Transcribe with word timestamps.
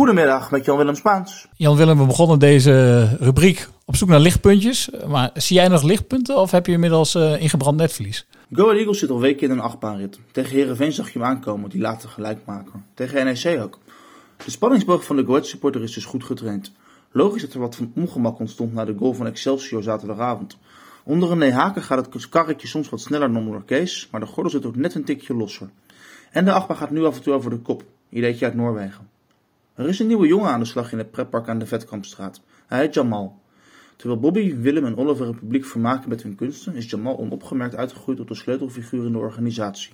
Goedemiddag 0.00 0.50
met 0.50 0.64
Jan-Willem 0.64 0.94
Spaans. 0.94 1.48
Jan-Willem, 1.56 1.98
we 1.98 2.06
begonnen 2.06 2.38
deze 2.38 3.04
rubriek 3.18 3.68
op 3.84 3.96
zoek 3.96 4.08
naar 4.08 4.20
lichtpuntjes. 4.20 4.90
Maar 5.08 5.30
zie 5.34 5.56
jij 5.56 5.68
nog 5.68 5.82
lichtpunten 5.82 6.36
of 6.36 6.50
heb 6.50 6.66
je 6.66 6.72
inmiddels 6.72 7.14
uh, 7.14 7.42
ingebrand 7.42 7.76
netvlies? 7.76 8.26
Go 8.52 8.62
Ahead 8.62 8.76
Eagles 8.76 8.98
zit 8.98 9.10
al 9.10 9.20
weken 9.20 9.46
in 9.46 9.52
een 9.52 9.60
achtbaanrit. 9.60 10.18
Tegen 10.32 10.56
Herenveen 10.56 10.92
zag 10.92 11.12
je 11.12 11.18
hem 11.18 11.28
aankomen, 11.28 11.70
die 11.70 11.80
later 11.80 12.08
gelijk 12.08 12.38
maken. 12.44 12.84
Tegen 12.94 13.24
NEC 13.24 13.60
ook. 13.62 13.78
De 14.44 14.50
spanningsboog 14.50 15.04
van 15.04 15.16
de 15.16 15.24
Go 15.24 15.30
Ahead 15.30 15.46
supporter 15.46 15.82
is 15.82 15.92
dus 15.92 16.04
goed 16.04 16.24
getraind. 16.24 16.72
Logisch 17.10 17.42
dat 17.42 17.52
er 17.52 17.60
wat 17.60 17.76
van 17.76 17.92
ongemak 17.94 18.38
ontstond 18.38 18.72
na 18.72 18.84
de 18.84 18.94
goal 18.98 19.14
van 19.14 19.26
Excelsior 19.26 19.82
zaterdagavond. 19.82 20.58
Onder 21.04 21.30
een 21.30 21.52
Haken 21.52 21.82
gaat 21.82 22.12
het 22.12 22.28
karretje 22.28 22.66
soms 22.66 22.88
wat 22.88 23.00
sneller 23.00 23.32
dan 23.32 23.46
onder 23.46 23.62
Kees, 23.62 24.08
maar 24.10 24.20
de 24.20 24.26
gordel 24.26 24.50
zit 24.50 24.66
ook 24.66 24.76
net 24.76 24.94
een 24.94 25.04
tikje 25.04 25.34
losser. 25.34 25.68
En 26.30 26.44
de 26.44 26.52
achtbaan 26.52 26.76
gaat 26.76 26.90
nu 26.90 27.04
af 27.04 27.16
en 27.16 27.22
toe 27.22 27.32
over 27.32 27.50
de 27.50 27.58
kop. 27.58 27.84
Ideetje 28.10 28.44
uit 28.44 28.54
Noorwegen. 28.54 29.09
Er 29.80 29.88
is 29.88 29.98
een 29.98 30.06
nieuwe 30.06 30.26
jongen 30.26 30.50
aan 30.50 30.60
de 30.60 30.66
slag 30.66 30.92
in 30.92 30.98
het 30.98 31.10
pretpark 31.10 31.48
aan 31.48 31.58
de 31.58 31.66
Vetkampstraat. 31.66 32.40
Hij 32.66 32.78
heet 32.80 32.94
Jamal. 32.94 33.40
Terwijl 33.96 34.20
Bobby, 34.20 34.56
Willem 34.56 34.84
en 34.84 34.96
Oliver 34.96 35.26
het 35.26 35.38
publiek 35.38 35.64
vermaken 35.64 36.08
met 36.08 36.22
hun 36.22 36.34
kunsten, 36.34 36.74
is 36.74 36.90
Jamal 36.90 37.18
onopgemerkt 37.18 37.76
uitgegroeid 37.76 38.18
tot 38.18 38.30
een 38.30 38.36
sleutelfiguur 38.36 39.06
in 39.06 39.12
de 39.12 39.18
organisatie. 39.18 39.92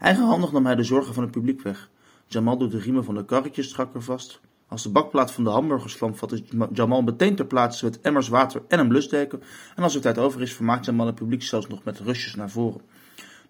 Eigenhandig 0.00 0.52
nam 0.52 0.66
hij 0.66 0.74
de 0.74 0.82
zorgen 0.82 1.14
van 1.14 1.22
het 1.22 1.32
publiek 1.32 1.62
weg. 1.62 1.90
Jamal 2.26 2.58
doet 2.58 2.70
de 2.70 2.78
riemen 2.78 3.04
van 3.04 3.14
de 3.14 3.24
karretjes 3.24 3.68
strakker 3.68 4.02
vast. 4.02 4.40
Als 4.68 4.82
de 4.82 4.90
bakplaat 4.90 5.32
van 5.32 5.44
de 5.44 5.50
hamburgerslam 5.50 6.14
vat 6.14 6.42
Jamal 6.72 7.02
meteen 7.02 7.36
ter 7.36 7.46
plaatse 7.46 7.84
met 7.84 8.00
emmers 8.00 8.28
water 8.28 8.62
en 8.68 8.78
een 8.78 8.88
blusdeken. 8.88 9.42
En 9.74 9.82
als 9.82 9.94
er 9.94 10.00
tijd 10.00 10.18
over 10.18 10.42
is, 10.42 10.54
vermaakt 10.54 10.84
Jamal 10.84 11.06
het 11.06 11.14
publiek 11.14 11.42
zelfs 11.42 11.66
nog 11.66 11.84
met 11.84 11.98
rustjes 11.98 12.34
naar 12.34 12.50
voren. 12.50 12.80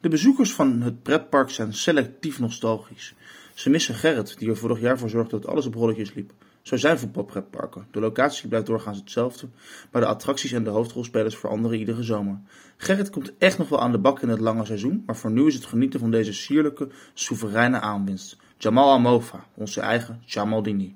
De 0.00 0.08
bezoekers 0.08 0.54
van 0.54 0.80
het 0.80 1.02
pretpark 1.02 1.50
zijn 1.50 1.74
selectief 1.74 2.38
nostalgisch. 2.38 3.14
Ze 3.56 3.70
missen 3.70 3.94
Gerrit, 3.94 4.38
die 4.38 4.48
er 4.48 4.56
vorig 4.56 4.80
jaar 4.80 4.98
voor 4.98 5.08
zorgde 5.08 5.40
dat 5.40 5.50
alles 5.50 5.66
op 5.66 5.74
rolletjes 5.74 6.14
liep. 6.14 6.32
Zo 6.62 6.76
zijn 6.76 6.98
voetbalpretparken. 6.98 7.86
De 7.90 8.00
locatie 8.00 8.48
blijft 8.48 8.66
doorgaans 8.66 8.98
hetzelfde, 8.98 9.48
maar 9.90 10.02
de 10.02 10.08
attracties 10.08 10.52
en 10.52 10.64
de 10.64 10.70
hoofdrolspelers 10.70 11.36
veranderen 11.36 11.78
iedere 11.78 12.02
zomer. 12.02 12.40
Gerrit 12.76 13.10
komt 13.10 13.32
echt 13.38 13.58
nog 13.58 13.68
wel 13.68 13.80
aan 13.80 13.92
de 13.92 13.98
bak 13.98 14.20
in 14.20 14.28
het 14.28 14.40
lange 14.40 14.64
seizoen, 14.64 15.02
maar 15.06 15.16
voor 15.16 15.30
nu 15.30 15.46
is 15.46 15.54
het 15.54 15.64
genieten 15.64 16.00
van 16.00 16.10
deze 16.10 16.32
sierlijke, 16.32 16.88
soevereine 17.14 17.80
aanwinst. 17.80 18.36
Jamal 18.58 18.92
Amova, 18.92 19.44
onze 19.54 19.80
eigen 19.80 20.22
Jamaldini. 20.24 20.94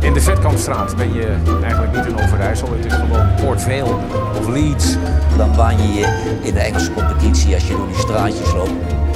In 0.00 0.12
de 0.12 0.20
Vetkampstraat 0.20 0.96
ben 0.96 1.12
je 1.12 1.26
eigenlijk 1.62 1.96
niet 1.96 2.06
in 2.06 2.24
Overijssel. 2.24 2.72
Het 2.72 2.84
is 2.84 2.94
gewoon 2.94 3.34
Port 3.34 3.62
Vale 3.62 3.94
of 4.38 4.48
Leeds. 4.48 4.96
Dan 5.36 5.56
baan 5.56 5.82
je 5.82 5.88
je 5.88 6.40
in 6.42 6.54
de 6.54 6.60
Engelse 6.60 6.92
competitie 6.92 7.54
als 7.54 7.68
je 7.68 7.76
door 7.76 7.86
die 7.86 7.96
straatjes 7.96 8.52
loopt 8.52 9.05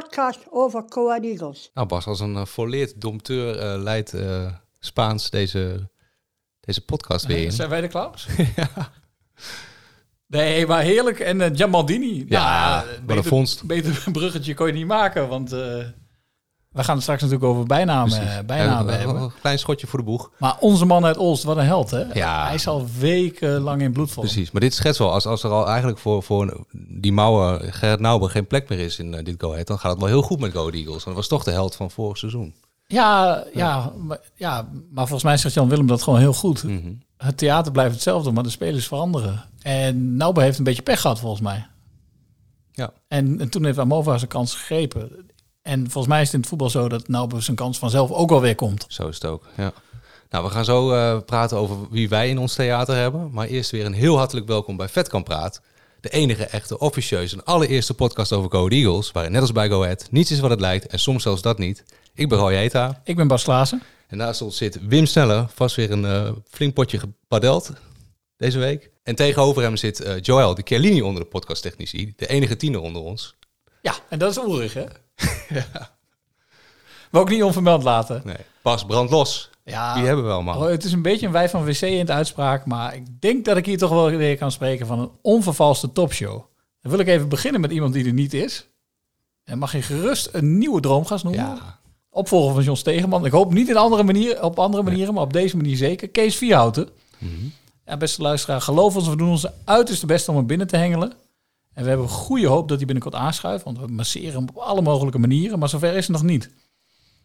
podcast 0.00 0.40
over 0.50 0.84
Coa 0.84 1.20
Eagles. 1.20 1.70
Nou 1.74 1.86
Bas, 1.86 2.06
als 2.06 2.20
een 2.20 2.34
uh, 2.34 2.44
volleerd 2.44 3.00
domteur 3.00 3.56
uh, 3.56 3.82
leidt 3.82 4.14
uh, 4.14 4.52
Spaans 4.78 5.30
deze, 5.30 5.90
deze 6.60 6.84
podcast 6.84 7.26
weer 7.26 7.44
in. 7.44 7.52
Zijn 7.52 7.68
wij 7.68 7.80
de 7.80 7.88
klaus? 7.88 8.28
ja. 8.56 8.92
Nee, 10.26 10.66
maar 10.66 10.82
heerlijk. 10.82 11.20
En 11.20 11.40
uh, 11.40 11.54
Jamaldini. 11.54 12.24
Ja, 12.28 12.84
nou, 12.84 13.00
beter, 13.00 13.16
een 13.16 13.24
vondst. 13.24 13.64
Beter 13.64 14.04
bruggetje 14.12 14.54
kon 14.54 14.66
je 14.66 14.72
niet 14.72 14.86
maken, 14.86 15.28
want... 15.28 15.54
We 16.72 16.84
gaan 16.84 16.94
het 16.94 17.02
straks 17.02 17.22
natuurlijk 17.22 17.50
over 17.50 17.66
bijnamen, 17.66 18.22
uh, 18.22 18.38
bijnamen 18.46 18.98
hebben. 18.98 19.22
Een 19.22 19.32
klein 19.40 19.58
schotje 19.58 19.86
voor 19.86 19.98
de 19.98 20.04
boeg. 20.04 20.30
Maar 20.38 20.56
onze 20.60 20.84
man 20.84 21.04
uit 21.04 21.16
Olst, 21.16 21.42
wat 21.42 21.56
een 21.56 21.64
held, 21.64 21.90
hè? 21.90 22.02
Ja. 22.12 22.44
Hij 22.46 22.54
is 22.54 22.66
al 22.66 22.86
wekenlang 22.98 23.82
in 23.82 23.92
bloedvol. 23.92 24.22
Precies, 24.22 24.50
maar 24.50 24.60
dit 24.60 24.74
schets 24.74 24.98
wel. 24.98 25.12
Als, 25.12 25.26
als 25.26 25.42
er 25.42 25.50
al 25.50 25.66
eigenlijk 25.66 25.98
voor, 25.98 26.22
voor 26.22 26.66
die 26.88 27.12
mouwen 27.12 27.72
Gerrit 27.72 28.00
Nauber 28.00 28.30
geen 28.30 28.46
plek 28.46 28.68
meer 28.68 28.78
is 28.78 28.98
in 28.98 29.12
uh, 29.12 29.24
dit 29.24 29.34
Go 29.38 29.50
Ahead... 29.50 29.66
dan 29.66 29.78
gaat 29.78 29.90
het 29.90 30.00
wel 30.00 30.08
heel 30.08 30.22
goed 30.22 30.40
met 30.40 30.52
Go 30.52 30.70
Eagles. 30.70 30.86
Want 30.86 31.04
dat 31.04 31.14
was 31.14 31.28
toch 31.28 31.44
de 31.44 31.50
held 31.50 31.74
van 31.74 31.90
vorig 31.90 32.18
seizoen. 32.18 32.54
Ja, 32.86 33.44
ja, 33.54 33.92
Maar, 33.96 34.20
ja 34.34 34.68
maar 34.90 35.04
volgens 35.06 35.22
mij 35.22 35.36
zegt 35.36 35.54
Jan 35.54 35.68
Willem 35.68 35.86
dat 35.86 36.02
gewoon 36.02 36.18
heel 36.18 36.32
goed. 36.32 36.64
Mhm. 36.64 36.92
Het 37.16 37.38
theater 37.38 37.72
blijft 37.72 37.94
hetzelfde, 37.94 38.32
maar 38.32 38.42
de 38.42 38.50
spelers 38.50 38.86
veranderen. 38.86 39.44
En 39.62 40.16
Nauber 40.16 40.42
heeft 40.42 40.58
een 40.58 40.64
beetje 40.64 40.82
pech 40.82 41.00
gehad, 41.00 41.18
volgens 41.20 41.42
mij. 41.42 41.66
Ja. 42.72 42.92
En, 43.08 43.40
en 43.40 43.48
toen 43.48 43.64
heeft 43.64 43.78
Amova 43.78 44.18
zijn 44.18 44.30
kans 44.30 44.54
gegrepen. 44.54 45.10
En 45.62 45.90
volgens 45.90 46.06
mij 46.06 46.20
is 46.20 46.26
het 46.26 46.34
in 46.34 46.40
het 46.40 46.48
voetbal 46.48 46.70
zo 46.70 46.88
dat 46.88 47.08
nou 47.08 47.40
zijn 47.40 47.56
kans 47.56 47.78
vanzelf 47.78 48.10
ook 48.10 48.30
alweer 48.30 48.54
komt. 48.54 48.84
Zo 48.88 49.08
is 49.08 49.14
het 49.14 49.24
ook, 49.24 49.46
ja. 49.56 49.72
Nou, 50.30 50.44
we 50.44 50.50
gaan 50.50 50.64
zo 50.64 50.92
uh, 50.92 51.18
praten 51.26 51.56
over 51.56 51.76
wie 51.90 52.08
wij 52.08 52.28
in 52.28 52.38
ons 52.38 52.54
theater 52.54 52.96
hebben. 52.96 53.30
Maar 53.32 53.46
eerst 53.46 53.70
weer 53.70 53.86
een 53.86 53.92
heel 53.92 54.16
hartelijk 54.16 54.46
welkom 54.46 54.76
bij 54.76 54.88
Vet 54.88 55.08
kan 55.08 55.22
Praat. 55.22 55.60
De 56.00 56.08
enige 56.08 56.44
echte, 56.44 56.78
officieuze 56.78 57.36
en 57.36 57.44
allereerste 57.44 57.94
podcast 57.94 58.32
over 58.32 58.50
Go 58.50 58.68
Eagles. 58.68 59.12
Waarin 59.12 59.32
net 59.32 59.40
als 59.40 59.52
bij 59.52 59.68
Go 59.68 59.82
Ahead 59.82 60.06
niets 60.10 60.30
is 60.30 60.40
wat 60.40 60.50
het 60.50 60.60
lijkt 60.60 60.86
en 60.86 60.98
soms 60.98 61.22
zelfs 61.22 61.42
dat 61.42 61.58
niet. 61.58 61.84
Ik 62.14 62.28
ben 62.28 62.38
Roy 62.38 62.52
Eta. 62.52 63.00
Ik 63.04 63.16
ben 63.16 63.28
Bas 63.28 63.42
Klaassen. 63.42 63.82
En 64.08 64.16
naast 64.16 64.42
ons 64.42 64.56
zit 64.56 64.78
Wim 64.86 65.06
Sneller. 65.06 65.46
Vast 65.54 65.76
weer 65.76 65.90
een 65.90 66.04
uh, 66.04 66.30
flink 66.48 66.74
potje 66.74 66.98
gepadeld 66.98 67.72
deze 68.36 68.58
week. 68.58 68.90
En 69.02 69.14
tegenover 69.14 69.62
hem 69.62 69.76
zit 69.76 70.00
uh, 70.00 70.20
Joël, 70.20 70.54
de 70.54 70.62
Chiellini 70.64 71.02
onder 71.02 71.22
de 71.22 71.28
podcasttechnici. 71.28 72.12
De 72.16 72.26
enige 72.26 72.56
tiener 72.56 72.80
onder 72.80 73.02
ons. 73.02 73.36
Ja, 73.82 73.94
en 74.08 74.18
dat 74.18 74.30
is 74.30 74.38
oerig, 74.38 74.74
hè? 74.74 74.84
ja. 75.48 75.90
Maar 77.10 77.20
ook 77.20 77.28
niet 77.28 77.42
onvermeld 77.42 77.82
laten. 77.82 78.22
Nee. 78.24 78.36
Pas 78.62 78.84
brand 78.84 79.10
los. 79.10 79.50
Ja, 79.64 79.94
die 79.94 80.04
hebben 80.04 80.24
we 80.24 80.30
wel, 80.30 80.42
man. 80.42 80.56
Oh, 80.56 80.66
het 80.66 80.84
is 80.84 80.92
een 80.92 81.02
beetje 81.02 81.26
een 81.26 81.32
wij 81.32 81.48
van 81.48 81.64
WC 81.64 81.80
in 81.80 82.06
de 82.06 82.12
uitspraak, 82.12 82.66
maar 82.66 82.94
ik 82.94 83.20
denk 83.20 83.44
dat 83.44 83.56
ik 83.56 83.66
hier 83.66 83.78
toch 83.78 83.90
wel 83.90 84.10
weer 84.10 84.36
kan 84.36 84.52
spreken 84.52 84.86
van 84.86 84.98
een 84.98 85.10
onvervalste 85.22 85.92
topshow. 85.92 86.42
Dan 86.80 86.90
wil 86.90 87.00
ik 87.00 87.06
even 87.06 87.28
beginnen 87.28 87.60
met 87.60 87.70
iemand 87.70 87.92
die 87.92 88.06
er 88.06 88.12
niet 88.12 88.34
is. 88.34 88.66
En 89.44 89.58
mag 89.58 89.72
je 89.72 89.82
gerust 89.82 90.28
een 90.32 90.58
nieuwe 90.58 90.80
droomgast 90.80 91.24
noemen. 91.24 91.44
Ja. 91.44 91.80
Opvolger 92.10 92.54
van 92.54 92.62
John 92.62 92.78
Stegeman. 92.78 93.24
Ik 93.24 93.32
hoop 93.32 93.52
niet 93.52 93.68
in 93.68 93.76
andere 93.76 94.02
manier, 94.02 94.42
op 94.42 94.58
andere 94.58 94.82
manieren, 94.82 95.14
maar 95.14 95.22
op 95.22 95.32
deze 95.32 95.56
manier 95.56 95.76
zeker. 95.76 96.08
Kees 96.08 96.36
Vierhouten. 96.36 96.88
Mm 97.18 97.52
Ja, 97.86 97.96
beste 97.96 98.22
luisteraar, 98.22 98.60
geloof 98.60 98.96
ons, 98.96 99.08
we 99.08 99.16
doen 99.16 99.28
onze 99.28 99.52
uiterste 99.64 100.06
best 100.06 100.28
om 100.28 100.36
hem 100.36 100.46
binnen 100.46 100.66
te 100.66 100.76
hengelen. 100.76 101.12
En 101.74 101.82
we 101.82 101.88
hebben 101.88 102.08
goede 102.08 102.46
hoop 102.46 102.68
dat 102.68 102.76
hij 102.76 102.86
binnenkort 102.86 103.14
aanschuift, 103.14 103.64
want 103.64 103.78
we 103.78 103.86
masseren 103.86 104.32
hem 104.32 104.48
op 104.48 104.56
alle 104.56 104.82
mogelijke 104.82 105.18
manieren, 105.18 105.58
maar 105.58 105.68
zover 105.68 105.96
is 105.96 106.06
het 106.06 106.16
nog 106.16 106.22
niet. 106.22 106.50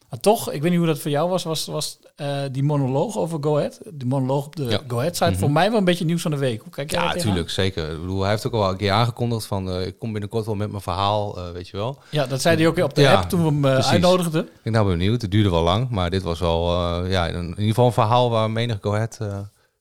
Maar 0.10 0.20
toch, 0.20 0.52
ik 0.52 0.62
weet 0.62 0.70
niet 0.70 0.80
hoe 0.80 0.88
dat 0.88 1.00
voor 1.00 1.12
jou 1.12 1.30
was, 1.30 1.44
was, 1.44 1.66
was 1.66 2.00
uh, 2.18 2.40
die 2.52 2.64
monoloog 2.64 3.18
over 3.18 3.38
Go 3.42 3.58
Ahead, 3.58 3.80
die 3.94 4.08
monoloog 4.08 4.46
op 4.46 4.56
de 4.56 4.80
Go 4.88 4.98
Ahead 4.98 5.16
site, 5.16 5.36
voor 5.36 5.48
mhm. 5.48 5.54
mij 5.54 5.70
wel 5.70 5.78
een 5.78 5.86
beetje 5.86 6.06
nieuws 6.06 6.22
van 6.22 6.32
de 6.32 6.38
week. 6.38 6.62
Hoe 6.62 6.72
kijk 6.72 6.92
jij 6.92 7.02
Ja, 7.02 7.14
natuurlijk, 7.14 7.50
zeker. 7.50 7.92
Ik 7.92 8.00
bedoel, 8.00 8.22
hij 8.22 8.30
heeft 8.30 8.48
ook 8.48 8.54
al 8.54 8.70
een 8.70 8.78
keer 8.78 8.92
aangekondigd 8.92 9.46
van, 9.46 9.70
uh, 9.70 9.86
ik 9.86 10.00
kom 10.00 10.12
binnenkort 10.12 10.46
wel 10.46 10.56
met 10.56 10.70
mijn 10.70 10.82
verhaal, 10.82 11.38
uh, 11.40 11.52
weet 11.52 11.68
je 11.68 11.78
wel. 11.78 12.00
Ja, 12.10 12.26
dat 12.26 12.42
zei 12.42 12.58
hij 12.58 12.68
ook 12.68 12.78
op 12.78 12.96
de 12.96 13.02
ja, 13.02 13.14
app 13.14 13.30
toen 13.30 13.62
we 13.62 13.68
hem 13.68 13.84
uitnodigden. 13.84 14.50
Ik 14.64 14.72
ben 14.72 14.86
benieuwd, 14.86 15.22
het 15.22 15.32
duurde 15.32 15.50
wel 15.50 15.64
lang, 15.64 15.90
maar 15.90 16.10
dit 16.10 16.24
was 16.24 16.40
wel 16.40 16.66
ja, 17.06 17.28
in 17.28 17.48
ieder 17.48 17.66
geval 17.66 17.86
een 17.86 17.94
verhaal 17.94 18.30
waar 18.30 18.52
menig 18.52 18.78
Go 18.82 18.94
Ahead 18.94 19.20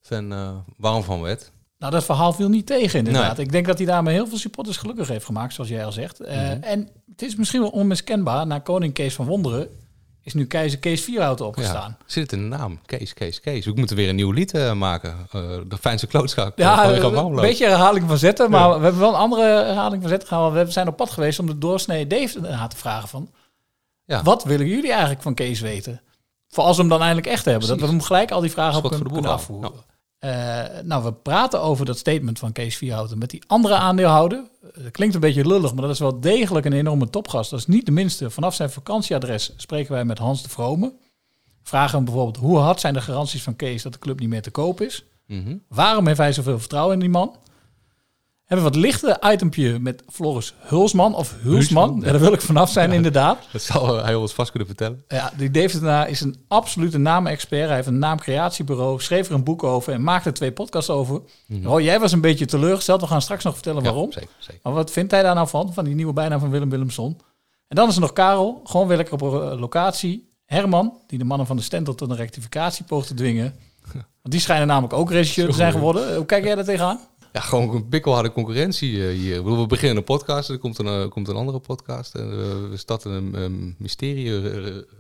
fan 0.01 0.65
warm 0.77 1.03
van 1.03 1.21
werd. 1.21 1.53
Nou, 1.79 1.93
dat 1.93 2.05
verhaal 2.05 2.33
viel 2.33 2.49
niet 2.49 2.67
tegen, 2.67 2.99
inderdaad. 2.99 3.39
Ik 3.39 3.53
denk 3.53 3.67
dat 3.67 3.79
hij 3.79 3.87
daarmee 3.87 4.15
heel 4.15 4.27
veel 4.27 4.39
supporters 4.39 4.77
gelukkig 4.77 5.09
heeft 5.09 5.25
gemaakt, 5.25 5.55
zoals 5.55 5.71
jij 5.71 5.85
al 5.85 5.93
zegt. 5.93 6.21
Uh, 6.21 6.65
En 6.65 6.89
het 7.11 7.23
is 7.23 7.37
misschien 7.37 7.61
wel 7.61 7.71
onmiskenbaar. 7.71 8.47
Na 8.47 8.59
koning 8.59 8.93
Kees 8.95 9.15
van 9.15 9.27
Wonderen 9.27 9.69
is 10.23 10.35
nu 10.35 10.47
keizer 10.47 10.79
Kees 10.79 11.01
Vierhouten 11.05 11.47
opgestaan. 11.47 11.97
Ja, 11.99 12.05
zit 12.07 12.33
in 12.33 12.51
de 12.51 12.57
naam. 12.57 12.81
Kees, 12.87 13.15
Kees, 13.15 13.41
Kees. 13.41 13.65
We 13.65 13.73
moeten 13.75 13.97
weer 13.97 14.09
een 14.09 14.17
nieuw 14.17 14.31
lied 14.31 14.55
uh, 14.55 14.73
maken. 14.73 15.17
Uh, 15.35 15.43
de 15.69 15.79
fijnste 15.81 16.07
klootschak. 16.07 16.59
Ja, 16.59 16.95
een 16.95 17.35
beetje 17.35 17.67
herhaling 17.67 18.09
van 18.09 18.19
zetten. 18.19 18.51
Maar 18.51 18.77
we 18.77 18.83
hebben 18.83 19.01
wel 19.01 19.09
een 19.09 19.21
andere 19.21 19.43
herhaling 19.43 20.01
van 20.01 20.11
zetten 20.11 20.29
gehaald. 20.29 20.53
We 20.53 20.71
zijn 20.71 20.89
op 20.89 20.97
pad 20.97 21.11
geweest 21.11 21.39
om 21.39 21.47
de 21.47 21.59
doorsnee 21.59 22.07
Dave 22.07 22.41
te 22.69 22.77
vragen 22.77 23.09
van... 23.09 23.31
Ja. 24.05 24.23
Wat 24.23 24.45
willen 24.45 24.67
jullie 24.67 24.91
eigenlijk 24.91 25.23
van 25.23 25.35
Kees 25.35 25.61
weten? 25.61 26.01
Voor 26.49 26.65
als 26.65 26.77
we 26.77 26.83
hem 26.83 26.91
dan 26.91 27.01
eindelijk 27.01 27.27
echt 27.27 27.45
hebben. 27.45 27.69
Dat 27.69 27.81
we 27.81 27.87
hem 27.87 28.01
gelijk 28.01 28.31
al 28.31 28.41
die 28.41 28.51
vragen 28.51 28.85
op 28.85 28.91
kunnen, 28.91 29.13
kunnen 29.13 29.31
afvoeren. 29.31 29.73
Uh, 30.21 30.65
nou, 30.83 31.05
we 31.05 31.13
praten 31.13 31.61
over 31.61 31.87
dat 31.87 31.99
statement 31.99 32.39
van 32.39 32.53
Kees 32.53 32.77
Vierhouten 32.77 33.19
met 33.19 33.31
die 33.31 33.43
andere 33.47 33.75
aandeelhouder. 33.75 34.45
Dat 34.75 34.91
klinkt 34.91 35.15
een 35.15 35.21
beetje 35.21 35.47
lullig, 35.47 35.73
maar 35.73 35.83
dat 35.83 35.91
is 35.91 35.99
wel 35.99 36.21
degelijk 36.21 36.67
een 36.67 36.73
enorme 36.73 37.11
topgast. 37.11 37.51
Dat 37.51 37.59
is 37.59 37.67
niet 37.67 37.87
de 37.87 37.93
minste. 37.93 38.31
Vanaf 38.31 38.55
zijn 38.55 38.71
vakantieadres 38.71 39.53
spreken 39.57 39.93
wij 39.93 40.05
met 40.05 40.19
Hans 40.19 40.43
de 40.43 40.49
Vrome. 40.49 40.95
Vragen 41.63 41.97
hem 41.97 42.05
bijvoorbeeld, 42.05 42.37
hoe 42.37 42.59
hard 42.59 42.81
zijn 42.81 42.95
de 42.95 43.01
garanties 43.01 43.43
van 43.43 43.57
Kees 43.57 43.83
dat 43.83 43.93
de 43.93 43.99
club 43.99 44.21
niet 44.21 44.29
meer 44.29 44.43
te 44.43 44.51
koop 44.51 44.81
is? 44.81 45.05
Mm 45.27 45.63
Waarom 45.69 46.07
heeft 46.07 46.19
hij 46.19 46.33
zoveel 46.33 46.59
vertrouwen 46.59 46.95
in 46.95 47.01
die 47.01 47.09
man? 47.09 47.37
Hebben 48.47 48.67
we 48.67 48.73
wat 48.73 48.83
lichter 48.83 49.33
itempje 49.33 49.79
met 49.79 50.03
Floris 50.13 50.55
Hulsman 50.59 51.15
of 51.15 51.35
Hulsman. 51.41 51.53
Hulsman, 51.53 52.01
Ja, 52.05 52.11
daar 52.11 52.21
wil 52.21 52.33
ik 52.33 52.41
vanaf 52.41 52.71
zijn 52.71 52.93
inderdaad. 52.93 53.39
Dat 53.53 53.63
zal 53.63 54.05
hij 54.05 54.15
ons 54.15 54.33
vast 54.33 54.51
kunnen 54.51 54.69
vertellen. 54.69 55.05
Ja, 55.09 55.33
die 55.37 55.51
Deventer 55.51 56.09
is 56.09 56.21
een 56.21 56.37
absolute 56.49 56.99
naamexpert. 56.99 57.67
Hij 57.67 57.75
heeft 57.75 57.87
een 57.87 57.99
naamcreatiebureau, 57.99 59.01
schreef 59.01 59.29
er 59.29 59.35
een 59.35 59.45
boek 59.45 59.63
over 59.63 59.93
en 59.93 60.03
maakte 60.03 60.29
er 60.29 60.35
twee 60.35 60.53
podcasts 60.53 60.91
over. 60.91 61.21
Roy, 61.63 61.83
jij 61.83 62.01
was 62.01 62.13
een 62.13 62.21
beetje 62.21 62.45
teleurgesteld. 62.45 63.01
We 63.01 63.07
gaan 63.07 63.23
straks 63.23 63.45
nog 63.45 63.55
vertellen 63.55 63.83
waarom. 63.83 64.07
Ja, 64.07 64.13
zeker, 64.13 64.31
zeker. 64.39 64.61
Maar 64.63 64.73
wat 64.73 64.91
vindt 64.91 65.11
hij 65.11 65.23
daar 65.23 65.35
nou 65.35 65.49
van, 65.49 65.73
van 65.75 65.85
die 65.85 65.95
nieuwe 65.95 66.13
bijnaam 66.13 66.41
van 66.41 66.51
Willem 66.51 66.71
Willemson? 66.71 67.21
En 67.69 67.77
dan 67.77 67.89
is 67.89 67.95
er 67.95 68.01
nog 68.01 68.13
Karel, 68.13 68.61
gewoon 68.65 68.87
weer 68.87 68.97
lekker 68.97 69.15
op 69.15 69.43
eh, 69.43 69.61
locatie. 69.61 70.35
Herman, 70.45 70.99
die 71.07 71.19
de 71.19 71.25
mannen 71.25 71.47
van 71.47 71.57
de 71.57 71.63
Stentel 71.63 71.95
tot 71.95 72.11
een 72.11 72.17
rectificatie 72.17 72.85
poogt 72.85 73.07
te 73.07 73.15
dwingen. 73.15 73.55
Want 73.93 74.35
die 74.35 74.41
schijnen 74.41 74.67
namelijk 74.67 74.93
ook 74.93 75.11
regisseur 75.11 75.47
te 75.47 75.53
zijn 75.55 75.73
geworden. 75.73 76.17
Hoe 76.17 76.27
kijk 76.27 76.45
jij 76.45 76.55
daar 76.55 76.65
tegenaan? 76.65 77.01
Ja, 77.37 77.43
gewoon 77.43 77.75
een 77.75 77.89
bikkelharde 77.89 78.33
concurrentie 78.33 79.09
eh, 79.09 79.15
hier. 79.15 79.37
Ik 79.37 79.43
bedoel, 79.43 79.61
we 79.61 79.67
beginnen 79.67 79.97
een 79.97 80.05
podcast, 80.05 80.49
er 80.51 80.59
komt 80.59 80.79
een, 80.79 80.87
eh, 80.87 81.09
komt 81.09 81.29
een 81.29 81.37
andere 81.37 81.59
podcast. 81.59 82.15
En 82.15 82.31
eh, 82.31 82.71
we 82.71 82.77
starten 82.77 83.35
een, 83.35 83.75
mysterie. 83.79 84.27
eh, 84.27 84.43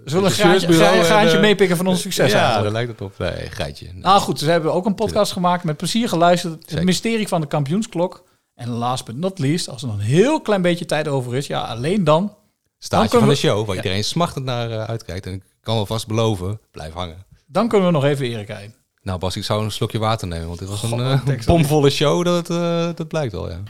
Zullen 0.05 0.31
we 0.31 0.43
een 0.43 1.29
eh, 1.29 1.41
meepikken 1.41 1.77
van 1.77 1.87
ons 1.87 2.01
succes 2.01 2.33
Ja, 2.33 2.37
eigenlijk? 2.39 2.65
daar 2.65 2.73
lijkt 2.85 2.91
het 2.91 3.01
op. 3.01 3.19
Nee, 3.19 3.51
geitje. 3.51 3.89
Nou 3.93 4.21
goed, 4.21 4.39
ze 4.39 4.51
hebben 4.51 4.73
ook 4.73 4.87
een 4.87 4.95
podcast 4.95 5.33
gemaakt 5.33 5.65
met 5.65 5.77
plezier 5.77 6.09
geluisterd. 6.09 6.53
Het 6.55 6.69
Zeker. 6.69 6.85
mysterie 6.85 7.29
van 7.29 7.41
de 7.41 7.47
kampioensklok. 7.47 8.25
En 8.55 8.69
last 8.69 9.05
but 9.05 9.17
not 9.17 9.39
least, 9.39 9.69
als 9.69 9.83
er 9.83 9.89
nog 9.89 9.97
een 9.97 10.03
heel 10.05 10.41
klein 10.41 10.63
beetje 10.63 10.85
tijd 10.85 11.09
over 11.09 11.35
is, 11.37 11.47
ja, 11.47 11.63
alleen 11.65 12.05
dan. 12.05 12.35
Staartje 12.79 13.09
kunnen 13.09 13.27
van 13.29 13.37
de 13.37 13.41
show, 13.49 13.67
waar 13.67 13.77
iedereen 13.77 14.05
smachtend 14.05 14.45
naar 14.45 14.87
uitkijkt. 14.87 15.27
En 15.27 15.33
ik 15.33 15.43
kan 15.61 15.77
alvast 15.77 16.07
beloven, 16.07 16.61
blijf 16.71 16.93
hangen. 16.93 17.25
Dan 17.47 17.69
kunnen 17.69 17.87
we 17.87 17.93
nog 17.93 18.05
even 18.05 18.27
Erik 18.27 18.49
heen. 18.49 18.75
Nou 19.07 19.19
Bas, 19.19 19.37
ik 19.37 19.45
zou 19.45 19.65
een 19.65 19.71
slokje 19.71 19.99
water 19.99 20.29
nemen, 20.29 20.47
want 20.47 20.59
dit 20.59 20.69
was 20.69 20.83
een 20.83 21.19
God, 21.19 21.45
bomvolle 21.47 21.91
show. 21.91 22.25
Dat, 22.25 22.51
eh, 22.51 22.89
dat 22.95 23.09
blijkt 23.09 23.33
wel, 23.33 23.51
ja. 23.51 23.63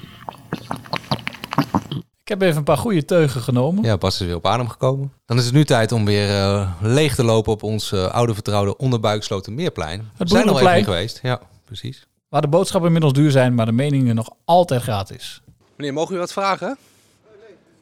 Ik 2.22 2.28
heb 2.28 2.42
even 2.42 2.56
een 2.56 2.64
paar 2.64 2.76
goede 2.76 3.04
teugen 3.04 3.40
genomen. 3.40 3.84
Ja, 3.84 3.96
Bas 3.96 4.20
is 4.20 4.26
weer 4.26 4.36
op 4.36 4.46
adem 4.46 4.68
gekomen. 4.68 5.12
Dan 5.26 5.38
is 5.38 5.44
het 5.44 5.54
nu 5.54 5.64
tijd 5.64 5.92
om 5.92 6.04
weer 6.04 6.28
eh, 6.28 6.72
leeg 6.80 7.14
te 7.14 7.24
lopen 7.24 7.52
op 7.52 7.62
ons 7.62 7.92
oude 7.92 8.34
vertrouwde 8.34 8.76
onderbuiksloten 8.76 9.54
Meerplein. 9.54 10.10
We 10.16 10.28
zijn 10.28 10.48
al 10.48 10.60
even 10.60 10.84
geweest. 10.84 11.18
Ja, 11.22 11.40
precies. 11.64 12.06
Waar 12.28 12.40
de 12.40 12.48
boodschappen 12.48 12.92
inmiddels 12.92 13.14
duur 13.14 13.30
zijn, 13.30 13.54
maar 13.54 13.66
de 13.66 13.72
meningen 13.72 14.14
nog 14.14 14.30
altijd 14.44 14.82
gratis. 14.82 15.42
Meneer, 15.76 15.92
mogen 15.92 16.12
we 16.12 16.18
wat 16.18 16.32
vragen? 16.32 16.76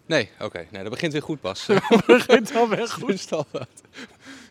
Nee, 0.07 0.31
oké. 0.41 0.67
Nee, 0.71 0.83
dat 0.83 0.93
begint 0.93 1.13
weer 1.13 1.23
goed, 1.23 1.41
Bas. 1.41 1.67
begint 2.07 2.57
alweer 2.57 2.89
goed. 3.01 3.29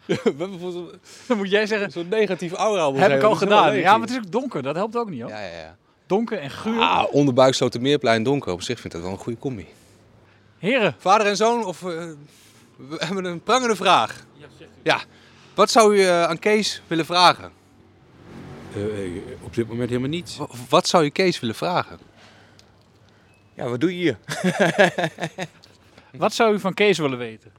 We 0.07 0.21
hebben 0.23 0.59
voor 0.59 0.71
zo'n 0.71 0.91
Dan 1.27 1.37
moet 1.37 1.49
jij 1.49 1.65
zeggen, 1.65 1.91
zo'n 1.91 2.07
negatief 2.07 2.51
aura 2.53 2.93
heb 2.93 3.11
ik 3.11 3.23
al 3.23 3.35
gedaan. 3.35 3.75
Ja, 3.75 3.91
maar 3.91 4.07
het 4.07 4.09
is 4.09 4.17
ook 4.17 4.31
donker. 4.31 4.63
Dat 4.63 4.75
helpt 4.75 4.95
ook 4.97 5.09
niet, 5.09 5.21
hoor. 5.21 5.29
Ja, 5.29 5.39
ja, 5.41 5.57
ja. 5.57 5.75
Donker 6.07 6.39
en 6.39 6.49
geur. 6.51 6.79
Ah, 6.79 7.13
onderbuiksloten 7.13 7.81
Meerplein 7.81 8.23
donker. 8.23 8.51
Op 8.53 8.61
zich 8.61 8.79
vind 8.79 8.85
ik 8.93 8.99
dat 8.99 9.01
wel 9.01 9.11
een 9.11 9.23
goede 9.23 9.39
combi. 9.39 9.67
Heren, 10.57 10.95
Vader 10.97 11.27
en 11.27 11.35
zoon, 11.35 11.65
of 11.65 11.83
eh, 11.83 11.87
we 12.75 12.95
hebben 12.97 13.25
een 13.25 13.41
prangende 13.43 13.75
vraag. 13.75 14.25
Ja. 14.83 14.99
Wat 15.55 15.71
zou 15.71 15.95
u 15.97 16.01
eh, 16.03 16.23
aan 16.23 16.39
Kees 16.39 16.81
willen 16.87 17.05
vragen? 17.05 17.51
op 19.43 19.53
dit 19.55 19.67
moment 19.67 19.89
helemaal 19.89 20.09
niets. 20.09 20.37
W- 20.37 20.43
Wat 20.69 20.87
zou 20.87 21.03
je 21.03 21.11
Kees 21.11 21.39
willen 21.39 21.55
vragen? 21.55 21.99
Ja, 23.55 23.67
wat 23.69 23.81
doe 23.81 23.97
je 23.97 23.97
hier? 23.97 24.17
wat 26.23 26.33
zou 26.33 26.53
u 26.53 26.59
van 26.59 26.73
Kees 26.73 26.97
willen 26.97 27.17
weten? 27.17 27.51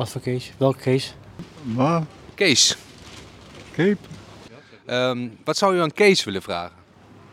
Wat 0.00 0.08
voor 0.08 0.20
Kees? 0.20 0.52
Welke 0.56 0.78
Kees? 0.78 1.14
Kees. 2.34 2.76
Cape. 3.72 3.96
Ehm, 4.86 5.28
wat 5.44 5.56
zou 5.56 5.76
u 5.76 5.80
aan 5.80 5.92
Kees 5.92 6.24
willen 6.24 6.42
vragen? 6.42 6.76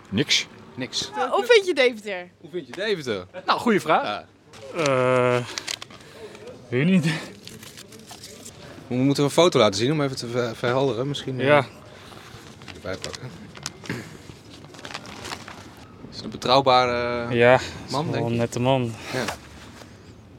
Niks. 0.10 0.48
Niks. 0.76 1.10
Hoe 1.32 1.46
vind 1.46 1.66
je 1.68 1.74
Deventer? 1.74 2.30
Hoe 2.42 2.50
vind 2.50 2.68
je 2.68 2.72
Deventer? 2.74 3.26
Nou, 3.46 3.60
goede 3.60 3.80
vraag. 3.80 4.24
Ja. 4.76 4.84
Eh, 5.38 5.46
weet 6.70 6.86
niet. 6.86 7.06
We 8.88 8.96
moeten 8.96 9.24
een 9.24 9.30
foto 9.30 9.60
laten 9.60 9.80
zien 9.80 9.92
om 9.92 10.02
even 10.02 10.16
te 10.16 10.28
ver- 10.28 10.56
verhelderen. 10.56 11.08
Misschien 11.08 11.40
eh, 11.40 11.46
Ja. 11.46 11.66
erbij 12.76 12.96
pakken. 12.98 13.30
Is 16.10 16.16
het 16.16 16.24
een 16.24 16.30
betrouwbare... 16.30 17.34
Ja, 17.36 17.60
Man, 17.92 18.12
denk 18.12 18.26
een 18.26 18.32
je? 18.32 18.38
nette 18.38 18.60
man. 18.60 18.94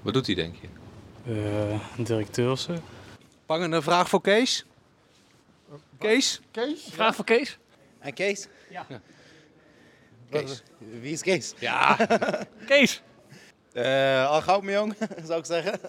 Wat 0.03 0.15
doet 0.15 0.27
hij, 0.27 0.35
denk 0.35 0.55
je? 0.61 0.67
Eh 1.29 1.81
directeurse. 1.97 2.81
Pangende 3.47 3.83
vraag 3.83 4.09
voor 4.09 4.21
Kees? 4.21 4.65
Kees? 5.99 6.41
Vraag 6.91 7.15
voor 7.15 7.25
Kees? 7.25 7.59
En 7.99 8.15
Kees? 8.15 8.49
Kees. 10.31 10.63
Wie 11.01 11.13
is 11.13 11.23
Kees? 11.23 11.55
Ja, 11.59 11.97
Kees! 12.67 13.03
Eh, 13.73 14.31
al 14.31 14.41
gauw, 14.43 14.61
mijn 14.61 14.77
jong, 14.77 14.95
zou 15.27 15.39
ik 15.39 15.45
zeggen. 15.45 15.81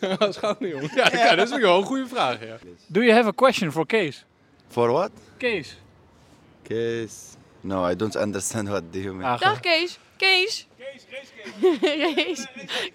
gewoon 0.00 0.56
niet, 0.58 0.70
jongen. 0.70 0.90
Ja, 0.94 1.08
ja, 1.12 1.34
dat 1.34 1.50
is 1.52 1.58
wel 1.58 1.78
een 1.78 1.84
goede 1.84 2.06
vraag, 2.06 2.44
ja. 2.44 2.56
Do 2.86 3.00
you 3.00 3.12
have 3.12 3.28
a 3.28 3.32
question 3.32 3.72
for 3.72 3.86
Kees? 3.86 4.24
For 4.68 4.90
what? 4.92 5.10
Kees. 5.36 5.78
Kees. 6.62 7.36
No, 7.60 7.88
I 7.90 7.96
don't 7.96 8.14
understand 8.14 8.68
what 8.68 8.82
do 8.92 8.98
you 8.98 9.14
mean. 9.14 9.30
Ah, 9.32 9.40
Dag 9.40 9.60
Kees. 9.60 9.98
Kees. 10.16 10.65
Kees, 11.04 11.28
Kees, 11.36 11.76
Kees. 12.14 12.46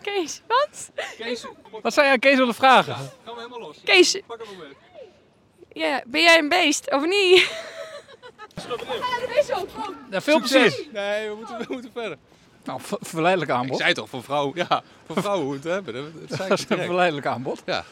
Kees, 0.02 0.42
wat? 0.48 0.92
Kees, 1.18 1.46
Wat 1.82 1.94
zou 1.94 2.06
jij 2.06 2.14
aan 2.16 2.20
Kees 2.20 2.38
willen 2.38 2.54
vragen? 2.56 2.94
gaan 2.96 3.10
we 3.24 3.32
helemaal 3.36 3.60
los. 3.60 3.78
Kees, 3.84 4.20
Pak 4.28 4.38
hem 4.40 4.48
moment. 4.58 4.76
ja, 5.74 6.02
ben 6.06 6.22
jij 6.22 6.38
een 6.38 6.50
beest 6.50 6.92
of 6.92 7.06
niet? 7.06 7.52
Ja, 10.10 10.22
veel 10.22 10.40
plezier. 10.40 10.88
Nee, 10.94 11.30
we 11.30 11.36
moeten, 11.36 11.58
we 11.58 11.66
moeten 11.70 11.92
verder. 11.94 12.18
Nou, 12.64 12.82
ver- 12.82 12.98
verleidelijk 13.02 13.52
Ik 13.52 13.58
aanbod. 13.58 13.78
zei 13.78 13.94
toch 13.94 14.10
voor 14.10 14.24
vrouwen, 14.24 14.56
ja, 14.70 14.84
voor 15.06 15.22
vrouwen 15.22 15.46
hoe 15.46 15.54
het 15.54 15.64
hebben. 15.64 15.94
Dat, 15.94 16.04
dat 16.30 16.38
zei 16.38 16.42
ik 16.44 16.50
Dat 16.50 16.60
is 16.60 16.66
een 16.78 16.86
verleidelijk 16.86 17.26
aanbod. 17.28 17.62
Ja. 17.66 17.84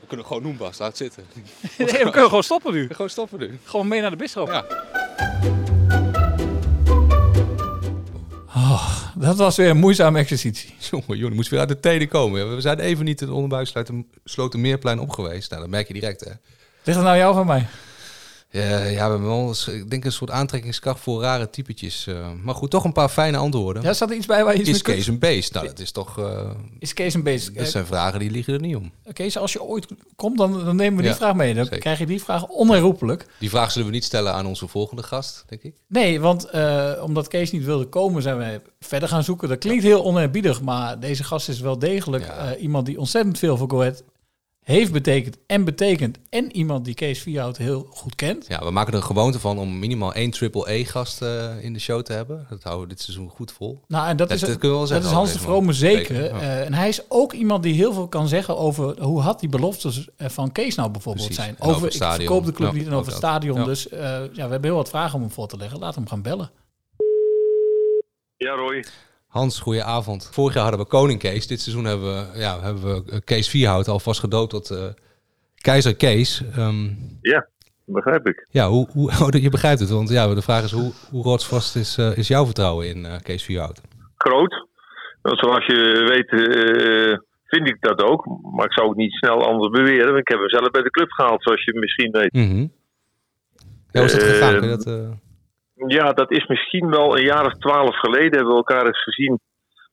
We 0.00 0.06
kunnen 0.08 0.26
gewoon 0.26 0.42
noemen, 0.42 0.60
Bas. 0.60 0.78
Laat 0.78 0.96
zitten. 0.96 1.26
Nee, 1.78 1.86
we 1.86 2.10
kunnen 2.10 2.12
gewoon 2.28 2.42
stoppen 2.42 2.72
nu. 2.72 2.88
Gewoon 2.90 3.10
stoppen 3.10 3.38
nu. 3.38 3.58
Gewoon 3.64 3.88
mee 3.88 4.00
naar 4.00 4.10
de 4.10 4.16
bistro. 4.16 4.46
Ja. 4.46 4.64
Dat 9.16 9.36
was 9.36 9.56
weer 9.56 9.70
een 9.70 9.76
moeizame 9.76 10.18
exercitie. 10.18 10.74
Jongen, 10.90 11.18
jongen, 11.18 11.36
moest 11.36 11.50
weer 11.50 11.60
uit 11.60 11.68
de 11.68 11.80
tenen 11.80 12.08
komen. 12.08 12.54
We 12.54 12.60
zijn 12.60 12.78
even 12.78 13.04
niet 13.04 13.20
het 13.20 13.30
onderbuiksloten 13.30 14.60
Meerplein 14.60 14.98
op 14.98 15.10
geweest. 15.10 15.50
Nou, 15.50 15.62
dat 15.62 15.70
merk 15.70 15.86
je 15.86 15.94
direct, 15.94 16.20
hè. 16.20 16.30
Ligt 16.84 16.98
het 16.98 17.06
nou 17.06 17.16
jou 17.16 17.34
van 17.34 17.46
mij? 17.46 17.66
Ja, 18.54 18.68
ja, 18.84 19.04
we 19.04 19.10
hebben 19.10 19.22
wel, 19.24 19.54
ik 19.70 19.90
denk 19.90 20.04
een 20.04 20.12
soort 20.12 20.30
aantrekkingskracht 20.30 21.00
voor 21.00 21.20
rare 21.22 21.50
typetjes. 21.50 22.06
eh. 22.06 22.28
maar 22.42 22.54
goed, 22.54 22.70
toch 22.70 22.84
een 22.84 22.92
paar 22.92 23.08
fijne 23.08 23.36
antwoorden. 23.36 23.82
Ja, 23.82 23.92
staat 23.92 24.10
er 24.10 24.16
iets 24.16 24.26
bij 24.26 24.44
waar 24.44 24.52
je 24.54 24.60
iets 24.60 24.68
is 24.68 24.74
mee 24.74 24.82
kunt? 24.82 24.96
Kees 24.96 25.06
een 25.06 25.18
beest? 25.18 25.52
Nou, 25.54 25.66
dat 25.66 25.78
is 25.78 25.90
toch... 25.92 26.18
eh, 26.18 26.50
Is 26.78 26.92
Kees 26.92 27.14
een 27.14 27.22
beest? 27.22 27.54
dat 27.54 27.68
zijn 27.68 27.86
vragen 27.86 28.18
die 28.18 28.30
liegen 28.30 28.54
er 28.54 28.60
niet 28.60 28.76
om. 28.76 28.92
Kees, 29.12 29.36
als 29.38 29.52
je 29.52 29.62
ooit 29.62 29.86
komt, 30.16 30.38
dan, 30.38 30.64
dan 30.64 30.76
nemen 30.76 30.96
we 30.96 31.02
die 31.02 31.10
Ja, 31.10 31.16
vraag 31.16 31.34
mee. 31.34 31.54
Dan 31.54 31.64
zeker. 31.64 31.78
krijg 31.80 31.98
je 31.98 32.06
die 32.06 32.22
vraag 32.22 32.46
onherroepelijk. 32.46 33.26
Die 33.38 33.50
vraag 33.50 33.70
zullen 33.72 33.86
we 33.88 33.94
niet 33.94 34.04
stellen 34.04 34.32
aan 34.34 34.46
onze 34.46 34.66
volgende 34.68 35.02
gast, 35.02 35.44
denk 35.48 35.62
ik. 35.62 35.74
Nee, 35.88 36.20
want 36.20 36.44
eh, 36.44 36.92
omdat 37.02 37.28
Kees 37.28 37.50
niet 37.50 37.64
wilde 37.64 37.86
komen, 37.86 38.22
zijn 38.22 38.36
wij 38.36 38.60
verder 38.80 39.08
gaan 39.08 39.24
zoeken. 39.24 39.48
Dat 39.48 39.58
klinkt 39.58 39.82
heel 39.82 40.04
oneerbiedig, 40.04 40.62
maar 40.62 41.00
deze 41.00 41.24
gast 41.24 41.48
is 41.48 41.60
wel 41.60 41.78
degelijk 41.78 42.24
Ja. 42.26 42.56
iemand 42.56 42.86
die 42.86 42.98
ontzettend 42.98 43.38
veel 43.38 43.56
voor 43.56 43.70
Go 43.70 43.80
Ahead 43.80 44.02
heeft 44.62 44.92
betekend 44.92 45.36
en 45.46 45.64
betekent. 45.64 46.18
En 46.30 46.56
iemand 46.56 46.84
die 46.84 46.94
Kees 46.94 47.20
Vierhout 47.22 47.56
heel 47.56 47.86
goed 47.90 48.14
kent. 48.14 48.46
Ja, 48.48 48.64
we 48.64 48.70
maken 48.70 48.92
er 48.92 48.98
een 48.98 49.04
gewoonte 49.04 49.38
van 49.38 49.58
om 49.58 49.78
minimaal 49.78 50.14
één 50.14 50.30
triple-E-gast 50.30 51.22
eh, 51.22 51.64
in 51.64 51.72
de 51.72 51.78
show 51.78 52.02
te 52.02 52.12
hebben. 52.12 52.46
Dat 52.50 52.62
houden 52.62 52.88
we 52.88 52.94
dit 52.94 53.02
seizoen 53.02 53.28
goed 53.28 53.52
vol. 53.52 53.80
Nou, 53.88 54.08
en 54.08 54.16
dat, 54.16 54.28
Dat- 54.28 54.36
is, 54.42 54.48
dat 54.48 54.58
kunnen 54.58 54.80
we 54.80 54.88
wel 54.88 54.94
dat 55.00 55.04
is 55.10 55.14
Hans 55.16 55.32
de 55.32 55.38
Vrome 55.38 55.72
zeker. 55.72 56.24
Eh, 56.30 56.64
en 56.64 56.74
hij 56.74 56.88
is 56.88 57.00
ook 57.08 57.32
iemand 57.32 57.62
die 57.62 57.74
heel 57.74 57.92
veel 57.92 58.08
kan 58.08 58.28
zeggen 58.28 58.56
over 58.56 59.02
hoe 59.02 59.20
had 59.20 59.40
die 59.40 59.48
beloftes 59.48 60.08
eh, 60.16 60.28
van 60.28 60.52
Kees 60.52 60.74
nou 60.74 60.90
bijvoorbeeld 60.90 61.26
Precies. 61.26 61.44
zijn. 61.44 61.56
Over 61.60 61.86
ik 61.86 62.02
verkoop 62.02 62.44
de 62.44 62.52
club 62.52 62.70
Ja, 62.72 62.76
niet 62.76 62.86
en 62.86 62.92
over 62.92 63.06
het 63.06 63.16
stadion. 63.16 63.58
Ja. 63.58 63.64
Dus 63.64 63.88
eh, 63.88 64.00
ja, 64.10 64.28
we 64.32 64.40
hebben 64.40 64.64
heel 64.64 64.74
wat 64.74 64.88
vragen 64.88 65.14
om 65.14 65.20
hem 65.20 65.30
voor 65.30 65.48
te 65.48 65.56
leggen. 65.56 65.78
Laat 65.78 65.94
hem 65.94 66.08
gaan 66.08 66.22
bellen. 66.22 66.50
Ja, 68.36 68.54
Roy. 68.54 68.84
Hans, 69.32 69.60
goeie 69.60 69.82
avond. 69.82 70.28
Vorig 70.32 70.54
jaar 70.54 70.62
hadden 70.62 70.80
we 70.80 70.86
Koning 70.86 71.18
Kees. 71.18 71.46
Dit 71.46 71.60
seizoen 71.60 71.84
hebben 71.84 72.14
we, 72.32 72.38
ja, 72.38 72.60
hebben 72.60 72.82
we 72.82 73.10
eh, 73.12 73.18
Kees 73.24 73.48
Vierhout 73.48 73.88
alvast 73.88 74.20
gedood 74.20 74.50
tot 74.50 74.70
eh, 74.70 74.84
Keizer 75.54 75.96
Kees. 75.96 76.42
Ehm, 76.56 76.84
Ja, 77.20 77.48
begrijp 77.84 78.26
ik. 78.26 78.46
ja, 78.50 78.68
hoe, 78.68 78.88
hoe, 78.92 79.10
oh, 79.20 79.28
je 79.30 79.48
begrijpt 79.50 79.80
het. 79.80 79.88
Want 79.90 80.08
ja, 80.08 80.34
de 80.34 80.42
vraag 80.42 80.64
is, 80.64 80.70
hoe, 80.72 80.92
hoe 81.10 81.22
rotsvast 81.22 81.76
is, 81.76 81.96
eh, 81.98 82.16
is 82.16 82.28
jouw 82.28 82.44
vertrouwen 82.44 82.86
in 82.86 83.06
Kees 83.22 83.42
Vierhout? 83.44 83.80
Groot. 84.16 84.66
Want 85.22 85.38
zoals 85.38 85.66
je 85.66 86.04
weet 86.08 86.28
vind 87.46 87.68
ik 87.68 87.76
dat 87.80 88.02
ook. 88.02 88.26
Maar 88.56 88.64
ik 88.66 88.72
zou 88.72 88.88
ook 88.88 88.96
niet 88.96 89.12
snel 89.12 89.46
anders 89.46 89.70
beweren. 89.72 90.06
want 90.06 90.18
Ik 90.18 90.28
heb 90.28 90.38
hem 90.38 90.48
zelf 90.48 90.70
bij 90.70 90.82
de 90.82 90.90
club 90.90 91.10
gehaald, 91.10 91.42
zoals 91.42 91.64
je 91.64 91.78
misschien 91.78 92.10
weet. 92.10 92.32
Mhm. 92.32 92.60
Ja, 93.90 94.00
hoe 94.00 94.04
is 94.04 94.12
dat 94.12 94.22
gegaan? 94.22 94.60
Dat, 94.68 94.84
Ja, 95.92 96.12
dat 96.12 96.30
is 96.30 96.46
misschien 96.46 96.90
wel 96.90 97.16
een 97.16 97.24
jaar 97.24 97.46
of 97.46 97.52
twaalf 97.52 97.96
geleden. 97.98 98.36
Hebben 98.36 98.54
we 98.54 98.64
elkaar 98.64 98.86
eens 98.86 99.02
gezien 99.02 99.40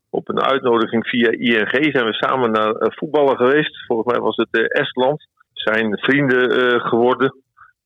op 0.10 0.30
een 0.30 0.42
uitnodiging 0.42 1.08
via 1.08 1.30
ING. 1.30 1.92
Zijn 1.92 2.06
we 2.06 2.14
samen 2.14 2.52
naar 2.52 2.72
eh, 2.72 2.98
voetballen 2.98 3.38
geweest. 3.38 3.86
Volgens 3.86 4.12
mij 4.14 4.22
was 4.22 4.36
het 4.36 4.48
eh, 4.52 4.82
Estland. 4.82 5.28
Zijn 5.54 5.98
vrienden 5.98 6.50
eh, 6.50 6.88
geworden. 6.88 7.36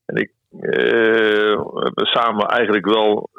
En 0.05 0.15
ik 0.15 0.31
we 0.49 1.81
hebben 1.83 2.05
samen 2.05 2.45
eigenlijk 2.47 2.85
wel 2.85 3.29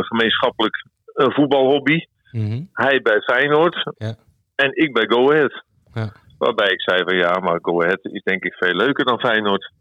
gemeenschappelijk 0.00 0.86
een 1.12 1.32
voetbalhobby. 1.32 2.06
Mhm. 2.30 2.62
Hij 2.72 3.00
bij 3.02 3.20
Feyenoord 3.20 3.92
Ja. 3.98 4.14
en 4.54 4.70
ik 4.72 4.92
bij 4.92 5.06
Go 5.08 5.30
Ahead. 5.30 5.64
Ja. 5.94 6.12
Waarbij 6.38 6.68
ik 6.68 6.80
zei 6.80 7.02
van 7.04 7.16
ja, 7.16 7.38
maar 7.38 7.58
Go 7.62 7.82
Ahead 7.82 7.98
is 8.02 8.22
denk 8.22 8.44
ik 8.44 8.54
veel 8.54 8.74
leuker 8.74 9.04
dan 9.04 9.20
Feyenoord. 9.20 9.72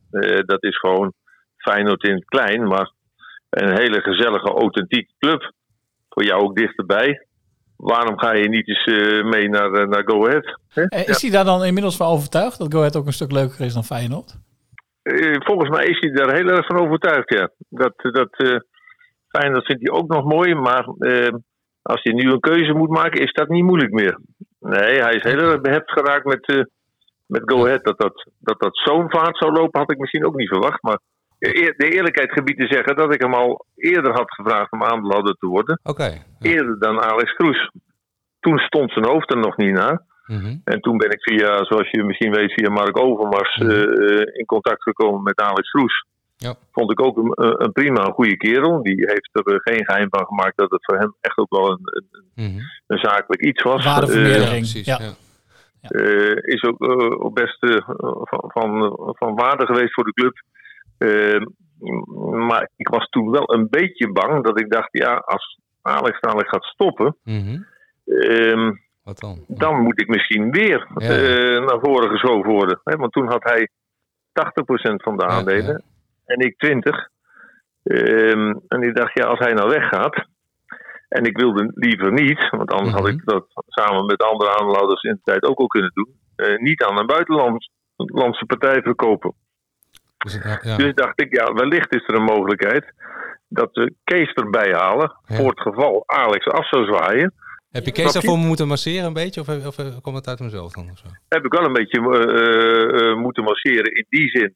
Dat 0.46 0.64
is 0.64 0.78
gewoon 0.78 1.14
Feyenoord 1.58 2.04
in 2.04 2.14
het 2.14 2.26
klein, 2.26 2.68
maar 2.68 2.92
een 3.64 3.78
hele 3.78 4.02
gezellige, 4.02 4.48
authentieke 4.50 5.12
club. 5.20 5.54
Voor 6.10 6.24
jou 6.24 6.42
ook 6.42 6.56
dichterbij. 6.56 7.28
Waarom 7.76 8.20
ga 8.20 8.34
je 8.34 8.50
niet 8.50 8.68
eens 8.68 8.84
eh, 8.84 9.24
mee 9.24 9.50
naar, 9.50 9.72
eh, 9.74 9.88
naar 9.88 10.04
Go 10.06 10.28
Ahead? 10.28 10.60
hè? 10.68 10.84
Eh, 10.84 11.08
Is 11.08 11.22
hij 11.22 11.32
daar 11.32 11.46
dan 11.46 11.64
inmiddels 11.64 11.98
van 11.98 12.08
overtuigd 12.08 12.58
dat 12.58 12.72
Go 12.74 12.80
Ahead 12.80 12.96
ook 12.96 13.06
een 13.06 13.14
stuk 13.14 13.32
leuker 13.32 13.66
is 13.66 13.74
dan 13.74 13.84
Feyenoord? 13.84 14.36
Eh, 15.02 15.36
volgens 15.40 15.70
mij 15.70 15.86
is 15.86 16.00
hij 16.00 16.12
daar 16.12 16.36
heel 16.36 16.48
erg 16.50 16.66
van 16.66 16.80
overtuigd, 16.80 17.30
ja. 17.30 17.50
Dat, 17.70 17.94
dat 17.98 18.30
eh 18.32 18.58
Feyenoord 19.28 19.66
vindt 19.66 19.88
hij 19.88 19.98
ook 20.00 20.08
nog 20.08 20.24
mooi, 20.26 20.56
maar 20.56 20.86
eh, 20.98 21.34
als 21.82 22.00
hij 22.04 22.14
nu 22.14 22.32
een 22.32 22.40
keuze 22.40 22.74
moet 22.74 22.90
maken, 22.90 23.22
is 23.22 23.32
dat 23.32 23.50
niet 23.50 23.64
moeilijk 23.64 23.92
meer. 23.92 24.20
Nee, 24.60 25.02
hij 25.02 25.14
is 25.14 25.24
heel 25.24 25.38
erg 25.40 25.62
behept 25.62 25.92
geraakt 25.92 26.26
met, 26.26 26.46
eh, 26.48 26.64
met 27.26 27.42
Go 27.46 27.66
Ahead. 27.66 27.84
Dat 27.84 27.98
dat, 28.00 28.30
dat, 28.40 28.60
dat 28.60 28.78
zo'n 28.78 29.10
vaart 29.10 29.38
zou 29.38 29.52
lopen, 29.52 29.80
had 29.80 29.92
ik 29.92 29.98
misschien 29.98 30.26
ook 30.26 30.36
niet 30.36 30.48
verwacht. 30.48 30.82
Maar 30.82 31.00
de 31.78 31.90
eerlijkheid 31.92 32.32
gebied 32.32 32.58
te 32.58 32.68
zeggen 32.68 32.96
dat 32.96 33.14
ik 33.14 33.22
hem 33.22 33.34
al 33.34 33.66
eerder 33.76 34.12
had 34.14 34.34
gevraagd 34.34 34.72
om 34.72 34.84
aandeelhouder 34.84 35.36
te 35.40 35.48
worden. 35.48 35.80
Oké. 35.84 36.24
Eerder 36.40 36.80
dan 36.80 37.02
Alex 37.02 37.34
Kroes. 37.34 37.70
Toen 38.40 38.58
stond 38.58 38.92
zijn 38.92 39.06
hoofd 39.06 39.32
er 39.32 39.38
nog 39.40 39.58
niet 39.58 39.74
naar. 39.74 40.02
Mhm. 40.26 40.56
En 40.64 40.80
toen 40.82 40.98
ben 40.98 41.10
ik 41.12 41.22
via, 41.22 41.64
zoals 41.64 41.90
je 41.92 42.04
misschien 42.04 42.32
weet, 42.32 42.54
via 42.54 42.70
Mark 42.70 42.98
Overmars 43.00 43.56
eh, 43.56 43.84
eh, 43.84 44.20
in 44.34 44.46
contact 44.46 44.84
gekomen 44.84 45.24
met 45.24 45.40
Alex 45.40 45.70
Kroes. 45.72 46.06
Ja. 46.38 46.56
Vond 46.72 46.92
ik 46.92 47.02
ook 47.06 47.18
een, 47.18 47.32
een 47.64 47.72
prima, 47.72 48.06
een 48.06 48.14
goede 48.14 48.38
kerel. 48.38 48.84
Die 48.84 48.96
heeft 48.96 49.30
er 49.32 49.54
eh, 49.54 49.60
geen 49.60 49.86
geheim 49.86 50.08
van 50.10 50.26
gemaakt 50.26 50.58
dat 50.58 50.72
het 50.72 50.86
voor 50.86 50.98
hem 50.98 51.16
echt 51.22 51.38
ook 51.38 51.50
wel 51.50 51.70
een, 51.72 51.80
een, 51.82 52.24
Mhm. 52.46 52.60
een 52.88 52.98
zakelijk 52.98 53.42
iets 53.42 53.64
was. 53.64 53.86
Waardevermeerdering. 53.86 54.44
Eh, 54.44 54.58
Precies. 54.58 54.86
Ja. 54.86 55.00
Ja. 55.82 55.90
eh, 55.90 56.36
is 56.54 56.64
ook 56.64 56.82
eh, 56.86 57.34
best 57.34 57.64
eh, 57.64 57.88
van, 57.88 58.52
van, 58.52 58.98
van 59.18 59.36
waarde 59.36 59.66
geweest 59.66 59.94
voor 59.94 60.04
de 60.04 60.14
club. 60.14 60.34
Eh, 60.98 61.42
maar 62.48 62.70
ik 62.76 62.88
was 62.88 63.06
toen 63.10 63.32
wel 63.32 63.54
een 63.54 63.68
beetje 63.70 64.12
bang 64.12 64.44
dat 64.44 64.60
ik 64.60 64.70
dacht, 64.72 64.88
ja, 64.92 65.16
als 65.16 65.60
Alex 65.82 66.20
dadelijk 66.20 66.50
gaat 66.50 66.64
stoppen, 66.64 67.16
Mhm. 67.24 67.62
ehm, 68.06 68.74
Wat 69.04 69.20
dan? 69.20 69.44
dan 69.48 69.82
moet 69.82 70.02
ik 70.02 70.08
misschien 70.08 70.52
weer 70.52 70.88
Ja. 70.98 71.10
eh, 71.10 71.66
naar 71.66 71.80
voren 71.82 72.10
geschoven 72.10 72.52
worden. 72.52 72.80
Hè? 72.84 72.96
Want 72.96 73.12
toen 73.12 73.28
had 73.28 73.44
hij 73.44 73.70
80% 74.34 75.04
van 75.04 75.18
de 75.18 75.26
aandelen 75.28 75.66
ja. 75.66 75.80
en 76.26 76.40
ik 76.40 76.58
20%. 76.58 77.14
Ehm, 77.84 78.54
en 78.68 78.82
ik 78.82 78.96
dacht, 78.96 79.14
ja, 79.20 79.26
als 79.26 79.40
hij 79.40 79.54
nou 79.54 79.70
weggaat. 79.70 80.26
En 81.10 81.24
ik 81.24 81.38
wilde 81.38 81.72
liever 81.76 82.12
niet, 82.12 82.50
want 82.50 82.72
anders 82.72 82.94
had 82.94 83.04
Mhm. 83.04 83.12
ik 83.14 83.22
dat 83.26 83.46
samen 83.66 84.06
met 84.06 84.24
andere 84.24 84.58
aandeelhouders 84.58 85.02
in 85.02 85.12
de 85.14 85.20
tijd 85.32 85.44
ook 85.44 85.60
al 85.60 85.68
kunnen 85.68 85.92
doen. 85.94 86.24
eh, 86.36 86.58
niet 86.58 86.84
aan 86.84 86.98
een 87.00 87.06
buitenlandse 87.06 88.46
partij 88.48 88.82
verkopen. 88.82 89.34
Dus, 90.18 90.34
het- 90.34 90.44
ja, 90.44 90.60
ja. 90.62 90.78
Dus 90.78 90.94
dacht 90.94 91.22
ik, 91.22 91.36
ja, 91.36 91.54
wellicht 91.54 91.94
is 91.96 92.08
er 92.08 92.16
een 92.16 92.24
mogelijkheid 92.24 92.94
dat 93.48 93.70
we 93.74 93.94
Kees 94.04 94.34
erbij 94.34 94.74
halen. 94.74 95.16
Ja. 95.26 95.36
Voor 95.36 95.50
het 95.50 95.60
geval 95.62 96.04
Alex 96.06 96.46
af 96.48 96.68
zou 96.68 96.86
zwaaien. 96.86 97.34
Heb 97.72 97.86
je 97.86 97.92
Kees 97.92 98.14
daarvoor 98.14 98.38
moeten 98.38 98.68
masseren 98.68 99.06
een 99.06 99.14
beetje? 99.14 99.42
Of, 99.42 99.48
of, 99.50 99.66
of 99.80 100.02
komt 100.02 100.16
het 100.16 100.28
uit 100.28 100.40
hemzelf 100.40 100.72
dan? 100.74 100.90
Of 100.92 100.98
zo? 100.98 101.06
heb 101.30 101.46
ik 101.46 101.54
wel 101.54 101.66
een 101.66 101.74
beetje 101.74 102.00
eh, 102.00 103.10
eh, 103.12 103.18
moeten 103.18 103.44
masseren 103.44 103.96
in 103.96 104.06
die 104.10 104.30
zin 104.30 104.56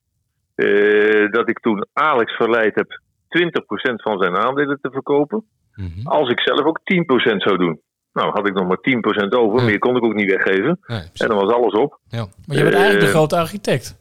eh, 0.55 1.31
dat 1.31 1.49
ik 1.49 1.59
toen 1.59 1.85
Alex 1.93 2.33
verleid 2.35 2.75
heb 2.75 3.01
20% 3.27 4.01
van 4.01 4.19
zijn 4.21 4.35
aandelen 4.37 4.79
te 4.81 4.91
verkopen. 4.91 5.45
Mhm. 5.75 6.07
Als 6.07 6.29
ik 6.29 6.39
zelf 6.41 6.61
ook 6.61 6.79
10% 6.83 7.41
zou 7.41 7.57
doen. 7.57 7.81
Nou, 8.13 8.31
had 8.31 8.47
ik 8.47 8.53
nog 8.53 8.67
maar 8.67 8.77
10% 8.81 9.33
over. 9.33 9.59
Ja. 9.59 9.65
Meer 9.65 9.79
kon 9.79 9.95
ik 9.95 10.03
ook 10.03 10.13
niet 10.13 10.31
weggeven. 10.31 10.79
En 10.85 11.27
dan 11.27 11.37
was 11.37 11.53
alles 11.53 11.73
op. 11.73 11.99
ja. 12.07 12.25
Maar 12.45 12.57
je 12.57 12.63
bent 12.63 12.75
eigenlijk 12.75 12.99
de 12.99 13.05
Eh, 13.05 13.11
grote 13.15 13.37
architect. 13.37 13.97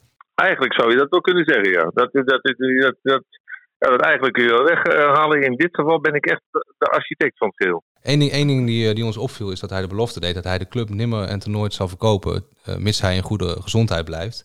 Eigenlijk 0.47 0.75
zou 0.75 0.91
je 0.91 0.97
dat 0.97 1.11
wel 1.11 1.21
kunnen 1.21 1.45
zeggen, 1.45 1.71
ja. 1.71 1.83
Dat, 1.95 2.13
dat, 2.13 2.27
dat, 2.27 2.43
dat, 2.43 2.97
dat, 3.03 3.25
ja, 3.79 3.89
dat 3.89 4.01
eigenlijk 4.01 4.35
kun 4.35 4.45
je 4.45 4.51
wel 4.51 4.65
weghalen. 4.65 5.43
In 5.43 5.57
dit 5.57 5.69
geval 5.75 6.01
ben 6.01 6.15
ik 6.15 6.27
echt 6.27 6.43
de, 6.79 6.87
architect 6.87 7.39
van 7.39 7.49
het 7.49 7.57
geheel. 7.57 7.83
Eén 8.03 8.19
ding, 8.19 8.31
één 8.31 8.47
ding 8.47 8.67
die, 8.67 8.89
eh, 8.89 8.95
die 8.95 9.05
ons 9.05 9.17
opviel 9.17 9.51
is 9.51 9.61
dat 9.61 9.71
hij 9.71 9.81
de 9.81 9.89
belofte 9.89 10.21
deed 10.21 10.35
dat 10.35 10.45
hij 10.45 10.59
de 10.59 10.69
club 10.69 10.89
nimmer 10.89 11.25
en 11.29 11.39
ten 11.39 11.51
nooit 11.51 11.73
zal 11.73 11.89
verkopen, 11.89 12.45
eh, 12.65 12.77
mits 12.77 13.01
hij 13.01 13.17
in 13.17 13.23
goede 13.23 13.63
gezondheid 13.63 14.05
blijft. 14.05 14.45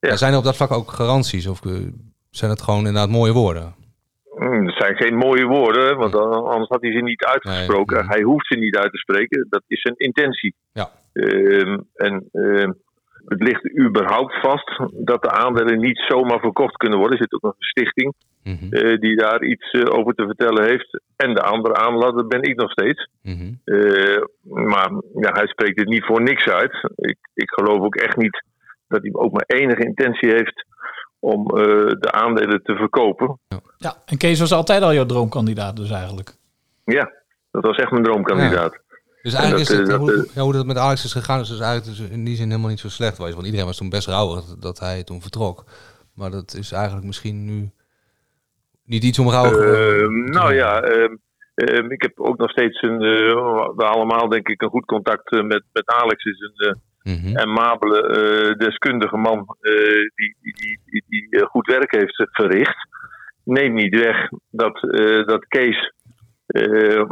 Ja. 0.00 0.16
Zijn 0.16 0.32
er 0.32 0.38
op 0.38 0.44
dat 0.44 0.56
vlak 0.56 0.70
ook 0.70 0.90
garanties 0.90 1.46
of 1.46 1.64
eh, 1.64 1.72
zijn 2.30 2.50
het 2.50 2.62
gewoon 2.62 2.86
inderdaad 2.86 3.08
mooie 3.08 3.32
woorden? 3.32 3.74
Hmm, 4.36 4.66
Het 4.66 4.76
zijn 4.76 4.96
geen 4.96 5.16
mooie 5.16 5.44
woorden, 5.44 5.96
want 5.96 6.14
anders 6.14 6.68
had 6.68 6.80
hij 6.80 6.92
ze 6.92 7.02
niet 7.02 7.24
uitgesproken. 7.24 7.96
Nee. 7.96 8.08
Hij 8.08 8.22
hoeft 8.22 8.46
ze 8.46 8.58
niet 8.58 8.76
uit 8.76 8.92
te 8.92 8.98
spreken. 8.98 9.46
Dat 9.48 9.62
is 9.66 9.80
zijn 9.80 9.96
intentie. 9.96 10.54
Ja. 10.72 10.90
Ehm, 11.12 11.78
en 11.94 12.28
ehm, 12.32 12.72
het 13.26 13.42
ligt 13.42 13.78
überhaupt 13.78 14.40
vast 14.40 14.80
dat 14.92 15.22
de 15.22 15.30
aandelen 15.30 15.78
niet 15.78 15.98
zomaar 16.08 16.40
verkocht 16.40 16.76
kunnen 16.76 16.98
worden. 16.98 17.16
Er 17.18 17.22
zit 17.22 17.34
ook 17.34 17.42
nog 17.42 17.54
een 17.58 17.66
stichting 17.66 18.14
Mhm. 18.44 18.74
eh, 18.74 18.98
die 18.98 19.16
daar 19.16 19.42
iets 19.42 19.70
eh, 19.70 19.98
over 19.98 20.14
te 20.14 20.24
vertellen 20.26 20.64
heeft. 20.64 21.00
En 21.16 21.34
de 21.34 21.42
andere 21.42 21.74
aanlader 21.74 22.26
ben 22.26 22.42
ik 22.42 22.56
nog 22.56 22.70
steeds. 22.70 23.08
Mhm. 23.22 23.52
Eh, 23.64 24.22
maar 24.42 24.90
ja, 25.14 25.30
hij 25.32 25.46
spreekt 25.46 25.78
het 25.78 25.88
niet 25.88 26.04
voor 26.04 26.22
niks 26.22 26.48
uit. 26.48 26.90
Ik, 26.96 27.16
ik 27.34 27.50
geloof 27.50 27.80
ook 27.80 27.94
echt 27.96 28.16
niet 28.16 28.44
dat 28.88 29.02
hij 29.02 29.10
ook 29.12 29.32
maar 29.32 29.44
enige 29.46 29.84
intentie 29.84 30.28
heeft 30.30 30.64
om 31.18 31.46
eh, 31.46 31.64
de 31.98 32.12
aandelen 32.12 32.62
te 32.62 32.74
verkopen. 32.74 33.38
Ja, 33.78 33.94
en 34.06 34.18
Kees 34.18 34.40
was 34.40 34.52
altijd 34.52 34.82
al 34.82 34.94
jouw 34.94 35.06
droomkandidaat 35.06 35.76
dus 35.76 35.90
eigenlijk. 35.90 36.32
Ja, 36.84 37.12
dat 37.50 37.64
was 37.64 37.76
echt 37.76 37.90
mijn 37.90 38.02
droomkandidaat. 38.04 38.78
Dus 39.22 39.34
eigenlijk 39.34 39.66
dat, 39.68 39.72
is 39.72 39.78
het, 39.78 39.86
dat, 39.86 39.98
hoe, 39.98 40.28
ja, 40.34 40.42
hoe 40.42 40.52
dat 40.52 40.66
met 40.66 40.76
Alex 40.76 41.04
is 41.04 41.12
gegaan, 41.12 41.40
is 41.40 41.48
dus 41.48 41.60
eigenlijk 41.60 41.98
dus 41.98 42.08
in 42.08 42.24
die 42.24 42.36
zin 42.36 42.48
helemaal 42.48 42.70
niet 42.70 42.80
zo 42.80 42.88
slecht. 42.88 43.16
geweest. 43.16 43.34
Want 43.34 43.46
iedereen 43.46 43.66
was 43.66 43.76
toen 43.76 43.88
best 43.88 44.08
rouwig 44.08 44.44
dat, 44.44 44.78
hij 44.78 45.04
toen 45.04 45.20
vertrok. 45.20 45.64
Maar 46.14 46.30
dat 46.30 46.54
is 46.54 46.72
eigenlijk 46.72 47.06
misschien 47.06 47.44
nu 47.44 47.70
niet 48.84 49.04
iets 49.04 49.18
om 49.18 49.28
rouwig 49.28 49.58
Eh, 49.58 50.08
nou 50.08 50.54
ja, 50.54 50.80
ehm, 50.80 51.14
ehm, 51.54 51.90
ik 51.90 52.02
heb 52.02 52.20
ook 52.20 52.38
nog 52.38 52.50
steeds 52.50 52.82
een, 52.82 53.02
eh, 53.02 53.68
we 53.76 53.84
allemaal 53.84 54.28
denk 54.28 54.48
ik 54.48 54.62
een 54.62 54.68
goed 54.68 54.84
contact 54.84 55.32
eh, 55.32 55.42
met, 55.42 55.62
met 55.72 55.86
Alex. 55.86 56.24
is 56.24 56.40
een 56.40 56.68
eh, 56.68 56.74
Mhm. 57.02 57.38
amabele, 57.38 58.00
eh, 58.02 58.58
deskundige 58.58 59.16
man 59.16 59.46
die, 60.14 60.36
die, 60.40 60.80
die, 60.84 61.04
die, 61.08 61.46
goed 61.46 61.66
werk 61.66 61.92
heeft 61.92 62.28
verricht. 62.32 62.76
Neem 63.44 63.74
niet 63.74 63.94
weg 63.94 64.28
dat, 64.50 64.80
dat 65.26 65.44
Kees 65.48 65.92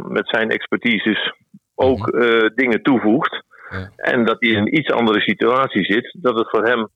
met 0.07 0.27
zijn 0.27 0.49
expertises 0.49 1.33
ook 1.79 2.07
eh, 2.07 2.49
dingen 2.55 2.81
toevoegt. 2.83 3.43
Ja. 3.69 3.91
En 3.95 4.25
dat 4.25 4.35
hij 4.39 4.49
in 4.49 4.57
een 4.57 4.77
iets 4.77 4.91
andere 4.91 5.19
situatie 5.21 5.83
zit. 5.85 6.15
Dat 6.21 6.35
het 6.37 6.49
voor 6.49 6.65
hem 6.65 6.87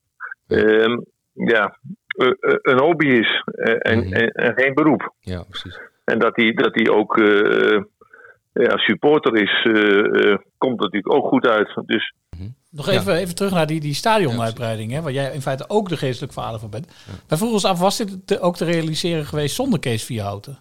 ehm, 0.47 0.99
ja, 1.33 1.77
eh, 2.07 2.27
eh, 2.27 2.33
een 2.61 2.79
hobby 2.79 3.07
is 3.07 3.43
en, 3.79 3.97
Mhm. 3.99 4.13
en, 4.13 4.27
en 4.29 4.53
geen 4.55 4.73
beroep. 4.73 5.13
Ja, 5.19 5.43
precies. 5.49 5.79
En 6.05 6.19
dat 6.19 6.35
hij, 6.35 6.51
dat 6.53 6.75
hij 6.75 6.89
ook 6.89 7.17
eh, 7.17 7.81
ja, 8.53 8.77
supporter 8.77 9.35
is, 9.41 9.65
eh, 9.73 10.31
eh, 10.31 10.37
komt 10.57 10.79
natuurlijk 10.79 11.13
ook 11.13 11.27
goed 11.27 11.47
uit. 11.47 11.73
Dus 11.85 12.13
Nog 12.71 12.87
even, 12.89 13.13
even 13.15 13.35
terug 13.35 13.51
naar 13.51 13.67
die, 13.67 13.79
die 13.79 13.93
stadionuitbreiding, 13.93 14.91
hè, 14.91 15.01
waar 15.01 15.11
jij 15.11 15.33
in 15.33 15.41
feite 15.41 15.65
ook 15.69 15.89
de 15.89 15.97
geestelijk 15.97 16.33
vader 16.33 16.59
van 16.59 16.69
bent. 16.69 16.87
Wij 17.27 17.37
vroegen 17.37 17.51
ons 17.57 17.65
af, 17.65 17.79
was 17.79 17.97
dit 17.97 18.27
te- 18.27 18.39
ook 18.39 18.55
te 18.55 18.65
realiseren 18.65 19.25
geweest 19.25 19.55
zonder 19.55 19.79
Kees 19.79 20.03
Vierhouten? 20.05 20.57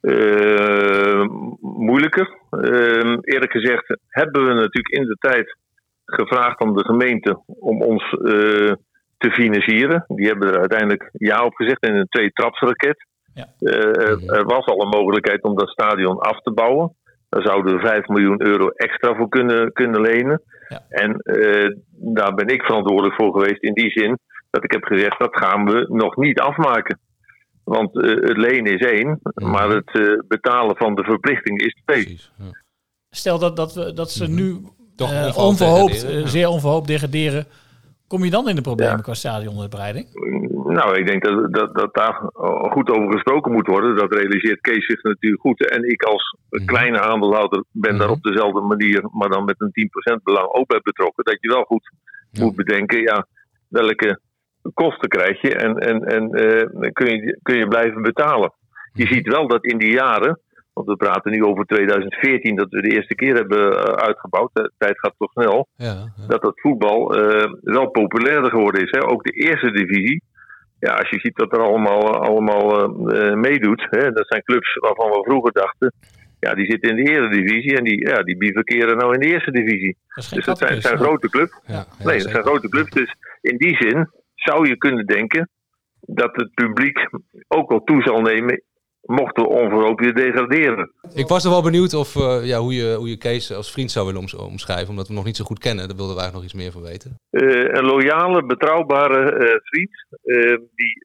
eh, 0.00 1.24
moeilijker. 1.60 2.38
Eh, 2.60 3.16
eerlijk 3.20 3.52
gezegd 3.52 3.96
hebben 4.08 4.42
we 4.44 4.52
natuurlijk 4.54 4.88
in 4.94 5.04
de 5.04 5.16
tijd 5.18 5.56
gevraagd 6.04 6.60
aan 6.60 6.74
de 6.74 6.84
gemeente 6.84 7.42
om 7.46 7.82
ons 7.82 8.02
eh, 8.02 8.72
te 9.18 9.30
financieren. 9.30 10.04
Die 10.08 10.26
hebben 10.26 10.48
er 10.48 10.58
uiteindelijk 10.58 11.08
ja 11.12 11.44
op 11.44 11.54
gezegd 11.54 11.86
in 11.86 11.94
een 11.94 12.08
twee-trapsraket. 12.08 13.06
Ja. 13.34 13.46
Eh, 13.58 14.36
er- 14.36 14.44
was 14.44 14.66
al 14.66 14.82
een 14.82 14.98
mogelijkheid 14.98 15.42
om 15.42 15.56
dat 15.56 15.68
stadion 15.68 16.18
af 16.18 16.40
te 16.40 16.50
bouwen. 16.52 16.96
Daar 17.28 17.42
zouden 17.42 17.74
we 17.74 17.86
5 17.86 18.06
miljoen 18.06 18.46
euro 18.46 18.68
extra 18.68 19.14
voor 19.14 19.28
kunnen, 19.28 19.72
kunnen 19.72 20.00
lenen. 20.00 20.42
Ja. 20.68 20.80
En 20.88 21.16
daar 21.90 22.34
ben 22.34 22.46
ik 22.46 22.62
verantwoordelijk 22.62 23.14
voor 23.14 23.32
geweest 23.32 23.62
in 23.62 23.72
die 23.72 23.90
zin 23.90 24.18
dat 24.50 24.64
ik 24.64 24.72
heb 24.72 24.84
gezegd 24.84 25.18
dat 25.18 25.36
gaan 25.36 25.64
we 25.64 25.86
nog 25.88 26.16
niet 26.16 26.40
afmaken. 26.40 26.98
Want 27.64 28.02
eh, 28.02 28.10
het 28.10 28.36
lenen 28.36 28.72
is 28.72 28.80
één, 28.80 29.20
maar 29.34 29.68
het 29.68 29.90
eh, 29.92 30.18
betalen 30.28 30.76
van 30.76 30.94
de 30.94 31.02
verplichting 31.04 31.60
is 31.60 31.82
twee. 31.84 32.02
Precies. 32.04 32.32
Ja. 32.38 32.44
Stel 33.10 33.38
dat, 33.38 33.56
dat, 33.56 33.74
we, 33.74 33.92
dat 33.92 34.10
ze 34.10 34.28
nu 34.28 34.58
Toch 34.96 35.10
eh, 35.12 35.16
onverhoopt 35.16 35.36
onverhoopt, 35.48 35.92
degraderen, 35.92 36.20
ja. 36.22 36.28
zeer 36.28 36.48
onverhoopt 36.48 36.86
degraderen. 36.86 37.46
Kom 38.06 38.24
je 38.24 38.30
dan 38.30 38.48
in 38.48 38.54
de 38.56 38.60
problemen 38.62 38.96
Ja. 38.96 39.02
qua 39.02 39.14
stadionuitbreiding? 39.14 40.06
Nou, 40.64 40.96
ik 40.98 41.06
denk 41.06 41.24
dat, 41.24 41.52
dat, 41.52 41.74
dat 41.74 41.94
daar 41.94 42.14
goed 42.70 42.90
over 42.90 43.12
gesproken 43.12 43.52
moet 43.52 43.66
worden. 43.66 43.96
Dat 43.96 44.12
realiseert 44.12 44.60
Kees 44.60 44.86
zich 44.86 45.02
natuurlijk 45.02 45.42
goed. 45.42 45.70
En 45.70 45.88
ik 45.90 46.02
als 46.02 46.36
Mhm. 46.50 46.64
kleine 46.64 47.00
aandeelhouder 47.00 47.64
ben 47.70 47.98
daar 47.98 48.10
op 48.10 48.22
dezelfde 48.22 48.60
manier, 48.60 49.08
maar 49.12 49.28
dan 49.28 49.44
met 49.44 49.60
een 49.60 49.72
10% 49.72 50.22
belang 50.22 50.46
ook 50.48 50.66
bij 50.66 50.80
betrokken. 50.82 51.24
Dat 51.24 51.36
je 51.40 51.48
wel 51.48 51.64
goed 51.64 51.92
Ja. 52.30 52.44
moet 52.44 52.54
bedenken, 52.56 53.00
ja, 53.00 53.26
welke 53.68 54.20
kosten 54.74 55.08
krijg 55.08 55.40
je 55.40 55.54
en, 55.54 55.78
en, 55.78 56.04
en 56.04 56.30
eh, 56.30 56.92
kun, 56.92 57.06
je, 57.06 57.38
kun 57.42 57.56
je 57.56 57.68
blijven 57.68 58.02
betalen. 58.02 58.52
Je 58.92 59.06
ziet 59.06 59.28
wel 59.28 59.48
dat 59.48 59.64
in 59.64 59.78
die 59.78 59.92
jaren, 59.92 60.40
want 60.72 60.86
we 60.86 60.96
praten 60.96 61.32
nu 61.32 61.44
over 61.44 61.64
2014 61.64 62.56
dat 62.56 62.70
we 62.70 62.82
de 62.82 62.94
eerste 62.94 63.14
keer 63.14 63.34
hebben 63.34 63.78
eh, 63.78 63.92
uitgebouwd, 63.92 64.50
de 64.52 64.70
tijd 64.78 64.98
gaat 64.98 65.14
toch 65.18 65.32
snel, 65.32 65.68
Ja, 65.76 66.12
dat 66.28 66.42
het 66.42 66.60
voetbal 66.60 67.16
eh, 67.16 67.52
wel 67.60 67.90
populairder 67.90 68.50
geworden 68.50 68.82
is. 68.82 68.90
Hè? 68.90 69.06
Ook 69.06 69.24
de 69.24 69.32
eerste 69.32 69.70
divisie. 69.70 70.22
Ja, 70.78 70.94
als 70.94 71.10
je 71.10 71.20
ziet 71.20 71.38
wat 71.38 71.52
er 71.52 71.60
allemaal, 71.60 72.22
allemaal 72.22 72.88
meedoet, 73.36 73.86
hè? 73.90 74.10
dat 74.10 74.26
zijn 74.26 74.42
clubs 74.42 74.74
waarvan 74.74 75.10
we 75.10 75.22
vroeger 75.22 75.52
dachten, 75.52 75.92
ja, 76.44 76.54
die 76.54 76.70
zitten 76.70 76.90
in 76.90 77.04
de 77.04 77.10
eredivisie 77.10 77.76
en 77.76 77.84
die, 77.84 78.08
ja, 78.08 78.22
die 78.22 78.36
bivakeren 78.36 78.96
nou 78.96 79.14
in 79.14 79.20
de 79.20 79.26
eerste 79.26 79.50
divisie. 79.50 79.96
Dat 80.14 80.30
Dus 80.34 80.44
dat 80.44 80.58
zijn, 80.58 80.80
zijn 80.80 80.98
grote 80.98 81.28
clubs. 81.28 81.60
Ja, 81.66 81.74
ja, 81.74 81.84
nee, 81.84 81.86
dat 81.98 82.12
zeker. 82.12 82.30
zijn 82.30 82.42
grote 82.42 82.68
clubs. 82.68 82.90
Dus 82.90 83.14
in 83.40 83.56
die 83.56 83.76
zin 83.76 84.08
zou 84.44 84.68
je 84.68 84.76
kunnen 84.76 85.06
denken 85.06 85.48
dat 86.00 86.30
het 86.32 86.54
publiek 86.54 87.08
ook 87.48 87.68
wel 87.68 87.80
toe 87.84 88.02
zal 88.02 88.20
nemen, 88.20 88.62
mochten 89.00 89.42
we 89.42 89.48
onverhoopt 89.48 90.00
weer 90.00 90.14
degraderen. 90.14 90.92
Ik 91.14 91.28
was 91.28 91.44
er 91.44 91.50
wel 91.50 91.62
benieuwd 91.62 91.94
of, 91.94 92.16
eh, 92.16 92.46
ja, 92.46 92.58
hoe, 92.58 92.74
je, 92.74 92.94
hoe 92.98 93.08
je 93.08 93.16
Kees 93.16 93.52
als 93.52 93.72
vriend 93.72 93.90
zou 93.90 94.06
willen 94.06 94.20
oms- 94.20 94.34
omschrijven, 94.34 94.88
omdat 94.88 95.02
we 95.02 95.08
hem 95.08 95.16
nog 95.16 95.26
niet 95.26 95.36
zo 95.36 95.44
goed 95.44 95.58
kennen. 95.58 95.88
Daar 95.88 95.96
wilden 95.96 96.14
we 96.14 96.20
eigenlijk 96.20 96.52
nog 96.52 96.62
iets 96.62 96.62
meer 96.62 96.72
van 96.72 96.90
weten. 96.90 97.18
Eh, 97.30 97.78
een 97.78 97.84
loyale, 97.84 98.46
betrouwbare 98.46 99.30
eh, 99.30 99.60
vriend 99.62 100.06
die 100.74 101.02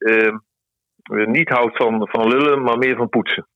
niet 1.27 1.49
houdt 1.49 1.77
van, 1.77 2.07
van 2.11 2.27
lullen, 2.27 2.61
maar 2.61 2.77
meer 2.77 2.95
van 2.95 3.09
poetsen. 3.09 3.47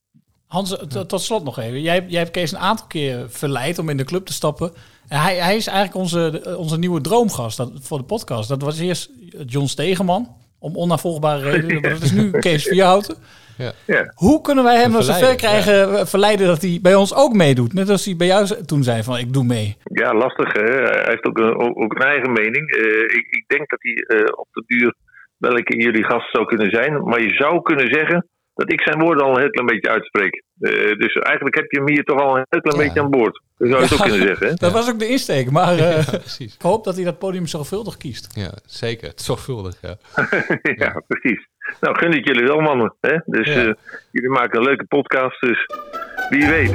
Hans, 0.47 0.85
tot 1.07 1.21
slot 1.21 1.43
nog 1.43 1.59
even. 1.59 1.81
Jij, 1.81 2.05
jij 2.07 2.19
hebt 2.19 2.31
Kees 2.31 2.51
een 2.51 2.57
aantal 2.59 2.87
keer 2.87 3.29
verleid 3.29 3.79
om 3.79 3.89
in 3.89 3.97
de 3.97 4.03
club 4.03 4.25
te 4.25 4.33
stappen. 4.33 4.71
Hij, 5.07 5.35
hij 5.35 5.55
is 5.55 5.67
eigenlijk 5.67 5.97
onze, 5.97 6.55
onze 6.57 6.77
nieuwe 6.79 7.01
droomgast 7.01 7.57
dat, 7.57 7.71
voor 7.81 7.97
de 7.97 8.03
podcast. 8.03 8.49
Dat 8.49 8.61
was 8.61 8.79
eerst 8.79 9.11
John 9.45 9.65
Stegeman, 9.65 10.27
om 10.59 10.75
onnavolgbare 10.75 11.49
redenen. 11.51 11.81
Maar 11.81 11.89
dat 11.91 12.01
is 12.01 12.11
nu 12.11 12.31
Kees 12.31 12.63
Vierhouten. 12.63 13.15
Ja. 13.57 13.71
Ja. 13.85 14.11
Hoe 14.15 14.41
kunnen 14.41 14.63
wij 14.63 14.81
hem 14.81 14.91
nou 14.91 15.03
zover 15.03 15.35
krijgen, 15.35 15.97
eh, 15.97 16.05
verleiden 16.05 16.47
dat 16.47 16.61
hij 16.61 16.79
bij 16.81 16.95
ons 16.95 17.15
ook 17.15 17.33
meedoet? 17.33 17.73
Net 17.73 17.89
als 17.89 18.05
hij 18.05 18.15
bij 18.15 18.27
jou 18.27 18.63
toen 18.65 18.83
zei 18.83 19.03
van, 19.03 19.17
ik 19.17 19.33
doe 19.33 19.43
mee. 19.43 19.77
Ja, 19.83 20.13
lastig. 20.13 20.53
Hè? 20.53 20.61
Hij 20.61 21.03
heeft 21.05 21.25
ook 21.25 21.37
een, 21.37 21.55
ook 21.75 21.93
een 21.95 22.07
eigen 22.07 22.31
mening. 22.31 22.71
Eh, 22.71 23.01
ik, 23.17 23.27
ik 23.29 23.43
denk 23.47 23.69
dat 23.69 23.79
hij 23.81 23.93
eh, 24.17 24.25
op 24.35 24.47
de 24.51 24.63
duur 24.67 24.93
wel 25.37 25.57
een 25.57 25.63
keer 25.63 25.79
jullie 25.81 26.03
gast 26.03 26.31
zou 26.31 26.45
kunnen 26.45 26.69
zijn. 26.69 27.03
Maar 27.03 27.21
je 27.21 27.33
zou 27.33 27.61
kunnen 27.61 27.87
zeggen 27.93 28.27
dat 28.53 28.71
ik 28.71 28.81
zijn 28.81 28.99
woorden 28.99 29.23
al 29.25 29.33
een 29.33 29.39
heel 29.41 29.49
klein 29.49 29.67
beetje 29.67 29.89
uitspreek. 29.89 30.43
Eh, 30.59 30.71
dus 30.97 31.13
eigenlijk 31.13 31.55
heb 31.55 31.71
je 31.71 31.77
hem 31.77 31.89
hier 31.89 32.03
toch 32.03 32.21
al 32.21 32.37
een 32.37 32.45
heel 32.49 32.61
klein 32.61 32.77
Ja. 32.77 32.83
beetje 32.83 33.01
aan 33.01 33.09
boord. 33.09 33.41
Dat 33.69 33.79
zou 33.79 33.81
je 33.81 33.87
het 33.87 33.93
ook 33.93 34.07
kunnen 34.07 34.27
zeggen. 34.27 34.47
Hè? 34.47 34.53
Dat 34.53 34.71
was 34.71 34.89
ook 34.89 34.99
de 34.99 35.07
insteek. 35.07 35.51
Maar 35.51 35.77
eh, 35.77 36.05
Ja, 36.05 36.17
precies. 36.17 36.53
ik 36.55 36.61
hoop 36.61 36.83
dat 36.83 36.95
hij 36.95 37.03
dat 37.03 37.19
podium 37.19 37.47
zorgvuldig 37.47 37.97
kiest. 37.97 38.27
Ja, 38.35 38.51
zeker. 38.65 39.11
Zorgvuldig, 39.15 39.75
ja. 39.81 39.95
ja, 40.75 41.01
precies. 41.07 41.47
Nou, 41.81 41.97
gun 41.97 42.11
ik 42.13 42.27
jullie 42.27 42.43
wel, 42.47 42.59
mannen. 42.59 42.93
Hè? 43.01 43.17
Dus 43.25 43.47
Ja. 43.47 43.65
eh, 43.65 43.73
jullie 44.11 44.29
maken 44.29 44.59
een 44.59 44.65
leuke 44.65 44.85
podcast. 44.85 45.41
Dus 45.41 45.69
wie 46.29 46.47
weet. 46.47 46.73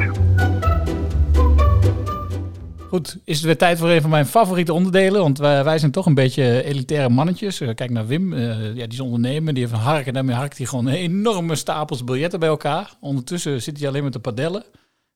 Goed, 2.89 3.19
is 3.25 3.37
het 3.37 3.45
weer 3.47 3.57
tijd 3.57 3.79
voor 3.79 3.89
een 3.91 4.01
van 4.01 4.11
mijn 4.11 4.27
favoriete 4.27 4.73
onderdelen. 4.73 5.21
Want 5.21 5.39
wij, 5.39 5.65
wij 5.65 5.79
zijn 5.79 5.91
toch 5.91 6.07
een 6.07 6.15
beetje 6.15 6.63
elitaire 6.65 7.09
mannetjes. 7.09 7.61
Eh, 7.61 7.75
kijk 7.75 7.91
naar 7.91 8.07
Wim, 8.07 8.33
eh, 8.33 8.41
ja, 8.67 8.73
die 8.73 8.87
is 8.89 9.01
ondernemer. 9.01 9.55
Die 9.55 9.63
heeft 9.63 9.75
een 9.75 9.83
hark 9.85 10.07
en 10.07 10.13
daarmee 10.15 10.35
harkt 10.37 10.57
hij 10.59 10.67
gewoon 10.67 10.89
enorme 10.89 11.55
stapels 11.55 12.05
biljetten 12.05 12.41
bij 12.41 12.49
elkaar. 12.49 12.91
Ondertussen 13.01 13.63
zit 13.63 13.79
hij 13.79 13.89
alleen 13.89 14.05
met 14.05 14.13
de 14.13 14.19
padellen. 14.19 14.65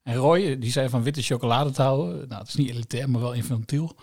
En 0.02 0.14
Roy, 0.14 0.59
die 0.59 0.71
zei 0.71 0.88
van 0.88 1.02
witte 1.02 1.23
chocolade 1.23 1.71
te 1.71 1.82
houden. 1.82 2.28
Nou, 2.28 2.40
het 2.40 2.49
is 2.49 2.54
niet 2.54 2.71
elitair, 2.71 3.11
maar 3.11 3.21
wel 3.21 3.32
infantiel. 3.32 3.97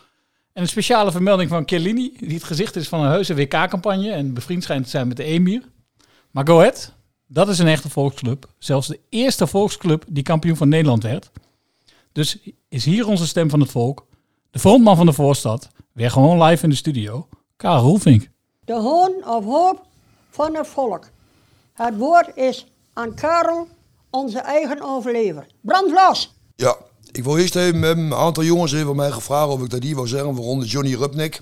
En 0.54 0.62
een 0.62 0.68
speciale 0.68 1.12
vermelding 1.12 1.50
van 1.50 1.64
Chiellini, 1.66 2.14
die 2.20 2.34
het 2.34 2.44
gezicht 2.44 2.76
is 2.76 2.88
van 2.88 3.00
een 3.00 3.10
heuse 3.10 3.36
WK-campagne. 3.36 4.12
En 4.12 4.34
bevriend 4.34 4.64
schijnt 4.64 4.84
te 4.84 4.90
zijn 4.90 5.08
met 5.08 5.18
de 5.18 5.24
Emir. 5.24 5.64
Maar 6.32 6.48
Go 6.48 6.58
Ahead, 6.58 6.94
dat 7.28 7.50
is 7.50 7.60
een 7.60 7.68
echte 7.68 7.90
volksclub. 7.90 8.50
Zelfs 8.58 8.88
de 8.88 9.00
eerste 9.10 9.48
volksclub 9.48 10.06
die 10.08 10.24
kampioen 10.24 10.56
van 10.56 10.70
Nederland 10.70 11.04
werd. 11.04 11.32
Dus 12.12 12.38
is 12.70 12.86
hier 12.86 13.08
onze 13.08 13.28
stem 13.28 13.50
van 13.50 13.60
het 13.60 13.72
volk. 13.72 14.06
De 14.52 14.60
frontman 14.60 14.96
van 14.96 15.06
de 15.06 15.14
voorstad. 15.14 15.70
Weer 15.92 16.12
gewoon 16.12 16.44
live 16.44 16.64
in 16.64 16.70
de 16.70 16.76
studio. 16.76 17.28
Karel 17.56 17.82
Roelvink. 17.82 18.30
De 18.66 18.74
hoon 18.74 19.14
of 19.26 19.44
hoop 19.46 19.86
van 20.30 20.56
het 20.56 20.68
volk. 20.68 21.10
Het 21.74 21.98
woord 21.98 22.38
is 22.38 22.66
aan 22.94 23.14
Karel, 23.14 23.68
onze 24.10 24.40
eigen 24.40 24.82
overlever. 24.82 25.48
Brand 25.62 25.92
los! 25.92 26.34
Ja, 26.56 26.78
ik 27.12 27.24
wil 27.24 27.38
eerst 27.38 27.56
even 27.56 27.84
een 27.84 28.14
aantal 28.14 28.44
jongens 28.44 28.74
even 28.74 28.96
mij 28.96 29.12
gevraagd 29.12 29.50
of 29.50 29.64
ik 29.64 29.70
dat 29.70 29.84
hier 29.84 29.96
wil 29.96 30.08
zeggen, 30.08 30.36
waaronder 30.36 30.68
Johnny 30.68 30.96
Rupnik. 30.96 31.42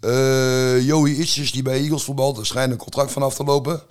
Eh 0.00 0.86
Joey 0.86 1.10
Itzes, 1.10 1.52
die 1.52 1.62
bij 1.62 1.78
Eagles 1.78 2.02
voetbalt, 2.02 2.38
er 2.38 2.46
schijnt 2.46 2.72
een 2.72 2.78
contract 2.78 3.12
vanaf 3.12 3.34
te 3.34 3.44
lopen. 3.44 3.82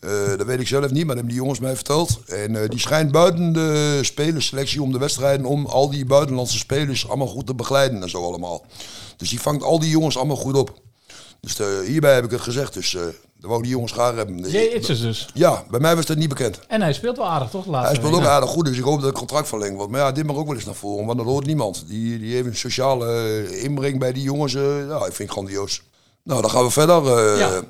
Eh, 0.00 0.36
dat 0.36 0.46
weet 0.46 0.60
ik 0.60 0.68
zelf 0.68 0.90
niet, 0.90 1.06
maar 1.06 1.06
dat 1.06 1.14
hebben 1.14 1.32
die 1.32 1.40
jongens 1.40 1.60
mij 1.60 1.74
verteld. 1.74 2.18
En 2.26 2.62
eh, 2.62 2.68
die 2.68 2.80
schijnt 2.80 3.12
buiten 3.12 3.52
de 3.52 3.98
spelerselectie 4.02 4.82
om 4.82 4.92
de 4.92 4.98
wedstrijden 4.98 5.46
om 5.46 5.66
al 5.66 5.90
die 5.90 6.04
buitenlandse 6.04 6.58
spelers 6.58 7.08
allemaal 7.08 7.26
goed 7.26 7.46
te 7.46 7.54
begeleiden 7.54 8.02
en 8.02 8.10
zo 8.10 8.24
allemaal. 8.24 8.66
Dus 9.16 9.30
die 9.30 9.40
vangt 9.40 9.62
al 9.62 9.78
die 9.78 9.90
jongens 9.90 10.16
allemaal 10.16 10.36
goed 10.36 10.56
op. 10.56 10.82
Dus 11.40 11.58
hierbij 11.86 12.14
heb 12.14 12.24
ik 12.24 12.30
het 12.30 12.40
gezegd, 12.40 12.74
dus 12.74 12.96
dat 13.44 13.52
wou 13.52 13.62
die 13.62 13.70
jongens 13.72 13.92
graag 13.92 14.14
hebben. 14.14 14.50
Jay 14.50 14.64
Itzes 14.66 15.00
dus. 15.00 15.28
Ja, 15.34 15.64
bij 15.70 15.80
mij 15.80 15.96
was 15.96 16.06
dat 16.06 16.16
niet 16.16 16.28
bekend. 16.28 16.58
En 16.68 16.82
hij 16.82 16.92
speelt 16.92 17.16
wel 17.16 17.26
aardig, 17.26 17.50
toch? 17.50 17.66
laatste 17.66 17.86
Hij 17.92 18.00
speelt 18.08 18.22
ook 18.22 18.28
aardig 18.30 18.50
goed, 18.50 18.64
dus 18.64 18.76
ik 18.78 18.82
hoop 18.84 18.96
dat 18.98 19.08
het 19.08 19.18
contract 19.18 19.48
verlengd 19.48 19.76
wordt. 19.76 19.90
Maar 19.92 20.00
ja, 20.00 20.12
dit 20.12 20.26
mag 20.26 20.36
ook 20.36 20.46
wel 20.46 20.54
eens 20.54 20.64
naar 20.64 20.74
voren, 20.74 21.06
want 21.06 21.18
dat 21.18 21.26
hoort 21.26 21.46
niemand. 21.46 21.84
Die, 21.88 22.18
die 22.18 22.34
heeft 22.34 22.46
een 22.46 22.56
sociale 22.56 23.06
eh, 23.50 23.62
inbreng 23.64 23.98
bij 23.98 24.12
die 24.12 24.22
jongens. 24.22 24.54
eh, 24.54 24.62
ja, 24.88 24.96
ik 24.96 25.02
vind 25.12 25.18
het 25.18 25.30
grandioos. 25.30 25.82
Nou, 26.22 26.40
dan 26.40 26.50
gaan 26.50 26.64
we 26.64 26.70
verder. 26.70 27.18
eh, 27.18 27.38
Ja. 27.38 27.62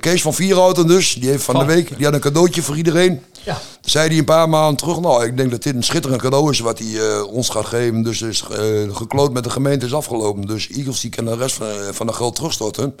Kees 0.00 0.22
van 0.22 0.34
Vierhouten 0.34 0.86
dus, 0.86 1.14
die 1.14 1.28
heeft 1.28 1.44
van 1.44 1.54
Van- 1.54 1.66
de 1.66 1.72
week 1.74 1.96
die 1.96 2.04
had 2.04 2.14
een 2.14 2.20
cadeautje 2.20 2.62
voor 2.62 2.76
iedereen. 2.76 3.22
Ja. 3.44 3.54
Toen 3.54 3.90
zei 3.90 4.08
hij 4.08 4.18
een 4.18 4.24
paar 4.24 4.48
maanden 4.48 4.76
terug, 4.76 5.00
nou, 5.00 5.24
ik 5.26 5.36
denk 5.36 5.50
dat 5.50 5.62
dit 5.62 5.74
een 5.74 5.82
schitterend 5.82 6.22
cadeau 6.22 6.50
is 6.50 6.58
wat 6.60 6.78
hij 6.78 7.20
ons 7.20 7.48
gaat 7.48 7.66
geven. 7.66 8.02
Dus 8.02 8.22
is 8.22 8.44
gekloot 8.92 9.32
met 9.32 9.44
de 9.44 9.50
gemeente 9.50 9.86
is 9.86 9.94
afgelopen. 9.94 10.46
Dus 10.46 10.68
Eagles 10.68 11.00
die 11.00 11.10
kan 11.10 11.24
de 11.24 11.36
rest 11.36 11.54
van, 11.54 11.66
van 11.92 12.06
de 12.06 12.12
geld 12.12 12.34
terugstorten. 12.34 12.96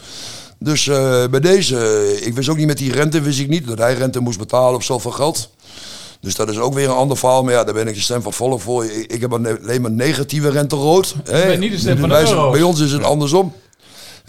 Dus 0.58 0.88
eh, 0.88 1.24
bij 1.30 1.40
deze, 1.40 2.18
ik 2.20 2.34
wist 2.34 2.48
ook 2.48 2.56
niet 2.56 2.66
met 2.66 2.78
die 2.78 2.92
rente, 2.92 3.20
wist 3.20 3.40
ik 3.40 3.48
niet 3.48 3.66
dat 3.66 3.78
hij 3.78 3.94
rente 3.94 4.20
moest 4.20 4.38
betalen 4.38 4.74
op 4.74 4.82
zoveel 4.82 5.10
geld. 5.10 5.50
Dus 6.20 6.34
dat 6.34 6.50
is 6.50 6.58
ook 6.58 6.74
weer 6.74 6.88
een 6.88 6.94
ander 6.96 7.16
verhaal. 7.16 7.42
Maar 7.44 7.52
ja, 7.52 7.64
daar 7.64 7.74
ben 7.74 7.88
ik 7.88 7.94
de 7.94 8.00
stem 8.00 8.22
van 8.22 8.32
volk 8.32 8.60
voor. 8.60 8.84
Ik, 8.84 9.12
ik 9.12 9.20
heb 9.20 9.32
alleen 9.32 9.82
maar 9.82 9.90
negatieve 9.90 10.50
rente 10.50 10.76
rood. 10.76 11.14
bent 11.24 11.58
niet 11.58 11.72
de 11.72 11.78
stem 11.78 11.98
van 11.98 12.08
de. 12.08 12.48
Bij 12.52 12.62
ons 12.62 12.80
is 12.80 12.92
het 12.92 13.02
andersom. 13.02 13.52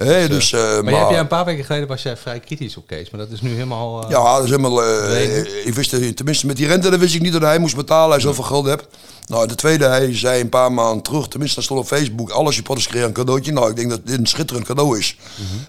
Hè, 0.05 0.27
dus, 0.27 0.53
eh, 0.53 0.81
Maar, 0.81 0.93
hebt 0.93 1.09
jij 1.09 1.19
een 1.19 1.27
paar 1.27 1.45
weken 1.45 1.65
geleden 1.65 1.87
was 1.87 2.01
jij 2.01 2.17
vrij 2.17 2.39
kritisch 2.39 2.77
op 2.77 2.87
Kees, 2.87 3.09
maar 3.09 3.19
dat 3.19 3.31
is 3.31 3.41
nu 3.41 3.49
helemaal... 3.49 4.03
eh, 4.03 4.09
ja, 4.09 4.35
dat 4.35 4.43
is 4.43 4.49
helemaal. 4.49 4.83
eh, 4.83 5.65
ik 5.65 5.73
wist, 5.73 6.15
tenminste, 6.15 6.45
met 6.45 6.57
die 6.57 6.67
rente 6.67 6.89
dat 6.89 6.99
wist 6.99 7.15
ik 7.15 7.21
niet 7.21 7.33
dat 7.33 7.41
hij 7.41 7.59
moest 7.59 7.75
betalen. 7.75 8.11
Hij 8.11 8.19
zoveel 8.19 8.43
geld 8.43 8.65
heeft. 8.65 8.87
Nou, 9.29 9.47
de 9.47 9.55
tweede, 9.55 9.85
hij 9.85 10.17
zei 10.17 10.41
een 10.41 10.49
paar 10.49 10.71
maanden 10.71 11.03
terug, 11.03 11.27
tenminste, 11.27 11.55
dat 11.55 11.63
stond 11.63 11.79
op 11.79 11.85
Facebook: 11.87 12.29
alles 12.29 12.55
je 12.55 12.61
creëren 12.63 13.07
een 13.07 13.13
cadeautje. 13.13 13.51
Nou, 13.51 13.69
ik 13.69 13.75
denk 13.75 13.89
dat 13.89 13.99
dit 14.05 14.17
een 14.17 14.25
schitterend 14.25 14.65
cadeau 14.65 14.97
is. 14.99 15.17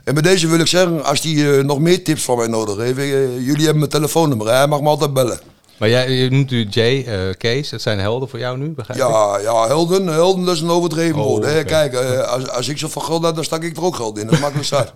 En 0.04 0.14
bij 0.14 0.22
deze 0.22 0.46
wil 0.48 0.58
ik 0.58 0.66
zeggen, 0.66 1.04
als 1.04 1.20
hij 1.22 1.58
eh, 1.58 1.64
nog 1.64 1.78
meer 1.78 2.04
tips 2.04 2.22
van 2.22 2.36
mij 2.36 2.46
nodig 2.46 2.76
heeft, 2.76 2.98
eh, 2.98 3.34
jullie 3.36 3.62
hebben 3.62 3.78
mijn 3.78 3.90
telefoonnummer. 3.90 4.46
Hij 4.48 4.66
mag 4.66 4.80
me 4.80 4.88
altijd 4.88 5.12
bellen. 5.12 5.40
Maar 5.78 5.88
jij 5.88 6.10
je 6.10 6.30
noemt 6.30 6.50
nu 6.50 6.64
Jay, 6.70 7.04
eh, 7.06 7.18
Kees, 7.38 7.68
dat 7.70 7.80
zijn 7.80 7.98
helden 7.98 8.28
voor 8.28 8.38
jou 8.38 8.58
nu, 8.58 8.68
begrijp 8.68 9.00
ik? 9.00 9.06
Ja, 9.06 9.38
ja, 9.38 9.66
helden, 9.66 10.06
helden, 10.06 10.44
dat 10.44 10.54
is 10.54 10.60
een 10.60 10.70
overdreven 10.70 11.18
Oh, 11.20 11.26
woord. 11.26 11.44
oké. 11.44 11.64
Kijk, 11.64 11.94
als, 12.24 12.48
als 12.48 12.68
ik 12.68 12.78
zoveel 12.78 13.02
geld 13.02 13.22
had, 13.24 13.34
dan 13.34 13.44
stak 13.44 13.62
ik 13.62 13.76
er 13.76 13.82
ook 13.84 13.96
geld 13.96 14.18
in. 14.18 14.24
Dat 14.24 14.34
is 14.34 14.40
makkelijk 14.40 14.68
zat. 14.76 14.92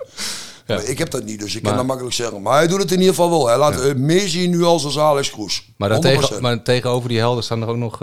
Ja. 0.66 0.74
Maar 0.74 0.85
ik 0.85 0.98
heb 0.98 1.11
dat 1.11 1.24
niet, 1.24 1.40
dus 1.40 1.55
ik 1.57 1.62
Maar- 1.62 1.70
kan 1.70 1.77
dat 1.79 1.87
makkelijk 1.87 2.14
zeggen. 2.14 2.42
Maar 2.42 2.57
hij 2.59 2.66
doet 2.66 2.81
het 2.83 2.90
in 2.92 2.98
ieder 2.98 3.14
geval 3.14 3.31
wel. 3.31 3.46
Hij 3.46 3.59
laat 3.59 3.81
eh, 3.81 3.94
meer 3.94 4.29
zien 4.29 4.50
nu 4.50 4.62
als 4.64 4.85
als 4.85 4.98
Alex 4.98 5.31
Kroes. 5.31 5.68
Maar, 5.77 5.88
dan 5.88 5.98
100%. 5.98 6.00
tegen, 6.00 6.42
maar 6.42 6.62
tegenover 6.62 7.09
die 7.09 7.18
helden 7.18 7.44
staan 7.44 7.62
er 7.62 7.68
ook 7.68 7.77
nog... 7.77 7.98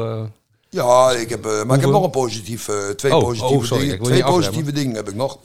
Ja, 0.76 1.12
ik 1.12 1.30
heb, 1.30 1.46
eh, 1.46 1.64
maar 1.64 1.76
ik 1.76 1.82
heb 1.82 1.92
nog 1.92 2.04
een 2.04 2.10
positief, 2.10 2.68
eh, 2.68 2.76
twee 2.90 3.16
Oh, 3.16 3.24
positieve 3.24 3.54
oh, 3.56 3.64
sorry, 3.64 3.82
dingen. 3.84 3.96
ik 3.96 4.02
wil 4.02 4.10
Twee 4.10 4.24
positieve 4.24 4.72
dingen 4.72 4.96
heb 4.96 5.10
ik 5.10 5.16
nog. 5.16 5.38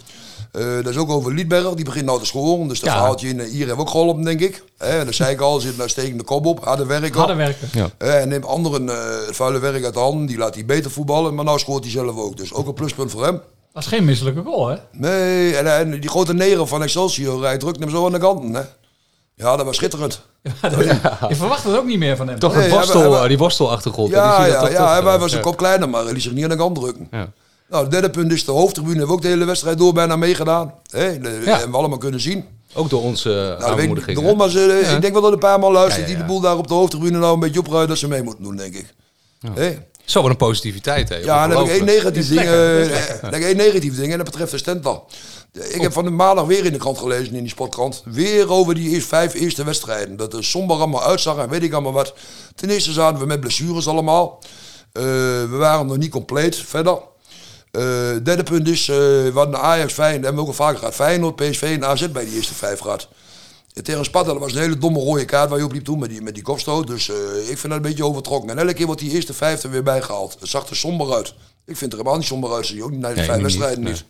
Eh, 0.53 0.75
dat 0.75 0.87
is 0.87 0.97
ook 0.97 1.11
over 1.11 1.35
Liedberg, 1.35 1.75
die 1.75 1.85
begint 1.85 2.05
nou 2.05 2.19
te 2.19 2.27
scholen. 2.27 2.69
Dus 2.69 2.81
dat 2.81 2.89
Ja. 2.89 2.95
verhaaltje 2.97 3.29
in, 3.29 3.41
hier 3.41 3.59
hebben 3.59 3.77
we 3.77 3.83
ook 3.83 3.91
geholpen, 3.91 4.25
denk 4.25 4.41
ik. 4.41 4.63
Eh, 4.79 5.05
dat 5.05 5.15
zei 5.15 5.33
ik 5.33 5.41
al, 5.41 5.61
zit 5.61 5.77
naar 5.77 5.89
stekende 5.89 6.25
kop 6.25 6.47
op, 6.47 6.65
harde 6.65 6.87
werken. 6.87 7.19
Harde 7.19 7.35
werken. 7.35 7.69
ja. 7.73 7.91
Eh, 7.99 8.21
en 8.21 8.29
neemt 8.29 8.47
anderen 8.47 8.89
eh, 8.89 9.27
het 9.27 9.37
vuile 9.37 9.59
werk 9.59 9.85
uit 9.85 9.95
de 9.95 10.01
handen, 10.01 10.27
die 10.27 10.39
laat 10.39 10.55
hij 10.55 10.65
beter 10.65 10.91
voetballen. 10.91 11.35
Maar 11.35 11.45
nou 11.45 11.59
scoort 11.59 11.83
hij 11.83 11.93
zelf 11.93 12.17
ook, 12.17 12.37
dus 12.37 12.53
ook 12.55 12.67
een 12.67 12.75
pluspunt 12.75 13.11
voor 13.11 13.25
hem. 13.25 13.41
Dat 13.73 13.83
is 13.83 13.89
geen 13.89 14.05
misselijke 14.05 14.43
goal, 14.43 14.67
hè? 14.69 14.77
Nee, 14.93 15.57
en, 15.57 15.77
en 15.79 16.01
die 16.01 16.11
grote 16.11 16.35
negen 16.35 16.69
van 16.69 16.83
Excelsior, 16.83 17.43
hij 17.45 17.59
drukt 17.59 17.81
hem 17.81 17.91
zo 17.91 18.07
aan 18.07 18.13
de 18.13 18.19
kanten. 18.19 18.55
Hè? 18.55 18.63
Ja, 19.39 19.57
dat 19.57 19.67
was 19.67 19.77
schitterend. 19.77 20.21
Je 21.29 21.35
verwacht 21.37 21.65
het 21.65 21.77
ook 21.77 21.85
niet 21.87 21.99
meer 21.99 22.17
van 22.17 22.29
hem. 22.29 22.39
Toch 22.39 22.55
Nee, 22.55 22.65
een 22.65 22.69
hij- 22.71 22.79
worstel, 22.79 23.13
hij- 23.13 23.23
eh, 23.23 23.29
die 23.29 23.39
worstelachtergrond. 23.39 24.09
hè, 24.13 24.15
die 24.15 24.25
Ja, 24.25 24.45
ja, 24.47 24.61
toch 24.61 24.71
ja, 24.71 24.89
hij 25.03 25.13
eh, 25.13 25.19
was 25.19 25.31
een 25.33 25.37
ja. 25.39 25.43
kop 25.45 25.57
kleiner, 25.57 25.89
maar 25.89 26.05
hij 26.05 26.13
liet 26.13 26.23
zich 26.23 26.33
niet 26.33 26.45
aan 26.45 26.51
de 26.51 26.57
kant 26.57 26.75
drukken. 26.75 27.09
Ja. 27.11 27.29
Nou, 27.69 27.83
het 27.83 27.93
derde 27.93 28.11
punt 28.11 28.33
is 28.33 28.45
de 28.45 28.53
hoofdtribune. 28.53 28.97
Hebben 28.97 29.09
we 29.09 29.17
ook 29.17 29.23
de 29.23 29.29
hele 29.29 29.45
wedstrijd 29.45 29.79
door 29.79 29.93
bijna 29.93 30.17
meegedaan. 30.17 30.75
De, 30.91 30.99
Ja. 31.45 31.51
Hebben 31.53 31.71
we 31.71 31.77
allemaal 31.77 31.99
kunnen 31.99 32.21
zien. 32.21 32.45
Ook 32.75 32.91
door 32.91 33.03
onze 33.03 33.29
Nou, 33.29 33.49
dat 33.49 33.59
weet 33.61 33.73
ik, 33.75 33.81
aanmoediging. 33.81 34.19
daarom 34.21 34.41
eh, 34.41 34.81
Ja. 34.83 34.95
Ik 34.95 35.01
denk 35.01 35.13
wel 35.13 35.23
dat 35.23 35.33
een 35.33 35.39
paar 35.39 35.59
man 35.59 35.73
luistert 35.73 35.97
Ja, 35.97 36.03
ja, 36.03 36.07
die 36.07 36.17
ja. 36.17 36.23
de 36.23 36.29
boel 36.33 36.41
daar 36.41 36.57
op 36.57 36.69
de 36.69 36.75
hoofdtribune 36.75 37.19
nou 37.19 37.35
een 37.35 37.41
beetje 37.41 37.59
opruimen 37.61 37.89
dat 37.89 37.99
ze 37.99 38.09
mee 38.09 38.23
moeten 38.23 38.45
doen, 38.45 38.57
denk 38.57 38.75
ik. 38.75 38.95
Zo, 40.07 40.23
wat 40.23 40.31
een 40.31 40.37
positiviteit, 40.37 41.09
hè? 41.09 41.17
Ja, 41.17 41.43
en 41.43 41.51
dan 41.51 41.59
heb 41.59 41.67
ik 41.67 41.73
één 41.77 41.85
negatief 41.85 42.23
Is 42.23 42.29
ding. 42.29 42.41
eh, 42.41 42.81
is 42.81 42.89
lekker. 42.89 43.19
dan 43.21 43.31
heb 43.33 43.41
ik 43.41 43.47
één 43.47 43.57
negatief 43.57 43.97
ding 43.97 44.11
en 44.13 44.17
dat 44.17 44.27
betreft 44.27 44.51
de 44.51 44.59
Stental. 44.59 45.07
Ik 45.69 45.81
heb 45.81 45.93
van 45.93 46.05
de 46.05 46.11
maandag 46.11 46.45
weer 46.45 46.65
in 46.65 46.73
de 46.73 46.79
krant 46.79 46.99
gelezen, 46.99 47.35
in 47.35 47.41
die 47.41 47.49
sportkrant. 47.51 48.03
Weer 48.05 48.51
over 48.51 48.75
die 48.75 48.91
eerste, 48.91 49.09
vijf 49.09 49.35
eerste 49.35 49.65
wedstrijden. 49.65 50.17
Dat 50.17 50.35
er 50.35 50.45
somber 50.45 50.77
allemaal 50.77 51.03
uitzag 51.03 51.37
en 51.39 51.49
weet 51.49 51.63
ik 51.63 51.73
allemaal 51.73 51.93
wat. 51.93 52.15
Ten 52.55 52.71
eerste 52.71 52.93
zaten 52.93 53.19
we 53.21 53.27
met 53.27 53.41
blessures 53.41 53.89
allemaal. 53.89 54.39
Eh, 54.93 55.03
we 55.03 55.57
waren 55.59 55.87
nog 55.87 55.97
niet 55.97 56.11
compleet 56.11 56.57
verder. 56.57 56.99
Eh, 57.71 57.83
derde 58.23 58.43
punt 58.43 58.69
is, 58.69 58.89
eh, 58.89 58.97
we 58.97 59.33
hadden 59.35 59.61
Ajax, 59.61 59.93
Feyenoord, 59.93 60.25
hebben 60.25 60.35
we 60.45 60.51
ook 60.51 60.59
al 60.59 60.65
vaker 60.65 60.79
gehad. 60.79 60.95
Feyenoord, 60.95 61.37
PSV 61.37 61.63
en 61.63 61.85
AZ 61.85 62.09
bij 62.09 62.25
die 62.25 62.35
eerste 62.35 62.55
vijf 62.55 62.79
gehad. 62.79 63.09
En 63.77 63.83
Tegen 63.85 64.05
Sparta 64.05 64.31
dat 64.33 64.39
was 64.41 64.53
een 64.55 64.61
hele 64.61 64.79
domme 64.79 64.99
rode 64.99 65.25
kaart 65.25 65.49
waar 65.49 65.59
je 65.59 65.65
op 65.65 65.73
liep 65.73 65.85
toen 65.85 65.99
met 65.99 66.09
die, 66.11 66.23
met 66.23 66.35
die 66.35 66.43
kopstoot. 66.43 66.87
Dus 66.87 67.09
eh, 67.11 67.17
ik 67.39 67.59
vind 67.59 67.63
dat 67.63 67.73
een 67.73 67.83
beetje 67.83 68.05
overtrokken. 68.05 68.51
En 68.51 68.59
elke 68.59 68.73
keer 68.73 68.87
wordt 68.87 69.01
die 69.01 69.11
eerste 69.11 69.35
vijf 69.35 69.63
er 69.63 69.71
weer 69.71 69.83
bijgehaald. 69.83 70.37
Het 70.41 70.49
zag 70.49 70.69
er 70.69 70.77
somber 70.77 71.13
uit. 71.15 71.29
Ik 71.67 71.77
vind 71.77 71.81
het 71.81 71.93
er 71.93 71.97
helemaal 71.99 72.17
niet 72.19 72.27
somber 72.27 72.53
uit. 72.53 72.67
Zie 72.67 72.77
je 72.77 72.83
ook 72.85 72.91
niet 72.91 73.01
naar 73.01 73.11
de 73.11 73.17
Nee, 73.17 73.27
vijf 73.27 73.43
wedstrijden 73.43 73.79
niet, 73.85 73.93
niet. 73.93 74.05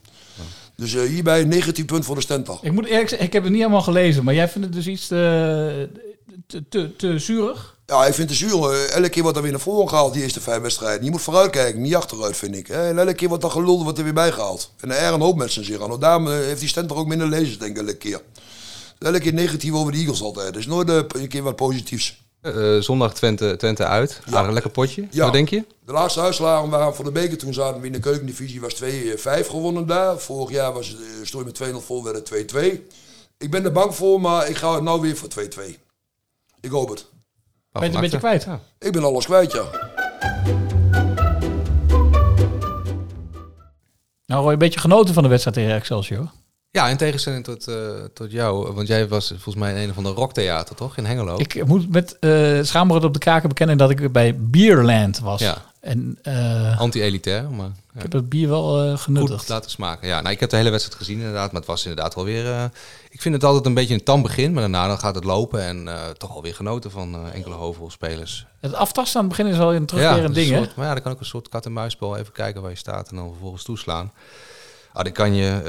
Dus 0.76 0.94
eh, 0.94 1.02
hierbij 1.02 1.40
een 1.40 1.48
negatief 1.48 1.85
punt 1.85 2.05
voor 2.05 2.14
de 2.14 2.20
Stental. 2.20 2.59
Ik 2.62 2.72
moet 2.72 2.87
eerlijk 2.87 3.09
zeggen, 3.09 3.26
ik 3.26 3.33
heb 3.33 3.42
het 3.42 3.52
niet 3.52 3.62
allemaal 3.62 3.83
gelezen, 3.83 4.24
maar 4.24 4.35
jij 4.35 4.48
vindt 4.48 4.66
het 4.66 4.76
dus 4.76 4.87
iets 4.87 5.07
te, 5.07 5.88
te, 6.46 6.68
te, 6.68 6.96
te 6.96 7.18
zuurig? 7.18 7.76
Ja, 7.87 8.07
ik 8.07 8.14
vind 8.14 8.29
het 8.29 8.38
zuur. 8.38 8.70
eh, 8.70 8.94
Elke 8.94 9.09
keer 9.09 9.22
wordt 9.22 9.37
er 9.37 9.42
weer 9.42 9.52
naar 9.52 9.61
voren 9.61 9.88
gehaald, 9.88 10.12
die 10.12 10.22
eerste 10.22 10.40
vijf 10.40 10.62
wedstrijden. 10.62 11.05
Je 11.05 11.11
moet 11.11 11.22
vooruitkijken, 11.22 11.81
niet 11.83 11.94
achteruit, 11.94 12.37
vind 12.37 12.57
ik. 12.57 12.68
En 12.68 12.98
elke 12.98 13.14
keer 13.14 13.29
wordt 13.29 13.44
er 13.44 13.50
gelul, 13.50 13.83
wordt 13.83 13.98
er 13.98 14.05
weer 14.05 14.12
bijgehaald. 14.12 14.70
En 14.81 14.90
er 14.90 15.12
een 15.12 15.20
hoop 15.20 15.37
mensen 15.37 15.64
zich 15.64 15.83
aan. 15.83 16.00
Daarom 16.00 16.26
eh, 16.29 16.33
heeft 16.35 16.61
die 16.61 16.68
Stental 16.68 16.96
ook 16.96 17.07
minder 17.07 17.29
lezers, 17.29 17.59
denk 17.59 17.70
ik, 17.76 17.83
elke 17.83 17.96
keer. 17.96 18.20
Elke 18.98 19.20
keer 19.20 19.32
negatief 19.32 19.72
over 19.72 19.92
de 19.92 19.98
Eagles 19.98 20.22
altijd. 20.22 20.54
Dus 20.54 20.66
nooit 20.66 20.88
eh, 20.88 20.96
een 21.09 21.28
keer 21.28 21.42
wat 21.42 21.56
positiefs. 21.56 22.24
Eh, 22.40 22.78
zondag 22.78 23.14
Twente, 23.14 23.56
Twente 23.56 23.85
uit. 23.85 24.20
Ja. 24.30 24.44
een 24.44 24.52
lekker 24.52 24.70
potje. 24.70 25.06
Ja. 25.11 25.24
Wat 25.24 25.32
denk 25.32 25.48
je? 25.48 25.64
De 25.85 25.92
laatste 25.92 26.20
uitslagen 26.20 26.70
waren 26.70 26.94
voor 26.94 27.04
de 27.04 27.11
beker. 27.11 27.38
Toen 27.38 27.54
zaten 27.54 27.80
we 27.80 27.87
in 27.87 27.92
de 27.92 27.98
keukendivisie. 27.98 28.61
was 28.61 28.74
2-5 28.74 29.48
gewonnen 29.48 29.87
daar. 29.87 30.18
Vorig 30.18 30.50
jaar 30.50 30.72
was 30.72 30.88
het, 30.88 30.98
stond 31.22 31.59
je 31.59 31.64
met 31.64 31.74
2-0 31.74 31.87
voor, 31.87 32.02
werd 32.02 32.28
het 32.28 32.52
2-2. 32.52 32.80
Ik 33.38 33.50
ben 33.50 33.64
er 33.64 33.72
bang 33.72 33.94
voor, 33.94 34.20
maar 34.20 34.48
ik 34.48 34.56
ga 34.56 34.74
het 34.74 34.82
nou 34.82 35.00
weer 35.00 35.16
voor 35.16 35.28
2-2. 35.28 35.78
Ik 36.61 36.70
hoop 36.70 36.88
het. 36.88 37.06
Ben 37.72 37.82
je 37.82 37.87
het 37.87 37.94
een 37.94 38.00
beetje 38.00 38.18
kwijt? 38.18 38.46
Ik 38.78 38.92
ben 38.92 39.04
alles 39.04 39.24
kwijt, 39.24 39.52
ja. 39.52 39.64
Nou, 44.26 44.52
een 44.52 44.59
beetje 44.59 44.80
genoten 44.80 45.14
van 45.14 45.22
de 45.22 45.28
wedstrijd 45.28 45.56
tegen 45.56 45.74
Excelsior. 45.74 46.30
Ja, 46.77 46.89
in 46.89 46.97
tegenstelling 46.97 47.45
tot, 47.45 47.69
eh, 47.69 47.77
tot 48.15 48.31
jou. 48.31 48.73
Want 48.73 48.89
jij 48.89 49.09
was 49.09 49.29
volgens 49.29 49.55
mij 49.55 49.75
in 49.75 49.83
een 49.83 49.91
of 49.91 49.97
andere 49.97 50.15
rocktheater, 50.15 50.77
toch? 50.77 50.97
In 50.97 51.05
Hengelo. 51.05 51.37
Ik 51.39 51.67
moet 51.67 51.91
met 51.91 52.17
uh, 52.21 52.62
schaamrood 52.62 53.05
op 53.05 53.12
de 53.12 53.19
kaken 53.19 53.49
bekennen 53.49 53.79
dat 53.79 53.91
ik 53.91 54.12
bij 54.12 54.37
Bierland 54.37 55.19
was. 55.19 55.41
Ja. 55.41 55.62
En, 55.81 56.19
uh, 56.23 56.81
Anti-elitair, 56.81 57.51
maar... 57.51 57.71
Ik 57.95 58.03
heb 58.03 58.12
het 58.12 58.29
bier 58.29 58.49
wel 58.49 58.85
uh, 58.85 58.99
genuttigd. 58.99 59.41
Goed 59.41 59.49
laten 59.49 59.71
smaken. 59.71 60.09
Ja, 60.09 60.21
nou, 60.21 60.35
ik 60.35 60.41
heb 60.41 60.51
de 60.51 60.57
hele 60.57 60.71
wedstrijd 60.71 60.99
gezien 60.99 61.19
inderdaad, 61.19 61.53
maar 61.53 61.61
het 61.61 61.71
was 61.71 61.87
inderdaad 61.87 62.15
wel 62.15 62.25
weer... 62.25 62.71
Ik 63.11 63.23
vind 63.23 63.35
het 63.35 63.45
altijd 63.45 63.67
een 63.67 63.75
beetje 63.75 63.95
een 63.95 64.05
tam 64.05 64.23
begin, 64.23 64.53
maar 64.53 64.61
daarna 64.61 64.87
dan 64.87 64.99
gaat 64.99 65.15
het 65.15 65.25
lopen 65.25 65.62
en 65.62 65.89
toch 66.19 66.35
alweer 66.35 66.55
genoten 66.55 66.91
van 66.91 67.31
enkele 67.33 67.55
hoofdrolspelers. 67.55 68.47
Het 68.61 68.75
aftasten 68.75 69.21
aan 69.21 69.27
het 69.27 69.37
begin 69.37 69.53
is 69.53 69.59
wel 69.59 69.75
een 69.75 69.87
terugkerend 69.87 70.37
ja, 70.37 70.43
ding, 70.43 70.51
hè? 70.51 70.73
Maar 70.77 70.87
ja, 70.87 70.93
dan 70.93 71.03
kan 71.03 71.12
ook 71.12 71.21
een 71.21 71.27
soort 71.27 71.49
kat-en-muisspel 71.49 72.17
even 72.17 72.33
kijken 72.33 72.62
waar 72.62 72.71
je 72.71 72.77
staat 72.77 73.09
en 73.09 73.17
dan 73.17 73.29
vervolgens 73.31 73.62
toeslaan. 73.62 74.12
Ah, 74.96 75.04
die 75.04 75.12
kan 75.12 75.35
je, 75.35 75.61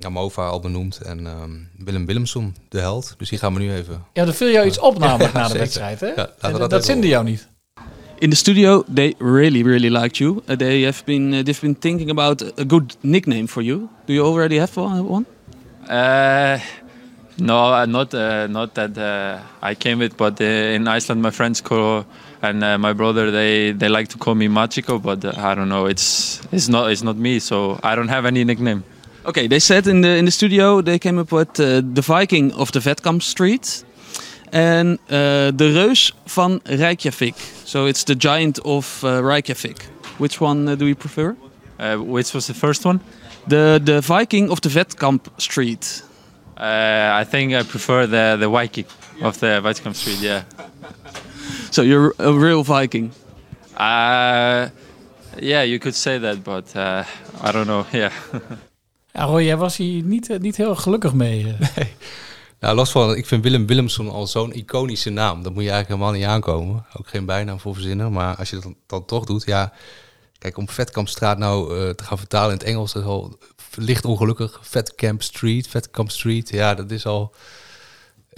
uh, 0.00 0.06
Amova 0.06 0.46
al 0.46 0.60
benoemd 0.60 1.00
en 1.00 1.26
um, 1.26 1.68
Willem 1.78 2.06
Willemson, 2.06 2.54
de 2.68 2.78
held. 2.78 3.14
Dus 3.18 3.28
die 3.28 3.38
gaan 3.38 3.54
we 3.54 3.60
nu 3.60 3.72
even... 3.72 4.04
Ja, 4.12 4.26
er 4.26 4.34
viel 4.34 4.50
jou 4.50 4.66
iets 4.66 4.78
op 4.78 4.98
namelijk 5.04 5.32
na 5.32 5.42
de 5.42 5.46
zeker. 5.48 5.60
wedstrijd, 5.60 6.00
hè? 6.00 6.06
Ja, 6.06 6.30
en, 6.40 6.52
dat 6.52 6.70
dat 6.70 6.84
zinde 6.84 7.06
jou 7.06 7.24
niet. 7.24 7.48
In 8.18 8.30
the 8.30 8.36
studio, 8.36 8.84
they 8.94 9.14
really, 9.18 9.62
really 9.62 9.88
liked 9.88 10.16
you. 10.16 10.40
Uh, 10.46 10.56
they 10.56 10.84
have 10.84 11.04
been, 11.04 11.32
uh, 11.32 11.42
they've 11.42 11.60
been 11.60 11.78
thinking 11.78 12.10
about 12.10 12.42
a 12.58 12.64
good 12.66 12.96
nickname 13.00 13.48
for 13.48 13.62
you. 13.62 13.88
Do 14.04 14.12
you 14.12 14.26
already 14.26 14.58
have 14.58 14.80
one? 14.80 15.24
Uh, 15.90 16.60
no, 17.36 17.72
uh, 17.72 17.86
not 17.86 18.14
uh, 18.14 18.46
not 18.46 18.74
that 18.74 18.96
uh, 18.98 19.70
I 19.70 19.74
came 19.74 19.98
with, 19.98 20.16
but 20.16 20.40
uh, 20.40 20.74
in 20.74 20.88
Iceland, 20.96 21.22
my 21.22 21.30
friends 21.30 21.60
call 21.60 22.04
and 22.42 22.62
uh, 22.62 22.78
my 22.78 22.92
brother 22.92 23.30
they 23.30 23.72
they 23.72 23.88
like 23.88 24.08
to 24.08 24.18
call 24.18 24.34
me 24.34 24.48
Machiko, 24.48 24.98
but 25.00 25.24
uh, 25.24 25.32
I 25.36 25.54
don't 25.54 25.68
know. 25.68 25.86
It's 25.86 26.40
it's 26.52 26.68
not 26.68 26.90
it's 26.90 27.02
not 27.02 27.16
me, 27.16 27.40
so 27.40 27.78
I 27.82 27.94
don't 27.94 28.08
have 28.08 28.26
any 28.26 28.44
nickname. 28.44 28.82
Okay, 29.24 29.48
they 29.48 29.60
said 29.60 29.86
in 29.86 30.00
the 30.02 30.16
in 30.16 30.24
the 30.24 30.30
studio 30.30 30.82
they 30.82 30.98
came 30.98 31.18
up 31.20 31.32
with 31.32 31.60
uh, 31.60 31.82
the 31.94 32.02
Viking 32.02 32.52
of 32.52 32.70
the 32.72 32.80
Vetkamp 32.80 33.22
Street. 33.22 33.84
and 34.52 34.98
uh, 35.10 35.50
de 35.50 35.72
reus 35.72 36.12
van 36.24 36.60
Reykjavik. 36.64 37.34
So 37.64 37.86
it's 37.86 38.04
the 38.04 38.14
giant 38.14 38.58
of 38.64 39.02
uh, 39.04 39.22
Reykjavik. 39.22 39.86
Which 40.18 40.40
one 40.40 40.68
uh, 40.68 40.74
do 40.74 40.86
you 40.86 40.96
prefer? 40.96 41.36
which 41.96 42.34
was 42.34 42.46
the 42.46 42.54
first 42.54 42.84
one? 42.84 43.00
The 43.46 43.80
the 43.84 44.00
Viking 44.00 44.50
of 44.50 44.60
the 44.60 44.68
Vetkamp 44.68 45.20
Street. 45.36 46.02
I 46.56 47.24
think 47.24 47.52
I 47.52 47.62
prefer 47.62 48.06
the 48.06 48.36
the 48.36 48.48
Viking 48.48 48.86
of 49.22 49.38
the 49.38 49.60
Vetkamp 49.62 49.94
Street. 49.94 50.20
Yeah. 50.20 50.42
So 51.70 51.82
you're 51.82 52.14
a 52.18 52.32
real 52.32 52.64
Viking. 52.64 53.12
yeah, 53.76 54.70
you 55.62 55.78
could 55.78 55.94
say 55.94 56.18
that, 56.18 56.42
but 56.42 56.74
I 56.76 57.52
don't 57.52 57.66
know. 57.66 57.84
Yeah. 57.92 58.12
ja, 59.12 59.24
Roy, 59.24 59.44
jij 59.44 59.56
was 59.56 59.76
hier 59.76 60.02
niet, 60.02 60.40
niet 60.40 60.56
heel 60.56 60.76
gelukkig 60.76 61.14
mee. 61.14 61.44
Nee. 61.76 61.94
Nou, 62.60 62.74
los 62.74 62.90
van, 62.90 63.16
ik 63.16 63.26
vind 63.26 63.42
Willem 63.42 63.66
Willemson 63.66 64.10
al 64.10 64.26
zo'n 64.26 64.52
iconische 64.52 65.10
naam. 65.10 65.42
Dat 65.42 65.54
moet 65.54 65.62
je 65.62 65.70
eigenlijk 65.70 66.00
helemaal 66.00 66.20
niet 66.20 66.34
aankomen. 66.34 66.86
Ook 66.98 67.08
geen 67.08 67.24
bijnaam 67.24 67.60
voor 67.60 67.74
verzinnen. 67.74 68.12
Maar 68.12 68.36
als 68.36 68.50
je 68.50 68.54
dat 68.54 68.64
dan, 68.64 68.76
dan 68.86 69.04
toch 69.04 69.24
doet, 69.24 69.44
ja... 69.44 69.72
Kijk, 70.38 70.56
om 70.56 70.68
Vetkampstraat 70.68 71.38
nou 71.38 71.78
uh, 71.78 71.90
te 71.90 72.04
gaan 72.04 72.18
vertalen 72.18 72.52
in 72.52 72.58
het 72.58 72.66
Engels... 72.66 72.92
dat 72.92 73.02
is 73.02 73.08
al 73.08 73.38
licht 73.74 74.04
ongelukkig. 74.04 74.58
Vetkamp 74.62 75.22
Street, 75.22 75.68
Vetkamp 75.68 76.10
Street. 76.10 76.48
Ja, 76.48 76.74
dat 76.74 76.90
is 76.90 77.06
al 77.06 77.34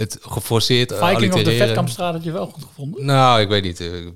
het 0.00 0.18
geforceerd 0.20 0.94
Viking 0.94 1.34
op 1.34 1.44
de 1.44 1.56
Vetkampstraat 1.56 2.12
had 2.12 2.24
je 2.24 2.32
wel 2.32 2.46
goed 2.46 2.64
gevonden? 2.64 3.04
Nou, 3.04 3.40
ik 3.40 3.48
weet 3.48 3.62
niet. 3.62 3.80
Uh, 3.80 4.06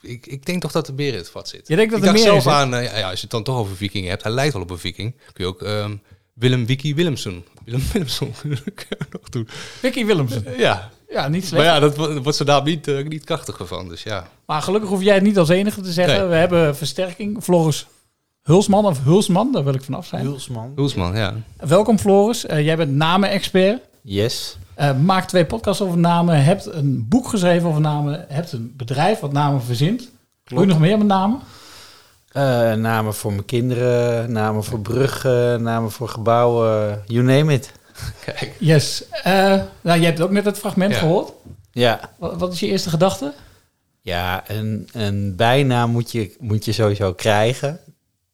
ik, 0.00 0.26
ik 0.26 0.46
denk 0.46 0.60
toch 0.60 0.72
dat 0.72 0.86
de 0.86 0.92
beer 0.92 1.12
in 1.12 1.18
het 1.18 1.30
vat 1.30 1.48
zit. 1.48 1.68
Je 1.68 1.76
denkt 1.76 1.90
dat 1.90 2.00
ik 2.00 2.06
er 2.06 2.12
dacht 2.12 2.24
zelf 2.24 2.46
aan, 2.46 2.70
ja, 2.70 2.80
ja, 2.80 3.10
als 3.10 3.14
je 3.14 3.20
het 3.20 3.30
dan 3.30 3.42
toch 3.42 3.56
over 3.56 3.76
vikingen 3.76 4.10
hebt... 4.10 4.22
hij 4.22 4.32
lijkt 4.32 4.52
wel 4.52 4.62
op 4.62 4.70
een 4.70 4.78
viking. 4.78 5.14
Kun 5.32 5.44
je 5.44 5.50
ook... 5.50 5.62
Um, 5.62 6.02
Willem 6.34 6.66
Wiki 6.66 6.94
Willemsen. 6.94 7.44
Willem 7.64 7.82
Willemsen 7.92 8.34
nog 9.10 9.28
doen. 9.30 9.48
Vicky 9.78 10.04
Willemsen. 10.04 10.44
Ja. 10.56 10.90
Ja, 11.08 11.28
niet 11.28 11.46
slecht. 11.46 11.64
Maar 11.64 11.74
ja, 11.74 11.80
dat 11.80 11.96
wordt 11.96 12.36
ze 12.36 12.44
daar 12.44 12.62
niet, 12.62 12.88
uh, 12.88 13.06
niet 13.06 13.24
krachtiger 13.24 13.66
van. 13.66 13.88
Dus 13.88 14.02
ja. 14.02 14.28
Maar 14.46 14.62
gelukkig 14.62 14.90
hoef 14.90 15.02
jij 15.02 15.14
het 15.14 15.22
niet 15.22 15.38
als 15.38 15.48
enige 15.48 15.80
te 15.80 15.92
zeggen. 15.92 16.18
Nee. 16.18 16.28
We 16.28 16.34
hebben 16.34 16.76
versterking. 16.76 17.42
Floris 17.42 17.86
Hulsman 18.42 18.86
of 18.86 19.02
Hulsman, 19.02 19.52
daar 19.52 19.64
wil 19.64 19.74
ik 19.74 19.82
vanaf 19.82 20.06
zijn. 20.06 20.22
Hulsman. 20.22 20.72
Hulsman, 20.74 21.16
ja. 21.16 21.34
Welkom 21.56 21.98
Floris. 21.98 22.44
Uh, 22.44 22.64
jij 22.64 22.76
bent 22.76 22.92
namen-expert. 22.92 23.82
Yes. 24.02 24.56
Uh, 24.80 24.96
maakt 24.96 25.28
twee 25.28 25.44
podcasts 25.44 25.82
over 25.82 25.98
namen. 25.98 26.44
Hebt 26.44 26.66
een 26.66 27.08
boek 27.08 27.28
geschreven 27.28 27.68
over 27.68 27.80
namen. 27.80 28.24
Hebt 28.28 28.52
een 28.52 28.74
bedrijf 28.76 29.20
wat 29.20 29.32
namen 29.32 29.62
verzint. 29.62 30.10
Wil 30.44 30.60
je 30.60 30.66
nog 30.66 30.78
meer 30.78 30.98
met 30.98 31.06
namen? 31.06 31.40
Uh, 32.36 32.72
namen 32.72 33.14
voor 33.14 33.32
mijn 33.32 33.44
kinderen, 33.44 34.32
namen 34.32 34.64
voor 34.64 34.80
bruggen, 34.80 35.62
namen 35.62 35.90
voor 35.90 36.08
gebouwen, 36.08 37.02
you 37.06 37.24
name 37.24 37.52
it. 37.52 37.72
Kijk. 38.24 38.56
Yes. 38.58 39.04
Uh, 39.26 39.60
nou, 39.80 40.00
je 40.00 40.04
hebt 40.04 40.20
ook 40.20 40.30
net 40.30 40.44
het 40.44 40.58
fragment 40.58 40.92
ja. 40.92 40.98
gehoord. 40.98 41.32
Ja. 41.72 42.00
Wat, 42.18 42.36
wat, 42.36 42.52
is 42.52 42.60
je 42.60 42.66
eerste 42.66 42.90
gedachte? 42.90 43.32
Ja, 44.00 44.44
een, 44.46 44.88
een 44.92 45.36
bijnaam 45.36 45.90
moet 45.90 46.12
je, 46.12 46.36
moet 46.40 46.64
je 46.64 46.72
sowieso 46.72 47.12
krijgen. 47.12 47.80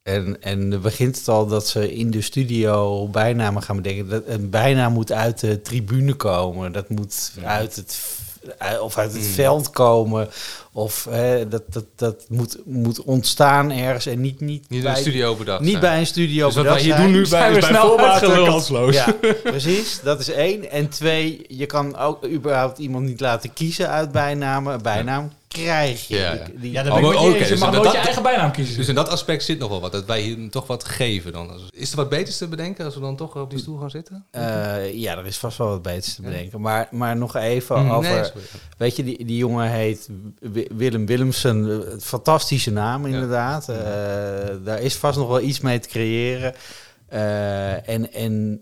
En, 0.03 0.41
en 0.41 0.71
er 0.71 0.79
begint 0.79 1.17
het 1.17 1.27
al 1.27 1.47
dat 1.47 1.67
ze 1.67 1.93
in 1.93 2.11
de 2.11 2.21
studio 2.21 3.07
bijnamen 3.07 3.61
gaan 3.61 3.75
bedenken. 3.75 4.09
Dat 4.09 4.23
een 4.25 4.49
bijnaam 4.49 4.93
moet 4.93 5.11
uit 5.11 5.39
de 5.39 5.61
tribune 5.61 6.13
komen. 6.13 6.71
Dat 6.71 6.89
moet 6.89 7.31
ja. 7.35 7.43
uit 7.43 7.75
het 7.75 8.19
of 8.81 8.97
uit 8.97 9.13
het 9.13 9.21
mm. 9.21 9.27
veld 9.27 9.69
komen. 9.69 10.29
Of 10.71 11.07
hè, 11.09 11.47
dat, 11.47 11.63
dat, 11.67 11.85
dat 11.95 12.25
moet, 12.29 12.57
moet 12.65 13.01
ontstaan 13.01 13.71
ergens 13.71 14.05
en 14.05 14.21
niet, 14.21 14.39
niet, 14.39 14.69
niet 14.69 14.83
bij 14.83 14.91
een 14.91 14.97
studio 14.97 15.35
bedacht. 15.35 15.61
Niet 15.61 15.69
zijn. 15.69 15.81
bij 15.81 15.99
een 15.99 16.05
studio 16.05 16.45
dus 16.45 16.55
wat 16.55 16.63
bedacht. 16.63 16.85
wij 16.85 16.95
hier 16.95 17.03
doen 17.03 17.11
nu 17.11 17.27
bij, 17.29 17.51
is 17.51 17.69
bij 17.69 17.79
voorbaat 17.79 18.19
kansloos. 18.19 18.95
Ja, 18.95 19.15
precies. 19.43 19.99
Dat 20.03 20.19
is 20.19 20.29
één. 20.29 20.71
En 20.71 20.89
twee, 20.89 21.45
je 21.47 21.65
kan 21.65 21.97
ook 21.97 22.27
überhaupt 22.27 22.77
iemand 22.77 23.05
niet 23.05 23.19
laten 23.19 23.53
kiezen 23.53 23.89
uit 23.89 24.11
bijnamen. 24.11 24.73
Een 24.73 24.81
bijnaam 24.81 25.23
ja. 25.23 25.40
Krijg 25.51 26.07
je. 26.07 26.17
Ja, 26.17 26.33
ja. 26.33 26.45
Die, 26.55 26.71
ja 26.71 26.83
dat 26.83 26.93
oh, 26.93 27.05
okay, 27.05 27.39
je. 27.39 27.47
Je 27.47 27.55
mag 27.57 27.71
nooit 27.71 27.91
je 27.91 27.97
eigen 27.97 28.23
bijnaam 28.23 28.51
kiezen. 28.51 28.77
Dus 28.77 28.87
in 28.87 28.95
dat 28.95 29.09
aspect 29.09 29.43
zit 29.43 29.59
nog 29.59 29.69
wel 29.69 29.81
wat. 29.81 29.91
Dat 29.91 30.05
wij 30.05 30.21
hier 30.21 30.49
toch 30.49 30.67
wat 30.67 30.83
geven 30.83 31.31
dan. 31.31 31.59
Is 31.69 31.91
er 31.91 31.95
wat 31.95 32.09
beters 32.09 32.37
te 32.37 32.47
bedenken 32.47 32.85
als 32.85 32.95
we 32.95 33.01
dan 33.01 33.15
toch 33.15 33.35
op 33.35 33.49
die 33.49 33.59
stoel 33.59 33.77
gaan 33.77 33.89
zitten? 33.89 34.25
Uh, 34.31 34.93
ja, 34.93 35.17
er 35.17 35.25
is 35.25 35.37
vast 35.37 35.57
wel 35.57 35.67
wat 35.67 35.81
beters 35.81 36.15
te 36.15 36.21
bedenken. 36.21 36.61
Maar, 36.61 36.87
maar 36.91 37.17
nog 37.17 37.35
even 37.35 37.83
mm, 37.83 37.91
over... 37.91 38.11
Nee, 38.11 38.43
weet 38.77 38.95
je, 38.95 39.03
die, 39.03 39.25
die 39.25 39.37
jongen 39.37 39.69
heet 39.69 40.09
Willem 40.75 41.05
Willemsen. 41.05 41.83
Fantastische 42.01 42.71
naam 42.71 43.05
inderdaad. 43.05 43.65
Ja. 43.65 43.73
Uh, 43.73 44.65
daar 44.65 44.81
is 44.81 44.95
vast 44.95 45.17
nog 45.17 45.27
wel 45.27 45.41
iets 45.41 45.59
mee 45.59 45.79
te 45.79 45.89
creëren. 45.89 46.53
Uh, 47.13 47.89
en 47.89 48.13
en 48.13 48.61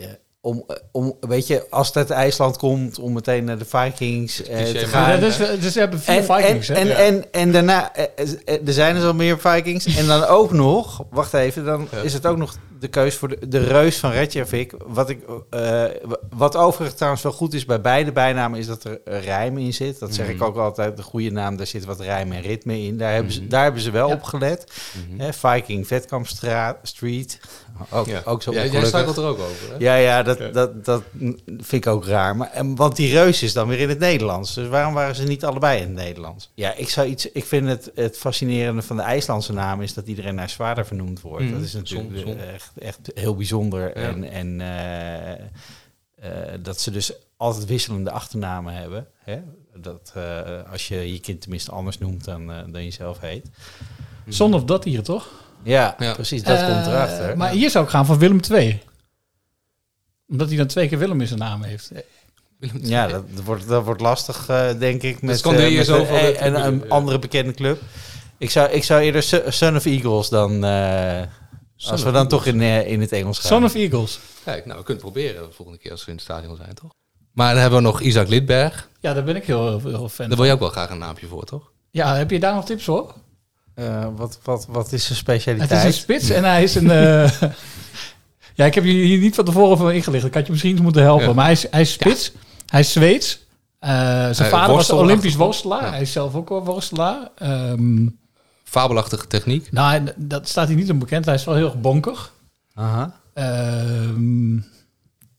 ja, 0.00 0.16
om, 0.46 0.64
eh, 0.66 0.76
om, 0.92 1.16
weet 1.20 1.46
je, 1.46 1.66
als 1.70 1.86
het 1.86 1.96
uit 1.96 2.10
IJsland 2.10 2.56
komt, 2.56 2.98
om 2.98 3.12
meteen 3.12 3.44
naar 3.44 3.58
de 3.58 3.64
Vikings 3.64 4.42
eh, 4.42 4.64
te 4.64 4.78
gaan. 4.86 5.10
Ja, 5.10 5.16
dus 5.16 5.36
we- 5.36 5.56
dus 5.60 5.74
we 5.74 5.80
hebben 5.80 6.00
vier 6.00 6.16
en, 6.16 6.24
Vikings, 6.24 6.68
hè? 6.68 6.74
En, 6.74 6.86
Ja. 6.86 6.94
en, 6.94 7.24
en, 7.32 7.52
daarna, 7.52 7.94
eh, 7.94 8.04
er 8.66 8.72
zijn 8.72 8.94
dus 8.94 9.04
al 9.04 9.14
meer 9.14 9.38
Vikings. 9.38 9.96
En 9.96 10.06
dan 10.06 10.24
ook 10.24 10.52
nog, 10.52 11.04
wacht 11.10 11.34
even, 11.34 11.64
dan 11.64 11.88
is 12.02 12.12
het 12.12 12.26
ook 12.26 12.36
nog 12.36 12.54
de 12.80 12.88
keus 12.88 13.14
voor 13.16 13.28
de, 13.28 13.48
de 13.48 13.58
reus 13.64 13.96
van 13.98 14.10
Reykjavik. 14.10 14.74
Wat, 14.86 15.10
ik, 15.10 15.18
eh, 15.50 15.84
wat 16.30 16.56
overigens 16.56 16.96
trouwens 16.96 17.22
wel 17.22 17.32
goed 17.32 17.54
is 17.54 17.64
bij 17.64 17.80
beide 17.80 18.12
bijnamen, 18.12 18.58
is 18.58 18.66
dat 18.66 18.84
er 18.84 19.00
rijm 19.04 19.58
in 19.58 19.74
zit. 19.74 19.98
Dat 19.98 20.14
zeg 20.14 20.28
ik 20.28 20.34
Mhm. 20.36 20.44
ook 20.44 20.56
altijd, 20.56 20.96
de 20.96 21.02
goede 21.02 21.30
naam, 21.30 21.56
daar 21.56 21.66
zit 21.66 21.84
wat 21.84 22.00
rijm 22.00 22.32
en 22.32 22.40
ritme 22.42 22.80
in. 22.82 22.98
Daar 22.98 23.12
hebben 23.12 23.32
ze, 23.32 23.40
Mhm. 23.40 23.48
daar 23.48 23.62
hebben 23.62 23.80
ze 23.82 23.90
wel 23.90 24.08
Ja. 24.08 24.14
op 24.14 24.22
gelet. 24.22 24.64
Hè, 25.16 25.32
Viking 25.32 25.86
Vetkampstraat 25.86 26.76
Street. 26.82 27.40
Ook, 27.90 28.06
Ja. 28.06 28.22
ook 28.24 28.42
zo 28.42 28.52
Ja, 28.52 28.64
jij 28.66 28.84
struikelt 28.84 29.16
er 29.16 29.24
ook 29.24 29.38
over, 29.38 29.68
hè? 29.70 29.76
Ja, 29.78 29.94
ja, 29.94 30.22
dat, 30.22 30.38
Ja. 30.38 30.48
Dat, 30.48 30.84
dat 30.84 31.02
vind 31.46 31.72
ik 31.72 31.86
ook 31.86 32.06
raar. 32.06 32.36
Maar, 32.36 32.50
en, 32.50 32.74
want 32.74 32.96
die 32.96 33.12
reus 33.12 33.42
is 33.42 33.52
dan 33.52 33.68
weer 33.68 33.78
in 33.78 33.88
het 33.88 33.98
Nederlands. 33.98 34.54
Dus 34.54 34.68
waarom 34.68 34.94
waren 34.94 35.14
ze 35.14 35.22
niet 35.22 35.44
allebei 35.44 35.80
in 35.80 35.86
het 35.86 35.96
Nederlands? 35.96 36.50
Ja, 36.54 36.74
ik, 36.74 36.88
zou 36.88 37.06
iets, 37.06 37.30
ik 37.30 37.44
vind 37.44 37.68
het, 37.68 37.90
het 37.94 38.18
fascinerende 38.18 38.82
van 38.82 38.96
de 38.96 39.02
IJslandse 39.02 39.52
naam... 39.52 39.82
is 39.82 39.94
dat 39.94 40.06
iedereen 40.06 40.34
naar 40.34 40.50
zwaarder 40.50 40.86
vernoemd 40.86 41.20
wordt. 41.20 41.44
Mhm. 41.44 41.52
Dat 41.52 41.62
is 41.62 41.72
natuurlijk 41.72 42.16
Zon- 42.16 42.26
zon. 42.26 42.38
eh, 42.38 42.54
Echt, 42.54 42.70
echt 42.78 42.98
heel 43.14 43.36
bijzonder. 43.36 43.98
Ja. 44.00 44.08
En, 44.08 44.24
en 44.30 44.60
eh, 44.60 45.32
eh, 45.32 46.58
dat 46.62 46.80
ze 46.80 46.90
dus 46.90 47.12
altijd 47.36 47.64
wisselende 47.66 48.10
achternamen 48.10 48.74
hebben. 48.74 49.06
Hè? 49.24 49.38
Dat 49.74 50.12
eh, 50.14 50.72
als 50.72 50.88
je 50.88 51.12
je 51.12 51.20
kind 51.20 51.40
tenminste 51.40 51.70
anders 51.70 51.98
noemt 51.98 52.24
dan, 52.24 52.46
dan 52.72 52.84
je 52.84 52.90
zelf 52.90 53.20
heet. 53.20 53.46
Son 54.28 54.54
of 54.54 54.64
dat 54.64 54.84
hier, 54.84 55.02
toch? 55.02 55.28
Ja, 55.66 55.96
precies. 56.14 56.42
Dat 56.42 56.58
Eh, 56.60 56.66
komt 56.72 56.86
erachter. 56.86 57.36
Maar 57.36 57.50
hier 57.50 57.70
zou 57.70 57.84
ik 57.84 57.90
gaan 57.90 58.06
van 58.06 58.18
Willem 58.18 58.40
II. 58.50 58.82
Omdat 60.28 60.48
hij 60.48 60.56
dan 60.56 60.66
twee 60.66 60.88
keer 60.88 60.98
Willem 60.98 61.20
in 61.20 61.26
zijn 61.26 61.38
naam 61.38 61.62
heeft. 61.62 61.90
Ja, 62.82 63.06
dat, 63.08 63.24
wordt, 63.44 63.68
dat 63.68 63.84
wordt 63.84 64.00
lastig, 64.00 64.48
eh, 64.48 64.78
denk 64.78 65.02
ik. 65.02 65.22
Met, 65.22 65.40
kan 65.40 65.54
eh, 65.54 65.76
met 65.76 65.88
een, 65.88 66.00
met- 66.12 66.34
en 66.36 66.66
een 66.66 66.78
ja. 66.78 66.88
andere 66.88 67.18
bekende 67.18 67.52
club. 67.52 67.80
Ik 68.38 68.50
zou, 68.50 68.70
ik 68.70 68.84
zou 68.84 69.00
eerder 69.02 69.22
Son- 69.52 69.76
of 69.76 69.84
Eagles 69.84 70.28
dan... 70.28 70.64
eh, 70.64 71.20
als 71.86 72.02
we 72.02 72.10
dan 72.10 72.14
Eagles. 72.14 72.28
toch 72.28 72.46
in, 72.46 72.60
eh, 72.60 72.86
in 72.90 73.00
het 73.00 73.12
Engels 73.12 73.38
gaan. 73.38 73.48
Son 73.50 73.64
of 73.64 73.74
Eagles. 73.74 74.18
Kijk, 74.44 74.66
nou, 74.66 74.78
we 74.78 74.84
kunnen 74.84 75.02
het 75.04 75.12
proberen 75.12 75.48
de 75.48 75.54
volgende 75.54 75.80
keer 75.80 75.90
als 75.90 76.00
we 76.04 76.10
in 76.10 76.16
het 76.16 76.24
stadion 76.24 76.56
zijn, 76.56 76.74
toch? 76.74 76.90
Maar 77.32 77.52
dan 77.52 77.60
hebben 77.60 77.78
we 77.78 77.84
nog 77.84 78.00
Isaac 78.00 78.28
Lidberg. 78.28 78.88
Ja, 79.00 79.14
daar 79.14 79.24
ben 79.24 79.36
ik 79.36 79.44
heel, 79.44 79.80
heel 79.80 80.08
fan 80.08 80.28
Daar 80.28 80.36
wil 80.36 80.46
je 80.46 80.52
ook 80.52 80.58
wel 80.60 80.68
graag 80.68 80.90
een 80.90 80.98
naampje 80.98 81.26
voor, 81.26 81.44
toch? 81.44 81.70
Ja, 81.90 82.14
heb 82.16 82.30
je 82.30 82.38
daar 82.40 82.54
nog 82.54 82.64
tips 82.64 82.84
voor? 82.84 83.14
Eh, 83.76 84.06
wat, 84.16 84.38
wat, 84.42 84.66
wat 84.68 84.92
is 84.92 85.04
zijn 85.06 85.18
specialiteit? 85.18 85.70
Het 85.70 85.78
is 85.78 85.84
een 85.84 86.00
spits 86.02 86.30
en 86.30 86.44
hij 86.44 86.62
is 86.62 86.74
een... 86.74 86.90
eh, 86.90 87.30
ja, 88.58 88.64
ik 88.64 88.74
heb 88.74 88.84
je 88.84 88.90
hier 88.90 89.18
niet 89.18 89.34
van 89.34 89.44
tevoren 89.44 89.76
van 89.78 89.92
ingelicht. 89.92 90.24
Ik 90.24 90.34
had 90.34 90.44
je 90.46 90.52
misschien 90.52 90.72
eens 90.72 90.80
moeten 90.80 91.02
helpen. 91.02 91.26
Ja. 91.26 91.32
Maar 91.34 91.44
hij 91.44 91.52
is, 91.52 91.66
hij 91.70 91.80
is 91.80 91.92
spits. 91.92 92.32
Hij 92.66 92.80
is 92.80 92.92
Zweeds. 92.92 93.44
Eh, 93.78 93.90
zijn 93.90 94.34
vader 94.34 94.50
was 94.50 94.68
worstelachtig. 94.68 94.98
Olympisch 94.98 95.34
worstelaar. 95.34 95.82
Ja. 95.82 95.90
Hij 95.90 96.00
is 96.00 96.12
zelf 96.12 96.34
ook 96.34 96.48
wel 96.48 96.64
worstelaar. 96.64 97.28
Ehm, 97.38 98.06
Fabelachtige 98.64 99.26
techniek. 99.26 99.72
nou, 99.72 100.02
dat 100.16 100.48
staat 100.48 100.66
hij 100.66 100.76
niet 100.76 100.90
onbekend. 100.90 101.24
Hij 101.24 101.34
is 101.34 101.44
wel 101.44 101.54
heel 101.54 101.66
erg 101.66 101.80
bonkig. 101.80 102.32
Aha. 102.74 103.20
Ehm, 103.34 104.56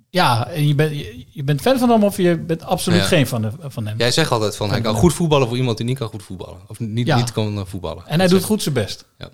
ja, 0.10 0.48
en 0.48 0.68
je, 0.68 0.76
bent 0.76 0.92
je, 1.30 1.44
bent 1.44 1.62
fan 1.62 1.78
van 1.80 1.90
hem 1.90 2.04
of 2.04 2.18
je 2.18 2.38
bent 2.38 2.64
absoluut 2.64 3.00
Ja. 3.00 3.06
geen 3.06 3.28
fan 3.28 3.52
van 3.62 3.88
hem. 3.88 3.98
Jij 3.98 4.12
zegt 4.12 4.32
altijd 4.32 4.56
van, 4.56 4.70
hij 4.70 4.82
kan 4.82 4.96
goed 4.96 5.14
voetballen 5.14 5.48
voor 5.48 5.58
iemand 5.58 5.78
die 5.78 5.86
niet 5.86 5.98
kan 5.98 6.08
goed 6.08 6.24
voetballen. 6.24 6.58
Of 6.68 6.80
niet, 6.80 7.08
Ja. 7.08 7.16
niet 7.16 7.32
kan 7.32 7.58
eh, 7.58 7.66
voetballen. 7.66 8.04
En 8.08 8.20
hij 8.20 8.28
doet 8.28 8.44
goed 8.44 8.62
zijn 8.62 8.76
best. 8.76 9.06
Ja. 9.18 9.30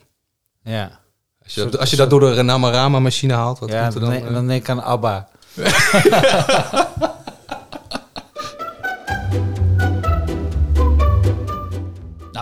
Ja. 0.63 0.99
Als 1.43 1.53
je, 1.53 1.61
dat, 1.63 1.77
als 1.79 1.89
je 1.89 1.95
dat 1.95 2.09
door 2.09 2.19
de 2.19 2.33
Renamarama 2.33 2.99
machine 2.99 3.33
haalt, 3.33 3.59
wat 3.59 3.69
ja, 3.69 3.81
komt 3.81 3.93
er 3.93 3.99
dan, 3.99 4.09
dan? 4.09 4.17
denk- 4.19 4.29
eh? 4.29 4.35
dan 4.35 4.47
denk 4.47 4.61
ik 4.61 4.69
aan 4.69 4.83
ABBA. 4.83 5.27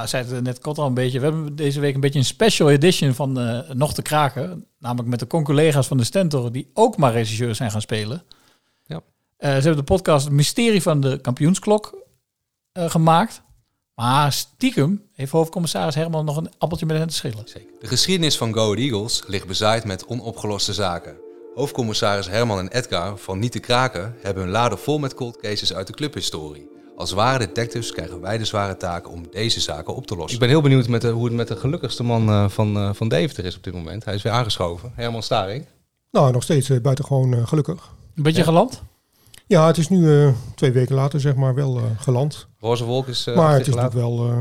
Nou, 0.01 0.13
zei 0.13 0.35
het 0.35 0.43
net 0.43 0.59
kort 0.59 0.77
al 0.77 0.87
een 0.87 0.93
beetje. 0.93 1.19
We 1.19 1.25
hebben 1.25 1.55
deze 1.55 1.79
week 1.79 1.93
een 1.93 1.99
beetje 1.99 2.19
een 2.19 2.25
special 2.25 2.69
edition 2.69 3.13
van 3.13 3.39
eh, 3.39 3.69
Nog 3.69 3.93
te 3.93 4.01
Kraken. 4.01 4.65
Namelijk 4.79 5.09
met 5.09 5.19
de 5.19 5.27
conculega's 5.27 5.87
van 5.87 5.97
de 5.97 6.03
Stentor, 6.03 6.51
die 6.51 6.69
ook 6.73 6.97
maar 6.97 7.11
regisseurs 7.11 7.57
zijn 7.57 7.71
gaan 7.71 7.81
spelen. 7.81 8.23
Ja. 8.85 9.01
Eh, 9.37 9.49
ze 9.49 9.61
hebben 9.61 9.75
de 9.75 9.83
podcast 9.83 10.25
Het 10.25 10.33
Mysterie 10.33 10.81
van 10.81 11.01
de 11.01 11.19
Kampioensklok 11.21 11.97
eh, 12.71 12.89
gemaakt. 12.89 13.41
Maar 13.95 14.31
stiekem 14.31 15.03
heeft 15.13 15.31
hoofdcommissaris 15.31 15.95
Herman 15.95 16.25
nog 16.25 16.37
een 16.37 16.51
appeltje 16.57 16.85
met 16.85 16.97
hen 16.97 17.07
te 17.07 17.15
schillen. 17.15 17.45
De 17.79 17.87
geschiedenis 17.87 18.37
van 18.37 18.53
Go 18.53 18.73
Eagles 18.73 19.23
ligt 19.27 19.47
bezaaid 19.47 19.85
met 19.85 20.05
onopgeloste 20.05 20.73
zaken. 20.73 21.17
Hoofdcommissaris 21.55 22.27
Herman 22.27 22.59
en 22.59 22.67
Edgar 22.67 23.17
van 23.17 23.39
Niet 23.39 23.51
te 23.51 23.59
Kraken 23.59 24.15
hebben 24.21 24.43
hun 24.43 24.51
laden 24.51 24.79
vol 24.79 24.99
met 24.99 25.13
cold 25.13 25.37
cases 25.37 25.73
uit 25.73 25.87
de 25.87 25.93
clubhistorie. 25.93 26.80
Als 27.01 27.11
ware 27.11 27.37
detectives 27.37 27.91
krijgen 27.91 28.21
wij 28.21 28.37
de 28.37 28.45
zware 28.45 28.77
taak 28.77 29.09
om 29.09 29.25
deze 29.31 29.59
zaken 29.59 29.95
op 29.95 30.07
te 30.07 30.15
lossen. 30.15 30.33
Ik 30.33 30.39
ben 30.39 30.49
heel 30.49 30.61
benieuwd 30.61 30.87
met 30.87 31.01
de, 31.01 31.09
hoe 31.09 31.25
het 31.25 31.33
met 31.33 31.47
de 31.47 31.55
gelukkigste 31.55 32.03
man 32.03 32.29
eh, 32.29 32.49
van, 32.49 32.77
eh, 32.77 32.89
van 32.93 33.07
Deventer 33.07 33.45
is 33.45 33.55
op 33.57 33.63
dit 33.63 33.73
moment. 33.73 34.05
Hij 34.05 34.13
is 34.13 34.21
weer 34.21 34.31
aangeschoven. 34.31 34.91
Herman 34.95 35.23
Staring. 35.23 35.65
Nou, 36.11 36.31
nog 36.31 36.43
steeds 36.43 36.81
buitengewoon 36.81 37.47
gelukkig. 37.47 37.91
Een 38.15 38.23
beetje 38.23 38.39
Ja. 38.39 38.45
geland? 38.45 38.81
Ja, 39.47 39.67
het 39.67 39.77
is 39.77 39.89
nu 39.89 39.97
uh, 39.97 40.33
twee 40.55 40.71
weken 40.71 40.95
later 40.95 41.19
zeg 41.19 41.35
maar 41.35 41.53
wel 41.55 41.77
uh, 41.77 41.83
geland. 41.97 42.47
Roze 42.59 42.83
wolk 42.83 43.07
is 43.07 43.27
uh, 43.27 43.35
maar 43.35 43.53
het 43.53 43.67
is 43.67 43.75
natuurlijk 43.75 43.93
wel, 43.93 44.27
uh, 44.29 44.37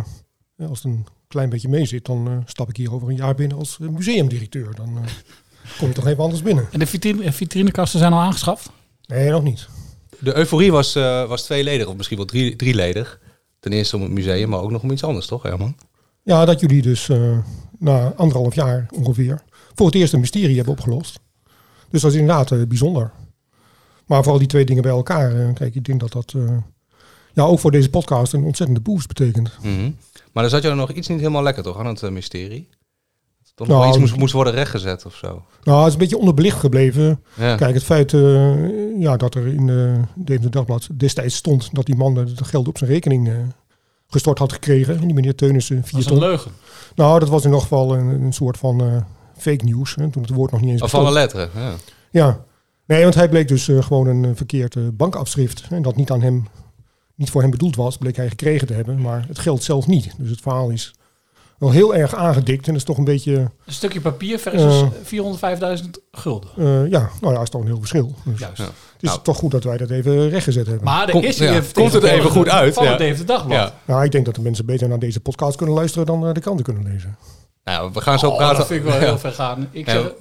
ja, 0.57 0.66
als 0.66 0.83
het 0.83 0.92
een 0.92 1.07
klein 1.29 1.49
beetje 1.49 1.68
mee 1.68 1.85
zit, 1.87 2.05
dan 2.05 2.29
uh, 2.29 2.37
stap 2.44 2.68
ik 2.68 2.77
hier 2.77 2.92
over 2.94 3.09
een 3.09 3.16
jaar 3.16 3.35
binnen 3.35 3.59
als 3.59 3.79
museumdirecteur. 3.79 4.75
Dan 4.75 4.88
uh, 4.88 5.03
kom 5.79 5.88
je 5.88 5.94
toch 5.94 6.07
even 6.07 6.23
anders 6.23 6.42
binnen. 6.42 6.68
En 6.73 6.79
de 6.79 6.87
vitrine, 6.87 7.33
vitrinekasten 7.33 7.99
zijn 7.99 8.12
al 8.12 8.20
aangeschaft? 8.20 8.70
Nee, 9.07 9.31
nog 9.31 9.42
niet. 9.42 9.68
De 10.21 10.37
euforie 10.37 10.73
was, 10.73 10.97
uh, 10.97 11.29
was 11.29 11.43
tweeledig, 11.43 11.87
of 11.87 11.97
misschien 11.97 12.17
wel 12.17 12.27
drie, 12.27 12.57
drieledig. 12.57 13.21
Ten 13.61 13.73
eerste 13.73 13.97
om 13.97 14.03
het 14.03 14.11
museum, 14.11 14.49
maar 14.49 14.61
ook 14.61 14.71
nog 14.71 14.83
om 14.83 14.91
iets 14.91 15.05
anders, 15.05 15.27
toch 15.27 15.43
Herman? 15.43 15.77
Ja, 16.23 16.45
dat 16.45 16.61
jullie 16.61 16.83
dus 16.83 17.09
uh, 17.09 17.39
na 17.79 18.13
anderhalf 18.17 18.55
jaar 18.55 18.89
ongeveer 18.95 19.43
voor 19.75 19.87
het 19.87 19.95
eerst 19.95 20.13
een 20.13 20.21
mysterie 20.21 20.57
hebben 20.57 20.73
opgelost. 20.73 21.21
Dus 21.91 22.03
dat 22.03 22.13
is 22.13 22.19
inderdaad 22.19 22.51
uh, 22.51 22.67
bijzonder. 22.67 23.11
Maar 24.07 24.23
vooral 24.23 24.39
die 24.39 24.49
twee 24.49 24.65
dingen 24.65 24.83
bij 24.83 24.93
elkaar. 24.93 25.53
Kijk, 25.53 25.75
ik 25.75 25.85
denk 25.85 26.01
dat 26.01 26.13
dat 26.13 26.35
ja, 27.33 27.43
ook 27.43 27.59
voor 27.59 27.71
deze 27.71 27.91
podcast 27.91 28.33
een 28.33 28.45
ontzettende 28.45 28.81
boost 28.81 29.09
betekent. 29.09 29.59
Mm 29.63 29.77
-hmm. 29.77 29.97
Maar 30.33 30.43
dan 30.43 30.53
zat 30.53 30.63
je 30.63 30.69
er 30.69 30.77
nog 30.77 30.93
iets 30.93 31.09
niet 31.09 31.19
helemaal 31.19 31.43
lekker 31.43 31.63
toch 31.63 31.79
aan 31.79 31.87
het 31.87 32.11
mysterie? 32.11 32.69
Toch 33.61 33.68
Nou, 33.68 33.81
nog 33.81 33.90
iets 33.90 33.99
moest, 33.99 34.16
moest 34.16 34.33
worden 34.33 34.53
rechtgezet 34.53 35.07
of 35.07 35.14
zo? 35.14 35.42
Nou, 35.62 35.79
het 35.79 35.87
is 35.87 35.92
een 35.92 35.99
beetje 35.99 36.18
onderbelicht 36.18 36.59
gebleven. 36.59 37.25
Ja. 37.35 37.57
Kijk, 37.57 37.75
het 37.75 37.85
feit 37.85 38.12
uh, 38.12 39.01
ja, 39.01 39.16
dat 39.16 39.35
er 39.35 39.46
in 39.46 39.66
de 39.66 40.01
Deventer 40.14 40.51
Dagblad 40.51 40.88
destijds 40.92 41.35
stond 41.35 41.68
dat 41.73 41.87
die 41.87 41.96
man 41.96 42.16
het 42.16 42.46
geld 42.46 42.68
op 42.68 42.79
zijn 42.79 42.90
rekening 42.90 43.29
uh, 43.29 43.35
gestort 44.07 44.38
had 44.38 44.53
gekregen. 44.53 45.01
Die 45.01 45.14
meneer 45.14 45.35
Teunissen. 45.35 45.85
Dat 45.90 46.01
is 46.01 46.07
een 46.07 46.18
leugen. 46.18 46.51
Nou, 46.94 47.18
dat 47.18 47.29
was 47.29 47.40
in 47.40 47.46
ieder 47.46 47.62
geval 47.62 47.94
een, 47.94 48.09
een 48.23 48.33
soort 48.33 48.57
van 48.57 48.83
uh, 48.83 48.96
fake 49.37 49.64
news. 49.64 49.94
Hè, 49.94 50.11
toen 50.11 50.23
het 50.23 50.31
woord 50.31 50.51
nog 50.51 50.61
niet 50.61 50.70
eens 50.70 50.83
Of 50.83 50.94
alle 50.94 51.12
letteren, 51.12 51.51
ja. 51.55 51.73
Ja. 52.11 52.44
Nee, 52.87 53.03
want 53.03 53.14
hij 53.14 53.29
bleek 53.29 53.49
dus 53.49 53.68
uh, 53.68 53.83
gewoon 53.83 54.07
een 54.07 54.37
verkeerd 54.37 54.75
uh, 54.75 54.88
bankafschrift. 54.92 55.66
En 55.70 55.83
dat 55.83 55.96
niet 55.96 56.11
aan 56.11 56.23
hem, 56.23 56.49
niet 57.14 57.31
voor 57.31 57.40
hem 57.40 57.51
bedoeld 57.51 57.77
was, 57.77 57.96
bleek 57.96 58.16
hij 58.16 58.29
gekregen 58.29 58.66
te 58.66 58.73
hebben. 58.73 59.01
Maar 59.01 59.25
het 59.29 59.38
geldt 59.38 59.62
zelf 59.62 59.87
niet. 59.87 60.14
Dus 60.18 60.31
het 60.31 60.40
verhaal 60.40 60.70
is 60.70 60.94
wel 61.61 61.70
heel 61.70 61.94
erg 61.94 62.14
aangedikt. 62.14 62.66
En 62.66 62.73
dat 62.73 62.81
is 62.81 62.85
toch 62.85 62.99
een 62.99 63.05
beetje... 63.05 63.33
Een 63.33 63.73
stukje 63.73 64.01
papier 64.01 64.38
versus 64.38 64.83
uh, 65.11 65.79
405.000 65.83 65.90
gulden. 66.11 66.51
Uh, 66.57 66.90
ja, 66.90 67.11
nou 67.20 67.33
ja, 67.33 67.33
dat 67.33 67.42
is 67.42 67.51
toch 67.51 67.61
een 67.61 67.66
heel 67.66 67.79
verschil. 67.79 68.14
Dus 68.25 68.38
Juist. 68.38 68.59
Het 68.59 68.73
is 69.01 69.09
nou. 69.09 69.23
toch 69.23 69.37
goed 69.37 69.51
dat 69.51 69.64
wij 69.64 69.77
dat 69.77 69.90
even 69.90 70.29
rechtgezet 70.29 70.66
hebben. 70.66 70.85
Maar 70.85 71.07
de 71.07 71.12
is 71.12 71.38
ja, 71.38 71.61
komt 71.73 71.92
het 71.92 72.03
even 72.03 72.31
goed 72.31 72.49
uit. 72.49 72.75
Van 72.75 72.85
ja. 72.85 72.90
het 72.90 73.01
even 73.01 73.27
dagblad. 73.27 73.59
Ja. 73.59 73.75
Nou, 73.85 74.05
ik 74.05 74.12
denk 74.12 74.25
dat 74.25 74.35
de 74.35 74.40
mensen 74.40 74.66
beter 74.66 74.88
naar 74.88 74.99
deze 74.99 75.20
podcast 75.20 75.57
kunnen 75.57 75.75
luisteren 75.75 76.07
dan 76.07 76.20
naar 76.20 76.35
de 76.35 76.40
kranten 76.40 76.64
kunnen 76.64 76.92
lezen. 76.92 77.16
Nou, 77.64 77.90
we 77.92 78.01
gaan 78.01 78.18
zo 78.18 78.29
oh, 78.29 78.37
praten. 78.37 78.57
Dat 78.57 78.66
vind 78.66 78.85
ik 78.85 78.90
wel 78.90 78.99
heel 79.09 79.18
ver 79.18 79.33
gaan. 79.33 79.68
Ik 79.70 79.90
zeg, 79.90 80.12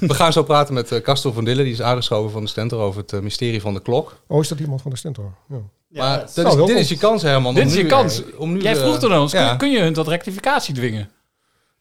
we 0.00 0.14
gaan 0.14 0.32
zo 0.32 0.42
praten 0.42 0.74
met 0.74 0.92
uh, 0.92 1.00
Castel 1.00 1.32
van 1.32 1.44
Dillen, 1.44 1.64
die 1.64 1.72
is 1.72 1.82
aangeschoven 1.82 2.30
van 2.30 2.42
de 2.42 2.48
Stentor 2.48 2.80
over 2.80 3.00
het 3.00 3.12
uh, 3.12 3.20
mysterie 3.20 3.60
van 3.60 3.74
de 3.74 3.80
klok. 3.80 4.20
Oh, 4.26 4.40
is 4.40 4.48
dat 4.48 4.60
iemand 4.60 4.82
van 4.82 4.90
de 4.90 4.96
Stentor? 4.96 5.32
Ja. 5.48 5.56
Maar 5.88 6.18
dat 6.34 6.58
is, 6.58 6.66
dit 6.66 6.76
is 6.76 6.88
je 6.88 6.96
kans, 6.96 7.22
Herman. 7.22 7.54
Dit 7.54 7.66
is 7.66 7.74
je 7.74 7.82
nu, 7.82 7.88
kans. 7.88 8.22
Om 8.36 8.52
nu, 8.52 8.60
Jij 8.60 8.76
vroeg 8.76 9.04
aan 9.04 9.20
ons, 9.20 9.32
ja. 9.32 9.48
kun, 9.48 9.58
kun, 9.58 9.70
je 9.70 9.80
hun 9.80 9.92
tot 9.92 10.08
rectificatie 10.08 10.74
dwingen? 10.74 11.10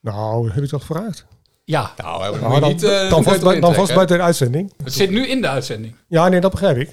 Nou, 0.01 0.51
heb 0.51 0.63
ik 0.63 0.69
dat 0.69 0.81
gevraagd? 0.81 1.25
Ja. 1.63 1.91
Nou, 1.97 2.39
nou 2.39 2.59
dan, 2.59 2.69
niet, 2.69 2.83
uh, 2.83 3.09
dan, 3.09 3.23
vast, 3.23 3.41
bij, 3.41 3.59
dan 3.59 3.73
vast 3.73 3.93
buiten 3.93 4.17
de 4.17 4.23
uitzending. 4.23 4.73
Het 4.83 4.93
zit 4.93 5.09
nu 5.09 5.27
in 5.27 5.41
de 5.41 5.47
uitzending. 5.47 5.95
Ja, 6.07 6.27
nee, 6.27 6.39
dat 6.39 6.51
begrijp 6.51 6.77
ik. 6.77 6.89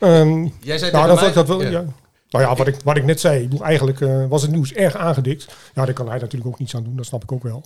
Um, 0.00 0.54
Jij 0.60 0.78
zei 0.78 0.92
nou, 0.92 1.14
mij... 1.14 1.32
dat 1.32 1.48
wel, 1.48 1.62
ja. 1.62 1.70
Ja. 1.70 1.84
Nou 2.30 2.44
ja, 2.44 2.54
wat 2.54 2.66
ik, 2.66 2.76
wat 2.84 2.96
ik 2.96 3.04
net 3.04 3.20
zei, 3.20 3.42
ik 3.42 3.48
bedoel, 3.48 3.66
eigenlijk 3.66 4.00
uh, 4.00 4.26
was 4.28 4.42
het 4.42 4.50
nieuws 4.50 4.72
erg 4.72 4.96
aangedikt. 4.96 5.54
Ja, 5.74 5.84
daar 5.84 5.94
kan 5.94 6.08
hij 6.08 6.18
natuurlijk 6.18 6.50
ook 6.50 6.58
niets 6.58 6.74
aan 6.74 6.84
doen, 6.84 6.96
dat 6.96 7.06
snap 7.06 7.22
ik 7.22 7.32
ook 7.32 7.42
wel. 7.42 7.64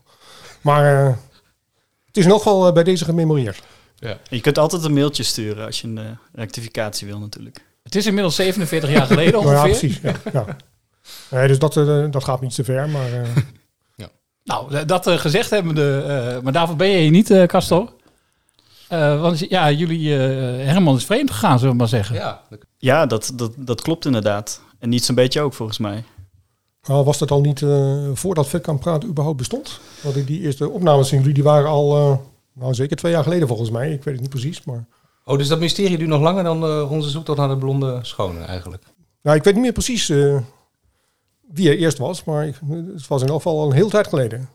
Maar 0.60 1.06
uh, 1.06 1.14
het 2.06 2.16
is 2.16 2.26
nog 2.26 2.44
wel 2.44 2.66
uh, 2.66 2.72
bij 2.72 2.84
deze 2.84 3.04
gememoreerd. 3.04 3.62
Ja. 3.96 4.18
Je 4.28 4.40
kunt 4.40 4.58
altijd 4.58 4.84
een 4.84 4.92
mailtje 4.92 5.22
sturen 5.22 5.66
als 5.66 5.80
je 5.80 5.86
een 5.86 5.96
uh, 5.96 6.04
rectificatie 6.32 7.06
wil 7.06 7.18
natuurlijk. 7.18 7.64
Het 7.86 7.94
is 7.94 8.06
inmiddels 8.06 8.34
47 8.34 8.90
jaar 8.90 9.06
geleden 9.06 9.38
ongeveer. 9.40 9.56
ja, 9.56 9.62
precies. 9.62 10.00
Ja, 10.02 10.12
ja. 10.32 10.56
Nee, 11.30 11.48
dus 11.48 11.58
dat, 11.58 11.76
uh, 11.76 12.04
dat 12.10 12.24
gaat 12.24 12.40
niet 12.40 12.54
te 12.54 12.64
ver, 12.64 12.88
maar... 12.88 13.12
Uh... 13.12 13.20
Ja. 13.96 14.08
Nou, 14.44 14.84
dat 14.84 15.06
uh, 15.06 15.16
gezegd 15.18 15.50
hebben 15.50 15.74
we, 15.74 16.04
uh, 16.36 16.42
maar 16.42 16.52
daarvoor 16.52 16.76
ben 16.76 16.88
je 16.88 16.98
hier 16.98 17.10
niet, 17.10 17.30
uh, 17.30 17.44
Castor. 17.44 17.92
Eh, 18.88 19.20
want 19.20 19.38
ja, 19.38 19.70
jullie, 19.70 20.12
eh, 20.14 20.66
Herman 20.66 20.96
is 20.96 21.04
vreemd 21.04 21.30
gegaan, 21.30 21.58
zullen 21.58 21.72
we 21.72 21.78
maar 21.78 21.88
zeggen. 21.88 22.14
Ja, 22.16 22.42
Ja, 22.78 23.06
dat, 23.06 23.32
dat, 23.34 23.52
dat 23.56 23.80
klopt 23.80 24.04
inderdaad. 24.04 24.60
En 24.78 24.88
niet 24.88 25.04
zo'n 25.04 25.14
beetje 25.14 25.40
ook 25.40 25.54
volgens 25.54 25.78
mij. 25.78 26.04
Nou, 26.86 27.04
was 27.04 27.18
dat 27.18 27.30
al 27.30 27.40
niet 27.40 27.62
eh, 27.62 27.96
voordat 28.14 28.48
Vetkamp 28.48 28.80
Praat 28.80 29.04
überhaupt 29.04 29.36
bestond? 29.38 29.80
Want 30.02 30.16
ik 30.16 30.26
die 30.26 30.40
eerste 30.40 30.68
opnames 30.70 31.08
van 31.08 31.18
jullie, 31.18 31.34
die 31.34 31.42
waren 31.42 31.68
al, 31.70 31.96
eh, 31.96 32.16
nou 32.52 32.74
zeker 32.74 32.96
twee 32.96 33.12
jaar 33.12 33.22
geleden 33.22 33.48
volgens 33.48 33.70
mij. 33.70 33.92
Ik 33.92 34.04
weet 34.04 34.14
het 34.14 34.20
niet 34.22 34.30
precies, 34.30 34.64
maar... 34.64 34.86
Oh, 35.28 35.38
dus 35.38 35.48
dat 35.48 35.58
mysterie 35.58 35.98
duurt 35.98 36.10
nog 36.10 36.20
langer 36.20 36.44
dan 36.44 36.64
eh, 36.64 36.90
onze 36.90 37.10
zoektocht 37.10 37.38
naar 37.38 37.48
de 37.48 37.56
blonde 37.56 37.98
schone 38.02 38.40
eigenlijk. 38.40 38.82
Nou, 39.22 39.36
ik 39.36 39.44
weet 39.44 39.54
niet 39.54 39.62
meer 39.62 39.72
precies 39.72 40.08
eh, 40.08 40.38
wie 41.48 41.68
er 41.68 41.78
eerst 41.78 41.98
was, 41.98 42.24
maar 42.24 42.44
het 42.44 43.06
was 43.06 43.22
in 43.22 43.28
elk 43.28 43.36
geval 43.36 43.60
al 43.60 43.66
een 43.66 43.76
hele 43.76 43.90
tijd 43.90 44.06
geleden. 44.06 44.48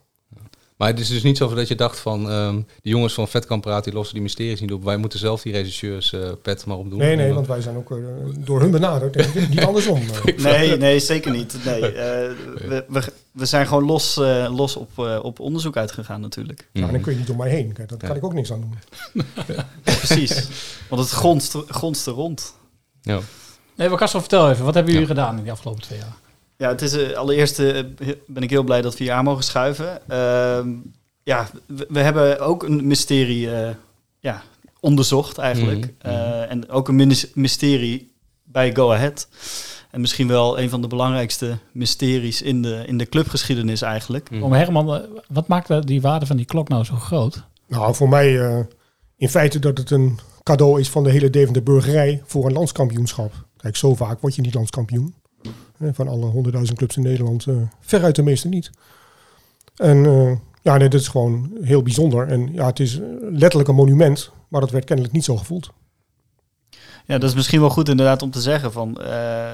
Maar 0.81 0.89
het 0.89 0.99
is 0.99 1.07
dus 1.07 1.23
niet 1.23 1.37
zo 1.37 1.53
dat 1.53 1.67
je 1.67 1.75
dacht 1.75 1.99
van... 1.99 2.29
ehm 2.29 2.55
de 2.55 2.89
jongens 2.89 3.13
van 3.13 3.27
Vetkamp 3.27 3.61
Praat, 3.61 3.83
die 3.83 3.93
lossen 3.93 4.13
die 4.13 4.23
mysteries 4.23 4.61
niet 4.61 4.71
op. 4.71 4.83
Wij 4.83 4.97
moeten 4.97 5.19
zelf 5.19 5.41
die 5.41 5.51
regisseurs 5.53 6.13
eh, 6.13 6.31
pet 6.41 6.65
maar 6.65 6.77
opdoen. 6.77 6.99
Nee, 6.99 7.15
nee, 7.15 7.33
want 7.33 7.47
wij 7.47 7.61
zijn 7.61 7.75
ook 7.75 7.91
eh, 7.91 7.97
door 8.37 8.61
hun 8.61 8.71
benaderd. 8.71 9.15
en 9.15 9.49
niet 9.49 9.63
andersom. 9.63 10.01
Nee, 10.37 10.77
nee, 10.77 10.99
zeker 10.99 11.31
niet. 11.31 11.57
Nee, 11.65 11.81
eh, 11.81 12.31
we, 12.67 12.85
we, 12.87 13.03
we 13.31 13.45
zijn 13.45 13.67
gewoon 13.67 13.83
los, 13.83 14.17
eh, 14.17 14.55
los 14.55 14.75
op, 14.75 14.89
eh, 14.99 15.19
op 15.21 15.39
onderzoek 15.39 15.77
uitgegaan 15.77 16.21
natuurlijk. 16.21 16.69
Nou, 16.73 16.91
dan 16.91 17.01
kun 17.01 17.11
je 17.13 17.19
niet 17.19 17.29
om 17.29 17.37
mij 17.37 17.49
heen. 17.49 17.73
Kijk, 17.73 17.89
dat 17.89 18.03
kan 18.03 18.15
ik 18.15 18.23
ook 18.23 18.33
niks 18.33 18.51
aan 18.51 18.61
doen. 18.61 19.23
Precies. 19.83 20.47
Want 20.89 21.01
het 21.01 21.13
gonst 21.69 22.07
er 22.07 22.13
rond. 22.13 22.55
Ja. 23.01 23.19
Nee, 23.75 23.89
maar 23.89 23.97
Kastel, 23.97 24.19
vertel 24.19 24.49
even. 24.49 24.65
Wat 24.65 24.73
hebben 24.73 24.93
jullie 24.93 25.07
gedaan 25.07 25.37
in 25.37 25.43
die 25.43 25.51
afgelopen 25.51 25.81
twee 25.81 25.99
jaar? 25.99 26.15
Ja, 26.61 26.69
het 26.69 26.81
is 26.81 26.93
eh, 26.93 27.17
allereerst 27.17 27.59
eh, 27.59 27.83
ben 28.27 28.43
ik 28.43 28.49
heel 28.49 28.63
blij 28.63 28.81
dat 28.81 28.97
we 28.97 29.03
hier 29.03 29.13
aan 29.13 29.23
mogen 29.23 29.43
schuiven. 29.43 30.09
Ehm, 30.09 30.69
ja, 31.23 31.49
we, 31.67 31.85
we 31.89 31.99
hebben 31.99 32.39
ook 32.39 32.63
een 32.63 32.87
mysterie 32.87 33.51
eh, 33.55 33.69
ja, 34.19 34.41
onderzocht 34.79 35.37
eigenlijk. 35.37 35.93
Mhm, 36.01 36.13
Eh, 36.13 36.51
en 36.51 36.69
ook 36.69 36.87
een 36.87 37.13
mysterie 37.33 38.11
bij 38.43 38.75
Go 38.75 38.91
Ahead. 38.91 39.27
En 39.91 40.01
misschien 40.01 40.27
wel 40.27 40.59
een 40.59 40.69
van 40.69 40.81
de 40.81 40.87
belangrijkste 40.87 41.57
mysteries 41.71 42.41
in 42.41 42.61
de, 42.61 42.83
in 42.85 42.97
de 42.97 43.05
clubgeschiedenis 43.05 43.81
eigenlijk. 43.81 44.29
Om 44.41 44.53
Herman, 44.53 45.05
wat 45.27 45.47
maakt 45.47 45.87
die 45.87 46.01
waarde 46.01 46.25
van 46.25 46.37
die 46.37 46.45
klok 46.45 46.69
nou 46.69 46.83
zo 46.83 46.95
groot? 46.95 47.43
Nou, 47.67 47.95
voor 47.95 48.09
mij 48.09 48.39
eh, 48.39 48.59
in 49.17 49.29
feite 49.29 49.59
dat 49.59 49.77
het 49.77 49.91
een 49.91 50.19
cadeau 50.43 50.79
is 50.79 50.89
van 50.89 51.03
de 51.03 51.11
hele 51.11 51.29
Deventer 51.29 51.63
burgerij 51.63 52.21
voor 52.25 52.45
een 52.45 52.53
landskampioenschap. 52.53 53.31
Kijk, 53.57 53.75
zo 53.75 53.95
vaak 53.95 54.21
word 54.21 54.35
je 54.35 54.41
niet 54.41 54.53
landskampioen. 54.53 55.13
Van 55.91 56.07
alle 56.07 56.25
honderdduizend 56.25 56.77
clubs 56.77 56.97
in 56.97 57.03
Nederland 57.03 57.45
eh, 57.47 57.55
veruit 57.79 58.15
de 58.15 58.23
meeste 58.23 58.47
niet. 58.47 58.69
En 59.75 60.05
eh, 60.05 60.31
ja, 60.61 60.77
nee, 60.77 60.89
dat 60.89 61.01
is 61.01 61.07
gewoon 61.07 61.51
heel 61.61 61.83
bijzonder. 61.83 62.27
En 62.27 62.53
ja, 62.53 62.65
het 62.65 62.79
is 62.79 62.99
eh, 62.99 63.07
letterlijk 63.19 63.69
een 63.69 63.75
monument, 63.75 64.31
maar 64.47 64.61
dat 64.61 64.71
werd 64.71 64.85
kennelijk 64.85 65.15
niet 65.15 65.23
zo 65.23 65.37
gevoeld. 65.37 65.71
Ja, 67.05 67.17
dat 67.17 67.29
is 67.29 67.35
misschien 67.35 67.59
wel 67.59 67.69
goed 67.69 67.89
inderdaad 67.89 68.21
om 68.21 68.31
te 68.31 68.41
zeggen. 68.41 68.71
Van, 68.71 69.01
eh, 69.01 69.49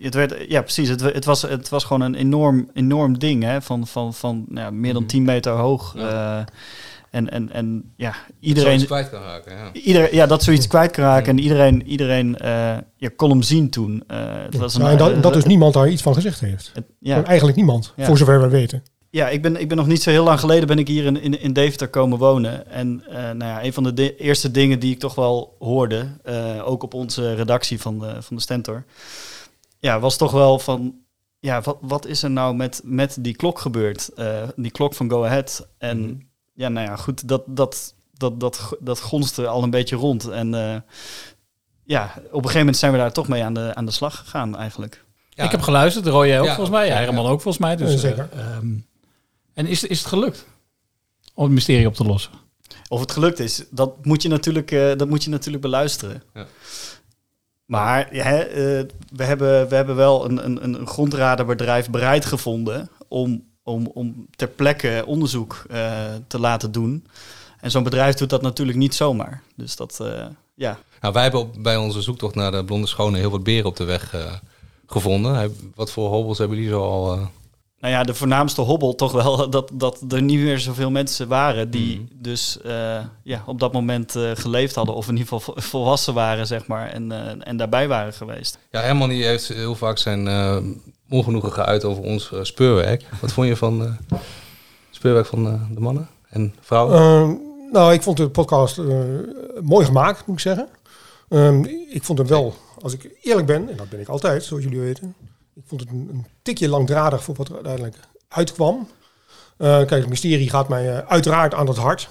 het 0.00 0.14
werd, 0.14 0.44
ja, 0.48 0.62
precies. 0.62 0.88
Het, 0.88 1.00
het, 1.00 1.24
was, 1.24 1.42
het 1.42 1.68
was 1.68 1.84
gewoon 1.84 2.02
een 2.02 2.14
enorm, 2.14 2.70
enorm 2.74 3.18
ding. 3.18 3.42
Hè, 3.42 3.62
van 3.62 3.86
van, 3.86 4.14
van 4.14 4.46
ja, 4.50 4.70
meer 4.70 4.92
dan 4.92 5.06
10 5.06 5.22
meter 5.22 5.52
hoog. 5.52 5.94
eh, 5.96 6.40
en, 7.10 7.30
en, 7.30 7.52
en 7.52 7.92
ja, 7.96 8.14
iedereen. 8.40 8.70
zoiets 8.80 8.86
kwijt 8.86 9.10
kan 9.10 9.22
raken, 9.22 9.56
ja. 9.56 9.72
Ieder, 9.72 10.14
ja, 10.14 10.26
dat 10.26 10.42
zoiets 10.42 10.66
kwijt 10.66 10.90
kan 10.90 11.04
raken. 11.04 11.28
En 11.36 11.38
iedereen, 11.38 11.86
iedereen 11.86 12.36
eh, 12.38 12.76
ja, 12.96 13.10
kon 13.16 13.30
hem 13.30 13.42
zien 13.42 13.70
toen. 13.70 14.02
Eh, 14.06 14.18
het 14.44 14.56
was 14.56 14.74
een, 14.74 14.86
en 14.86 14.96
dat, 14.96 15.22
dat 15.22 15.32
dus 15.32 15.44
niemand 15.44 15.74
daar 15.74 15.88
iets 15.88 16.02
van 16.02 16.14
gezegd 16.14 16.40
heeft. 16.40 16.72
ja. 17.00 17.24
Eigenlijk 17.24 17.56
niemand, 17.56 17.92
Ja. 17.96 18.04
voor 18.04 18.18
zover 18.18 18.40
we 18.40 18.48
weten. 18.48 18.82
Ja, 19.10 19.28
ik 19.28 19.42
ben, 19.42 19.60
ik 19.60 19.68
ben 19.68 19.76
nog 19.76 19.86
niet 19.86 20.02
zo 20.02 20.10
heel 20.10 20.24
lang 20.24 20.40
geleden 20.40 20.66
ben 20.66 20.78
ik 20.78 20.88
hier 20.88 21.04
in, 21.04 21.20
in, 21.20 21.40
in 21.40 21.52
Deventer 21.52 21.88
komen 21.88 22.18
wonen. 22.18 22.70
En 22.70 23.02
eh, 23.08 23.14
nou 23.16 23.38
ja, 23.38 23.64
een 23.64 23.72
van 23.72 23.94
de 23.94 24.16
eerste 24.16 24.50
dingen 24.50 24.78
die 24.78 24.92
ik 24.92 24.98
toch 24.98 25.14
wel 25.14 25.56
hoorde, 25.58 26.06
eh, 26.22 26.68
ook 26.68 26.82
op 26.82 26.94
onze 26.94 27.34
redactie 27.34 27.80
van 27.80 27.98
de, 27.98 28.22
van 28.22 28.36
de 28.36 28.42
Stentor, 28.42 28.84
ja, 29.78 30.00
was 30.00 30.16
toch 30.16 30.32
wel 30.32 30.58
van, 30.58 30.94
ja, 31.38 31.60
wat, 31.60 31.78
wat 31.80 32.06
is 32.06 32.22
er 32.22 32.30
nou 32.30 32.54
met, 32.54 32.80
met 32.84 33.16
die 33.20 33.36
klok 33.36 33.58
gebeurd? 33.58 34.08
Eh, 34.08 34.42
die 34.56 34.70
klok 34.70 34.94
van 34.94 35.10
Go 35.10 35.24
Ahead. 35.24 35.68
En 35.78 36.27
ja, 36.58 36.68
nou 36.68 36.86
ja, 36.86 36.96
goed, 36.96 37.28
dat, 37.28 37.42
dat, 37.46 37.94
dat, 38.14 38.40
dat, 38.40 38.76
dat 38.80 39.00
gonste 39.00 39.46
al 39.46 39.62
een 39.62 39.70
beetje 39.70 39.96
rond. 39.96 40.28
En 40.28 40.54
eh, 40.54 40.76
ja, 41.84 42.04
op 42.16 42.32
een 42.32 42.38
gegeven 42.40 42.58
moment 42.58 42.76
zijn 42.76 42.92
we 42.92 42.98
daar 42.98 43.12
toch 43.12 43.28
mee 43.28 43.44
aan 43.44 43.54
de, 43.54 43.70
aan 43.74 43.84
de 43.84 43.90
slag 43.92 44.16
gegaan 44.18 44.56
eigenlijk. 44.56 45.04
Ik 45.34 45.50
heb 45.50 45.60
geluisterd, 45.60 46.06
Roy 46.06 46.26
jij 46.26 46.40
ook 46.40 46.46
Ja. 46.46 46.54
volgens 46.54 46.76
mij. 46.76 46.86
Ja, 46.86 46.94
Ja, 46.94 47.00
Herman 47.00 47.24
ja. 47.24 47.30
ook 47.30 47.40
volgens 47.40 47.64
mij. 47.64 47.76
Dus, 47.76 47.88
Ja, 47.88 47.94
eh, 47.94 48.00
zeker. 48.02 48.28
ehm, 48.32 48.74
en 49.54 49.66
is, 49.66 49.84
is 49.84 49.98
het 49.98 50.08
gelukt 50.08 50.46
om 51.34 51.44
het 51.44 51.52
mysterie 51.52 51.86
op 51.86 51.94
te 51.94 52.04
lossen? 52.04 52.32
Of 52.88 53.00
het 53.00 53.12
gelukt 53.12 53.38
is, 53.38 53.64
dat 53.70 54.04
moet 54.04 54.22
je 54.22 54.28
natuurlijk, 54.28 54.70
eh, 54.70 54.96
dat 54.96 55.08
moet 55.08 55.24
je 55.24 55.30
natuurlijk 55.30 55.62
beluisteren. 55.62 56.22
Ja. 56.34 56.46
Maar 57.64 58.14
ja, 58.14 58.24
hè, 58.24 58.38
eh, 58.38 58.84
we, 59.12 59.24
hebben, 59.24 59.68
we 59.68 59.74
hebben 59.74 59.96
wel 59.96 60.24
een, 60.24 60.44
een, 60.44 60.74
een 60.80 60.86
grondraderbedrijf 60.86 61.90
bereid 61.90 62.24
gevonden 62.24 62.90
om, 63.08 63.47
om, 63.68 63.90
om 63.94 64.26
ter 64.36 64.48
plekke 64.48 65.02
onderzoek 65.06 65.64
eh, 65.70 66.02
te 66.26 66.40
laten 66.40 66.72
doen. 66.72 67.06
En 67.60 67.70
zo'n 67.70 67.82
bedrijf 67.82 68.14
doet 68.14 68.30
dat 68.30 68.42
natuurlijk 68.42 68.78
niet 68.78 68.94
zomaar. 68.94 69.42
Dus 69.56 69.76
dat, 69.76 70.00
eh, 70.00 70.26
ja. 70.54 70.78
Nou, 71.00 71.12
wij 71.12 71.22
hebben 71.22 71.40
op, 71.40 71.54
bij 71.58 71.76
onze 71.76 72.02
zoektocht 72.02 72.34
naar 72.34 72.50
de 72.50 72.64
blonde 72.64 72.86
schone 72.86 73.18
heel 73.18 73.30
wat 73.30 73.42
beren 73.42 73.66
op 73.66 73.76
de 73.76 73.84
weg 73.84 74.14
eh, 74.14 74.32
gevonden. 74.86 75.56
Wat 75.74 75.90
voor 75.90 76.08
hobbels 76.08 76.38
hebben 76.38 76.56
jullie 76.56 76.72
zo 76.72 76.82
al... 76.82 77.16
Nou 77.80 77.92
ja, 77.92 78.02
de 78.02 78.14
voornaamste 78.14 78.60
hobbel 78.60 78.94
toch 78.94 79.12
wel 79.12 79.50
dat, 79.50 79.70
dat 79.72 80.04
er 80.08 80.22
niet 80.22 80.38
meer 80.38 80.58
zoveel 80.58 80.90
mensen 80.90 81.28
waren 81.28 81.70
die 81.70 82.08
dus 82.14 82.60
eh, 82.60 83.04
ja, 83.22 83.42
op 83.46 83.60
dat 83.60 83.72
moment 83.72 84.14
geleefd 84.34 84.74
hadden 84.74 84.94
of 84.94 85.08
in 85.08 85.16
ieder 85.16 85.28
geval 85.28 85.54
vo- 85.54 85.60
volwassen 85.60 86.14
waren, 86.14 86.46
zeg 86.46 86.66
maar, 86.66 86.88
en, 86.88 87.12
en 87.44 87.56
daarbij 87.56 87.88
waren 87.88 88.12
geweest. 88.12 88.58
Ja, 88.70 88.80
Herman 88.80 89.08
die 89.08 89.24
heeft 89.24 89.48
heel 89.48 89.74
vaak 89.74 89.98
zijn 89.98 90.26
ongenoegen 91.08 91.52
geuit 91.52 91.84
over 91.84 92.02
ons 92.02 92.32
eh, 92.32 92.38
speurwerk. 92.42 93.04
Wat 93.20 93.32
vond 93.32 93.46
je 93.46 93.56
van 93.56 93.84
eh 93.84 94.18
speurwerk 94.98 95.26
van 95.26 95.46
eh, 95.46 95.62
de 95.70 95.80
mannen 95.80 96.08
en 96.28 96.54
vrouwen? 96.60 96.94
Ehm, 96.94 97.34
nou, 97.72 97.92
ik 97.92 98.02
vond 98.02 98.16
de 98.16 98.28
podcast 98.28 98.78
eh, 98.78 98.86
mooi 99.62 99.86
gemaakt, 99.86 100.26
moet 100.26 100.36
ik 100.36 100.42
zeggen. 100.42 100.68
Ehm, 101.28 101.64
ik 101.90 102.02
vond 102.02 102.18
hem 102.18 102.26
wel, 102.26 102.54
als 102.80 102.92
ik 102.92 103.10
eerlijk 103.22 103.46
ben, 103.46 103.68
en 103.68 103.76
dat 103.76 103.88
ben 103.88 104.00
ik 104.00 104.08
altijd, 104.08 104.44
zoals 104.44 104.62
jullie 104.62 104.80
weten. 104.80 105.14
Ik 105.54 105.62
vond 105.66 105.80
het 105.80 105.90
een, 105.90 106.08
een 106.12 106.26
tikje 106.42 106.68
langdradig 106.68 107.22
voor 107.22 107.34
wat 107.34 107.48
er 107.48 107.54
uiteindelijk 107.54 107.96
uitkwam. 108.28 108.88
Eh, 109.56 109.76
kijk, 109.76 109.90
het 109.90 110.08
mysterie 110.08 110.50
gaat 110.50 110.68
mij 110.68 111.04
uiteraard 111.06 111.54
aan 111.54 111.66
het 111.66 111.76
hart. 111.76 112.08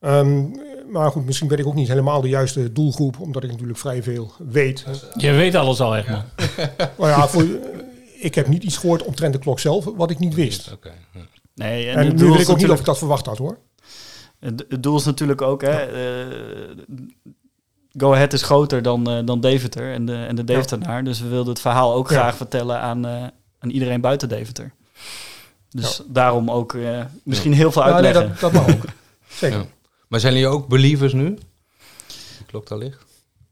Ehm, 0.00 0.44
maar 0.90 1.10
goed, 1.10 1.26
misschien 1.26 1.48
ben 1.48 1.58
ik 1.58 1.66
ook 1.66 1.74
niet 1.74 1.88
helemaal 1.88 2.20
de 2.20 2.28
juiste 2.28 2.72
doelgroep, 2.72 3.20
omdat 3.20 3.42
ik 3.42 3.50
natuurlijk 3.50 3.78
vrij 3.78 4.02
veel 4.02 4.32
weet. 4.38 4.84
Je 5.16 5.32
weet 5.32 5.54
alles 5.54 5.80
al, 5.80 5.92
Herman. 5.92 6.22
Maar 6.98 7.10
ja, 7.16 7.28
voor, 7.28 7.44
ik 8.20 8.34
heb 8.34 8.46
niet 8.48 8.62
iets 8.64 8.76
gehoord 8.76 9.02
omtrent 9.04 9.32
de 9.32 9.38
klok 9.38 9.60
zelf, 9.60 9.84
wat 9.84 10.10
ik 10.10 10.18
niet 10.18 10.34
wist. 10.34 10.76
Nee, 11.54 11.88
En, 11.88 12.16
nu 12.16 12.30
weet 12.30 12.40
ik 12.40 12.48
ook 12.48 12.56
niet 12.58 12.70
of 12.70 12.78
ik 12.78 12.84
dat 12.84 12.98
verwacht 12.98 13.26
had 13.26 13.38
hoor. 13.38 13.58
Het, 14.38 14.64
het 14.68 14.82
doel 14.82 14.96
is 14.96 15.04
natuurlijk 15.04 15.42
ook, 15.42 15.62
hè, 15.62 15.70
eh, 15.70 16.76
Go 17.98 18.12
Ahead 18.14 18.32
is 18.32 18.42
groter 18.42 18.82
dan, 18.82 19.10
eh, 19.10 19.18
dan 19.24 19.40
Deventer 19.40 19.92
en 19.92 20.04
de, 20.06 20.14
en 20.24 20.36
de 20.36 20.44
Deventernaar. 20.44 21.04
Dus 21.04 21.20
we 21.20 21.28
wilden 21.28 21.52
het 21.52 21.60
verhaal 21.60 21.94
ook 21.94 22.10
Ja. 22.10 22.16
graag 22.16 22.36
vertellen 22.36 22.80
aan, 22.80 23.06
eh, 23.06 23.22
aan 23.58 23.70
iedereen 23.70 24.00
buiten 24.00 24.28
Deventer. 24.28 24.72
Dus 25.70 26.02
daarom 26.06 26.50
ook 26.50 26.74
eh, 26.74 27.04
misschien 27.24 27.52
heel 27.52 27.72
veel 27.72 27.82
Ja, 27.86 27.88
nee, 27.88 27.96
uitleggen. 28.04 28.28
dat- 28.40 28.40
dat 28.40 28.52
mag 28.52 28.76
ook. 28.76 28.84
Zeker. 29.28 29.58
Ja. 29.58 29.64
Maar 30.08 30.20
zijn 30.20 30.32
jullie 30.32 30.48
ook 30.48 30.68
believers 30.68 31.12
nu? 31.12 31.38
Klok 32.46 32.68
daar 32.68 32.78
ligt. 32.78 33.04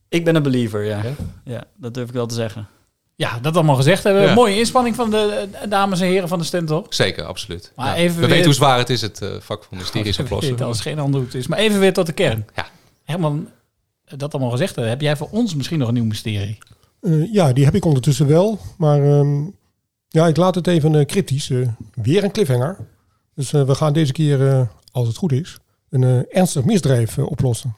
Ik 0.09 0.25
ben 0.25 0.35
een 0.35 0.43
believer, 0.43 0.85
ja. 0.85 1.03
ja. 1.45 1.65
dat 1.77 1.95
durf 1.95 2.09
ik 2.09 2.15
wel 2.15 2.27
te 2.27 2.35
zeggen. 2.35 2.69
Ja, 3.17 3.39
dat 3.43 3.55
allemaal 3.55 3.77
gezegd 3.77 4.05
hebben. 4.05 4.23
Ja. 4.23 4.35
Mooie 4.35 4.59
inspanning 4.59 4.95
van 4.97 5.11
de 5.11 5.49
dames 5.69 6.01
en 6.01 6.07
heren 6.07 6.29
van 6.29 6.39
de 6.39 6.45
Stentor. 6.45 6.87
Zeker, 6.89 7.25
absoluut. 7.25 7.73
Maar 7.77 7.87
Ja. 7.87 7.95
even 7.95 8.15
We 8.15 8.21
weer- 8.21 8.29
weten 8.29 8.45
hoe 8.45 8.55
zwaar 8.55 8.79
het 8.79 8.91
is, 8.91 9.01
het 9.01 9.21
eh, 9.23 9.29
vak 9.41 9.65
van 9.65 9.79
mysteries 9.79 10.19
Ik 10.19 10.25
oplossen. 10.25 10.57
weet 10.57 10.63
Als 10.67 10.81
geen 10.81 10.99
ander 10.99 11.15
hoe 11.21 11.25
het 11.29 11.35
is. 11.39 11.47
Maar 11.47 11.59
even 11.59 11.81
weer 11.81 11.93
tot 11.93 12.07
de 12.07 12.13
kern. 12.13 12.47
Ja. 12.55 12.67
Herman, 13.05 13.49
dat 14.17 14.33
allemaal 14.33 14.51
gezegd 14.51 14.75
hebben. 14.75 14.93
Heb 14.93 15.01
jij 15.01 15.17
voor 15.17 15.29
ons 15.31 15.55
misschien 15.55 15.79
nog 15.79 15.89
een 15.89 15.95
nieuw 15.95 16.05
mysterie? 16.05 16.59
Eh, 17.01 17.33
ja, 17.33 17.53
die 17.53 17.65
heb 17.65 17.75
ik 17.75 17.85
ondertussen 17.85 18.27
wel. 18.27 18.59
Maar 18.79 19.03
ehm, 19.03 19.43
ja, 20.09 20.27
ik 20.27 20.37
laat 20.37 20.55
het 20.55 20.67
even 20.67 21.07
cryptisch. 21.07 21.51
eh, 21.51 21.69
weer 21.95 22.25
een 22.25 22.33
cliffhanger. 22.33 22.77
Dus 23.35 23.51
we 23.51 23.75
gaan 23.75 23.93
deze 23.93 24.13
keer, 24.13 24.49
eh, 24.49 24.61
als 24.93 25.09
het 25.09 25.17
goed 25.17 25.33
is, 25.33 25.57
een 25.91 26.27
ernstig 26.31 26.65
misdrijf 26.65 27.19
oplossen. 27.19 27.75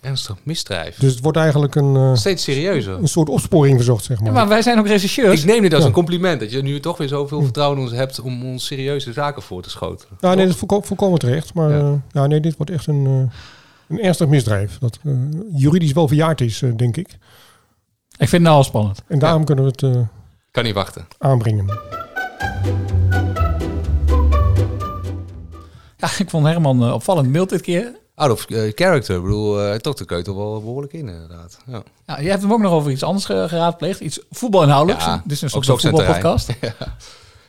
Ernstig 0.00 0.36
misdrijf. 0.42 0.96
Dus 0.96 1.12
het 1.12 1.22
wordt 1.22 1.38
eigenlijk 1.38 1.74
een, 1.74 1.96
eh, 1.96 2.14
Steeds 2.14 2.42
serieuzer. 2.44 2.94
een 2.94 3.08
soort 3.08 3.28
opsporing 3.28 3.76
verzocht, 3.76 4.04
zeg 4.04 4.18
maar. 4.18 4.26
Ja, 4.28 4.32
maar 4.34 4.48
wij 4.48 4.62
zijn 4.62 4.78
ook 4.78 4.86
regisseurs. 4.86 5.40
Ik 5.40 5.46
neem 5.46 5.62
dit 5.62 5.72
als 5.72 5.82
Ja. 5.82 5.88
een 5.88 5.94
compliment 5.94 6.40
dat 6.40 6.50
je 6.50 6.62
nu 6.62 6.80
toch 6.80 6.96
weer 6.96 7.08
zoveel 7.08 7.42
vertrouwen 7.42 7.78
in 7.78 7.84
ons 7.84 7.92
hebt 7.92 8.20
om 8.20 8.44
ons 8.44 8.66
serieuze 8.66 9.12
zaken 9.12 9.42
voor 9.42 9.62
te 9.62 9.70
schoten. 9.70 10.08
Ja, 10.20 10.28
nee, 10.34 10.44
dat 10.44 10.54
is 10.54 10.60
volko- 10.60 10.80
volkomen 10.80 11.18
terecht. 11.18 11.54
Maar 11.54 11.70
ja. 11.70 12.00
ja, 12.12 12.26
nee, 12.26 12.40
dit 12.40 12.56
wordt 12.56 12.72
echt 12.72 12.86
een, 12.86 13.06
eh, 13.06 13.96
een 13.96 14.02
ernstig 14.04 14.26
misdrijf. 14.28 14.78
Dat 14.78 14.98
eh, 15.04 15.12
juridisch 15.54 15.92
wel 15.92 16.08
verjaard 16.08 16.40
is, 16.40 16.62
eh, 16.62 16.70
denk 16.76 16.96
ik. 16.96 17.08
Ik 17.08 17.18
vind 18.28 18.30
het 18.30 18.42
nou 18.42 18.56
al 18.56 18.64
spannend. 18.64 19.02
En 19.08 19.18
daarom 19.18 19.44
kunnen 19.44 19.64
we 19.64 19.70
het 19.70 19.82
eh, 19.82 20.02
Kan 20.50 20.64
niet 20.64 20.74
wachten. 20.74 21.06
aanbrengen. 21.18 21.66
Ja, 25.96 26.08
ik 26.18 26.30
vond 26.30 26.46
Herman 26.46 26.82
eh, 26.84 26.92
opvallend 26.92 27.28
mild 27.28 27.48
dit 27.48 27.60
keer. 27.60 27.92
Out 28.18 28.30
of 28.30 28.44
eh, 28.50 28.72
character. 28.74 29.16
Ik 29.16 29.22
bedoel, 29.22 29.60
eh, 29.60 29.66
hij 29.66 29.78
trok 29.78 29.96
de 29.96 30.04
keutel 30.04 30.36
wel 30.36 30.60
behoorlijk 30.60 30.92
in, 30.92 31.08
inderdaad. 31.08 31.58
Ja. 31.66 31.82
Ja, 32.06 32.20
je 32.20 32.28
hebt 32.28 32.42
hem 32.42 32.52
ook 32.52 32.60
nog 32.60 32.72
over 32.72 32.90
iets 32.90 33.02
anders 33.02 33.24
ge- 33.24 33.44
geraadpleegd. 33.48 34.00
Iets 34.00 34.20
voetbalinhoudelijks. 34.30 35.04
Ja, 35.04 35.20
Dit 35.24 35.32
is 35.32 35.42
een 35.42 35.50
soort 35.50 35.66
voetbalpodcast. 35.66 36.48
Ja, 36.60 36.74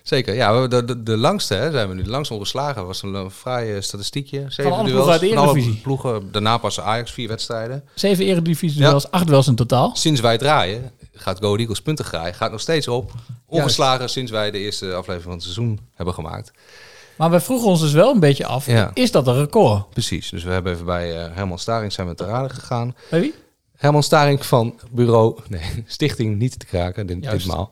Zeker, 0.03 0.34
ja. 0.36 0.67
De, 0.67 0.86
de, 0.86 1.03
de 1.03 1.17
langste 1.17 1.53
hè, 1.53 1.72
zijn 1.72 1.89
we 1.89 1.93
nu. 1.95 2.03
De 2.03 2.09
langst 2.09 2.32
ongeslagen 2.32 2.86
was 2.86 3.01
een, 3.01 3.13
een 3.13 3.84
statistiekje. 3.84 4.45
Zeven 4.47 4.72
alle 4.72 4.84
duels. 4.89 5.07
uit 5.07 5.20
de 5.22 5.28
Van 5.28 5.38
alle 5.38 5.47
Eredivisie. 5.47 5.82
ploegen. 5.82 6.32
Daarna 6.32 6.57
pas 6.57 6.80
Ajax, 6.80 7.11
vier 7.11 7.28
wedstrijden. 7.28 7.84
Zeven 7.93 8.26
eredivisie 8.26 8.82
duels, 8.82 9.11
acht 9.11 9.28
duels 9.28 9.47
in 9.47 9.55
totaal. 9.55 9.91
Sinds 9.95 10.22
wij 10.22 10.38
draaien, 10.38 10.91
gaat 11.13 11.38
Go 11.39 11.55
Eagles 11.55 11.82
punten 11.82 12.05
graaien. 12.05 12.34
Gaat 12.34 12.51
nog 12.51 12.61
steeds 12.61 12.88
op. 12.88 13.11
Ongeslagen 13.45 14.09
sinds 14.09 14.32
wij 14.32 14.51
de 14.51 14.57
eerste 14.57 14.86
aflevering 14.93 15.24
van 15.24 15.32
het 15.32 15.41
seizoen 15.41 15.80
hebben 15.93 16.13
gemaakt. 16.13 16.51
Maar 17.20 17.32
we 17.32 17.39
vroegen 17.39 17.67
ons 17.67 17.80
dus 17.82 17.91
wel 17.91 18.13
een 18.13 18.20
beetje 18.20 18.45
af, 18.45 18.65
Ja. 18.65 18.91
is 18.93 19.11
dat 19.11 19.28
een 19.28 19.36
record? 19.38 19.89
Precies. 19.89 20.30
Dus 20.30 20.43
we 20.43 20.51
hebben 20.51 20.74
even 20.74 20.86
bij 20.86 21.17
eh, 21.26 21.36
Herman 21.36 21.59
Staring 21.59 21.91
zijn 21.93 22.07
we 22.07 22.15
te 22.15 22.26
raden 22.26 22.51
gegaan. 22.51 22.95
Bij 23.09 23.20
wie? 23.20 23.34
Herman 23.76 24.03
Staring 24.03 24.45
van 24.45 24.80
bureau, 24.91 25.39
nee, 25.47 25.61
Stichting 25.86 26.38
Niet 26.38 26.59
te 26.59 26.65
Kraken, 26.65 27.07
dit, 27.07 27.24
Juist. 27.24 27.45
ditmaal. 27.45 27.72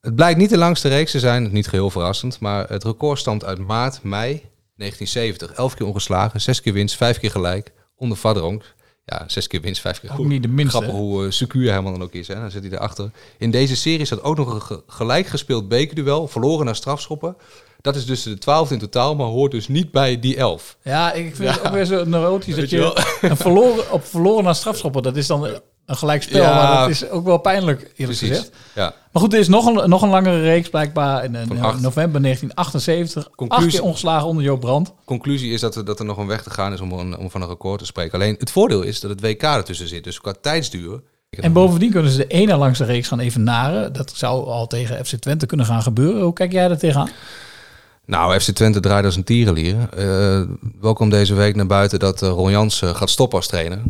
Het 0.00 0.14
blijkt 0.14 0.38
niet 0.38 0.50
de 0.50 0.58
langste 0.58 0.88
reeks 0.88 1.10
te 1.10 1.18
zijn, 1.18 1.52
niet 1.52 1.68
geheel 1.68 1.90
verrassend, 1.90 2.40
maar 2.40 2.68
het 2.68 2.84
record 2.84 3.18
stamt 3.18 3.44
uit 3.44 3.58
maart, 3.58 4.02
mei 4.02 4.42
1970. 4.76 5.52
Elf 5.52 5.74
keer 5.74 5.86
ongeslagen, 5.86 6.40
zes 6.40 6.60
keer 6.62 6.72
winst, 6.72 6.96
vijf 6.96 7.18
keer 7.18 7.30
gelijk, 7.30 7.72
onder 7.96 8.16
Vadronk. 8.18 8.74
Ja, 9.04 9.24
zes 9.26 9.46
keer 9.46 9.60
winst, 9.60 9.80
vijf 9.80 10.00
keer 10.00 10.10
Ook 10.10 10.16
goed. 10.16 10.26
niet 10.26 10.42
de 10.42 10.48
minste, 10.48 10.76
Grappig 10.76 10.96
hoe 10.98 11.24
uh, 11.24 11.30
secuur 11.30 11.70
Herman 11.72 11.92
dan 11.92 12.02
ook 12.02 12.12
is, 12.12 12.28
hè? 12.28 12.34
dan 12.34 12.50
zit 12.50 12.62
hij 12.62 12.72
erachter. 12.72 13.10
In 13.38 13.50
deze 13.50 13.76
serie 13.76 14.06
staat 14.06 14.22
ook 14.22 14.36
nog 14.36 14.54
een 14.54 14.62
ge- 14.62 14.82
gelijk 14.86 15.26
gespeeld 15.26 15.68
bekerduel, 15.68 16.28
verloren 16.28 16.64
naar 16.64 16.76
strafschoppen. 16.76 17.36
Dat 17.84 17.96
is 17.96 18.06
dus 18.06 18.22
de 18.22 18.38
twaalfde 18.38 18.74
in 18.74 18.80
totaal, 18.80 19.14
maar 19.14 19.26
hoort 19.26 19.50
dus 19.50 19.68
niet 19.68 19.90
bij 19.90 20.20
die 20.20 20.36
elf. 20.36 20.76
Ja, 20.82 21.12
ik 21.12 21.36
vind 21.36 21.50
het 21.50 21.66
ook 21.66 21.72
weer 21.72 21.84
zo 21.84 22.04
neurotisch 22.04 22.54
dat 22.60 22.70
je 22.70 23.04
een 23.20 23.36
verloren, 23.36 23.92
op 23.92 24.04
verloren 24.04 24.44
naar 24.44 24.54
strafschoppen, 24.54 25.02
dat 25.02 25.16
is 25.16 25.26
dan 25.26 25.44
een 25.86 25.96
gelijk 25.96 26.22
spel, 26.22 26.42
Ja. 26.42 26.54
maar 26.54 26.80
dat 26.80 26.88
is 26.88 27.08
ook 27.08 27.24
wel 27.24 27.38
pijnlijk 27.38 27.80
eerlijk 27.80 27.96
Precies, 28.18 28.28
gezegd. 28.28 28.50
ja. 28.74 28.94
Maar 29.12 29.22
goed, 29.22 29.32
er 29.32 29.38
is 29.38 29.48
nog 29.48 29.66
een, 29.66 29.88
nog 29.88 30.02
een 30.02 30.08
langere 30.08 30.40
reeks 30.40 30.68
blijkbaar 30.68 31.24
in, 31.24 31.34
in 31.34 31.62
acht. 31.62 31.80
november 31.80 32.22
1978. 32.22 33.24
Acht 33.26 33.34
Conclusie- 33.36 33.70
keer 33.70 33.82
ongeslagen 33.82 34.28
onder 34.28 34.44
Joop 34.44 34.60
Brandt. 34.60 34.92
Conclusie 35.04 35.52
is 35.52 35.60
dat 35.60 35.76
er, 35.76 35.84
dat 35.84 35.98
er 35.98 36.04
nog 36.04 36.16
een 36.16 36.26
weg 36.26 36.42
te 36.42 36.50
gaan 36.50 36.72
is 36.72 36.80
om, 36.80 36.92
een, 36.92 37.18
om 37.18 37.30
van 37.30 37.42
een 37.42 37.48
record 37.48 37.78
te 37.78 37.86
spreken. 37.86 38.12
Alleen 38.20 38.36
het 38.38 38.50
voordeel 38.50 38.82
is 38.82 39.00
dat 39.00 39.10
het 39.10 39.20
WK 39.20 39.42
ertussen 39.42 39.88
zit. 39.88 40.04
Dus 40.04 40.20
qua 40.20 40.34
tijdsduur. 40.40 41.00
En 41.30 41.52
bovendien 41.52 41.90
kunnen 41.90 42.10
ze 42.10 42.16
de 42.18 42.26
ene 42.26 42.56
langste 42.56 42.84
reeks 42.84 43.08
gaan 43.08 43.20
evenaren. 43.20 43.92
Dat 43.92 44.12
zou 44.14 44.46
al 44.46 44.66
tegen 44.66 45.06
FC 45.06 45.14
Twente 45.16 45.46
kunnen 45.46 45.66
gaan 45.66 45.82
gebeuren. 45.82 46.22
Hoe 46.22 46.32
kijk 46.32 46.52
jij 46.52 46.68
daar 46.68 46.78
tegenaan? 46.78 47.10
Nou, 48.06 48.40
FC 48.40 48.50
Twente 48.50 48.80
draait 48.80 49.04
als 49.04 49.16
een 49.16 49.24
tierenlier. 49.24 49.76
Eh 49.96 50.42
welkom 50.80 51.10
deze 51.10 51.34
week 51.34 51.56
naar 51.56 51.66
buiten 51.66 51.98
dat 51.98 52.22
eh, 52.22 52.28
Ron 52.28 52.50
Jans 52.50 52.82
gaat 52.84 53.10
stoppen 53.10 53.38
als 53.38 53.46
trainer. 53.46 53.82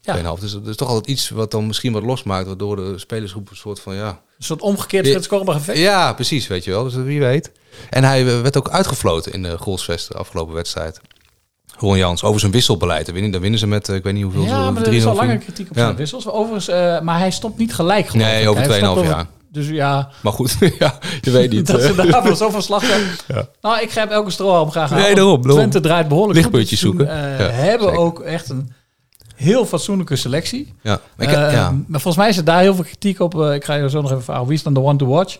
Ja. 0.00 0.34
Dus 0.40 0.52
dat 0.52 0.66
is 0.66 0.76
toch 0.76 0.88
altijd 0.88 1.06
iets 1.06 1.28
wat 1.30 1.50
dan 1.50 1.66
misschien 1.66 1.92
wat 1.92 2.02
losmaakt. 2.02 2.46
Waardoor 2.46 2.76
de 2.76 2.98
spelersgroep 2.98 3.50
een 3.50 3.56
soort 3.56 3.80
van 3.80 3.94
ja... 3.94 4.08
Een 4.08 4.44
soort 4.44 4.60
omgekeerd. 4.62 5.06
Frits 5.08 5.26
Korbach 5.26 5.56
effect. 5.56 5.78
Ja, 5.78 6.12
precies, 6.12 6.46
weet 6.46 6.64
je 6.64 6.70
wel. 6.70 6.84
Dus 6.84 6.94
wie 6.94 7.20
weet. 7.20 7.52
En 7.90 8.04
hij 8.04 8.26
eh, 8.26 8.40
werd 8.40 8.56
ook 8.56 8.68
uitgefloten 8.70 9.32
in 9.32 9.42
de 9.42 9.58
Goalsvest 9.58 10.08
de 10.08 10.14
afgelopen 10.18 10.54
wedstrijd. 10.54 11.00
Ron 11.78 11.96
Jans, 11.98 12.22
over 12.22 12.40
zijn 12.40 12.52
wisselbeleid. 12.52 13.04
Dan 13.04 13.14
winnen, 13.14 13.32
dan 13.32 13.40
winnen 13.40 13.58
ze 13.60 13.66
met, 13.66 13.88
ik 13.88 14.02
weet 14.02 14.14
niet 14.14 14.22
hoeveel. 14.22 14.42
Ja, 14.44 14.70
maar 14.70 14.86
er 14.86 14.92
is 14.92 15.02
3-0 15.04 15.06
al 15.06 15.18
winnen. 15.18 15.38
kritiek 15.38 15.70
op 15.70 15.76
Ja. 15.76 15.82
zijn 15.84 15.96
wissels. 15.96 16.28
Overigens, 16.28 16.66
maar 17.02 17.18
hij 17.18 17.30
stopt 17.30 17.58
niet 17.58 17.74
gelijk 17.74 18.06
geloof 18.08 18.26
Nee, 18.26 18.42
ik. 18.42 18.48
over 18.48 18.62
Hij 18.62 18.78
stopt 18.78 18.84
2,5 18.86 18.98
over- 18.98 19.10
jaar. 19.16 19.26
Dus 19.52 19.68
ja, 19.68 20.10
Maar 20.22 20.32
goed, 20.32 20.56
ja, 20.78 20.98
je 21.20 21.30
weet 21.30 21.50
niet. 21.50 21.66
dat 21.72 21.82
ze 21.82 21.94
daar 21.94 22.22
wel 22.22 22.36
zoveel 22.36 22.62
slag 22.62 22.88
hebben. 22.88 23.08
Ja. 23.36 23.48
Nou, 23.60 23.80
ik 23.82 23.90
grijp 23.90 24.10
elke 24.10 24.30
strohalm 24.30 24.70
graag 24.70 24.92
aan. 24.92 24.98
Nee, 24.98 25.14
daarom, 25.14 25.36
daarom. 25.42 25.56
Twente 25.58 25.80
draait 25.80 26.08
behoorlijk 26.08 26.34
goed 26.34 26.42
Lichtpuntjes 26.44 26.80
zoeken. 26.80 27.08
Eh, 27.08 27.38
Ja, 27.46 27.52
hebben 27.52 27.88
zeker. 27.88 28.02
ook 28.02 28.20
echt 28.20 28.48
een 28.48 28.72
heel 29.34 29.66
fatsoenlijke 29.66 30.16
selectie. 30.16 30.74
Ja, 30.82 31.00
ik 31.18 31.28
heb- 31.28 31.46
Eh, 31.46 31.52
ja. 31.52 31.70
Maar 31.70 32.00
volgens 32.00 32.16
mij 32.16 32.28
is 32.28 32.36
er 32.36 32.44
daar 32.44 32.60
heel 32.60 32.74
veel 32.74 32.84
kritiek 32.84 33.20
op. 33.20 33.40
Eh, 33.40 33.54
ik 33.54 33.64
ga 33.64 33.74
je 33.74 33.90
zo 33.90 34.00
nog 34.00 34.10
even 34.10 34.22
vragen. 34.24 34.46
Wie 34.46 34.54
is 34.56 34.62
dan 34.62 34.74
de 34.74 34.80
one 34.80 34.98
to 34.98 35.06
watch? 35.06 35.36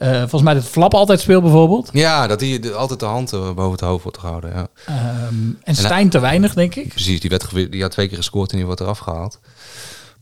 Volgens 0.00 0.42
mij 0.42 0.54
dat 0.54 0.64
Flap 0.64 0.94
altijd 0.94 1.20
speelt 1.20 1.42
bijvoorbeeld. 1.42 1.88
Ja, 1.92 2.26
dat 2.26 2.40
hij 2.40 2.74
altijd 2.74 3.00
de 3.00 3.06
hand 3.06 3.30
boven 3.30 3.70
het 3.70 3.80
hoofd 3.80 4.02
wordt 4.02 4.18
gehouden. 4.18 4.50
Ja. 4.54 4.66
Ehm, 4.86 5.34
en 5.62 5.74
Stijn 5.76 6.08
te 6.08 6.18
weinig, 6.18 6.54
denk 6.54 6.74
ik. 6.74 6.88
Precies, 6.88 7.20
die, 7.20 7.30
werd 7.30 7.50
die 7.72 7.82
had 7.82 7.90
twee 7.90 8.08
keer 8.08 8.16
gescoord 8.16 8.50
en 8.50 8.56
die 8.56 8.66
wordt 8.66 8.80
eraf 8.80 8.98
gehaald. 8.98 9.38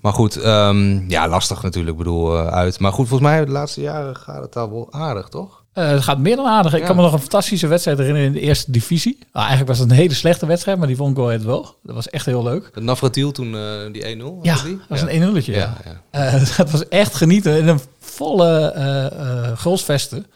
Maar 0.07 0.15
goed, 0.15 0.37
ehm, 0.37 1.09
ja, 1.11 1.29
lastig 1.29 1.63
natuurlijk, 1.63 1.93
ik 1.93 1.99
bedoel, 1.99 2.37
eh, 2.37 2.47
uit. 2.47 2.79
Maar 2.79 2.93
goed, 2.93 3.09
volgens 3.09 3.31
mij 3.31 3.45
de 3.45 3.51
laatste 3.51 3.81
jaren 3.81 4.17
gaat 4.17 4.43
het 4.43 4.53
daar 4.53 4.71
wel 4.71 4.93
aardig, 4.93 5.29
toch? 5.29 5.65
Eh, 5.73 5.89
het 5.89 6.03
gaat 6.03 6.19
meer 6.19 6.37
dan 6.37 6.47
aardig. 6.47 6.75
Ik 6.75 6.85
kan 6.85 6.97
me 6.97 7.03
nog 7.03 7.13
een 7.13 7.19
fantastische 7.19 7.67
wedstrijd 7.67 7.99
herinneren 7.99 8.29
in 8.29 8.35
de 8.35 8.41
eerste 8.41 8.71
divisie. 8.71 9.19
Ah, 9.33 9.41
eigenlijk 9.41 9.69
was 9.69 9.79
het 9.79 9.91
een 9.91 9.97
hele 9.97 10.15
slechte 10.15 10.47
wedstrijd, 10.47 10.79
maar 10.79 10.87
die 10.87 10.97
vond 10.97 11.17
Go 11.17 11.27
Ahead 11.27 11.43
wel. 11.43 11.75
Dat 11.83 11.95
was 11.95 12.09
echt 12.09 12.27
heel 12.27 12.43
leuk. 12.43 12.71
De 12.75 12.81
Navratiel 12.81 13.33
toen 13.33 13.55
eh, 13.57 13.93
die 13.93 14.17
1-0. 14.17 14.23
was 14.37 14.45
Ja, 14.45 14.55
dat 14.55 14.65
die? 14.65 14.77
dat 14.77 14.87
was 14.89 15.01
een 15.01 15.43
1-0'tje. 15.43 15.53
Ja, 15.53 15.77
ja. 16.13 16.39
Dat 16.57 16.71
was 16.71 16.89
echt 16.89 17.15
genieten. 17.15 17.59
In 17.59 17.69
een 17.69 17.81
volle 17.99 18.59
eh 18.71 19.59
goalsvesten. 19.59 20.27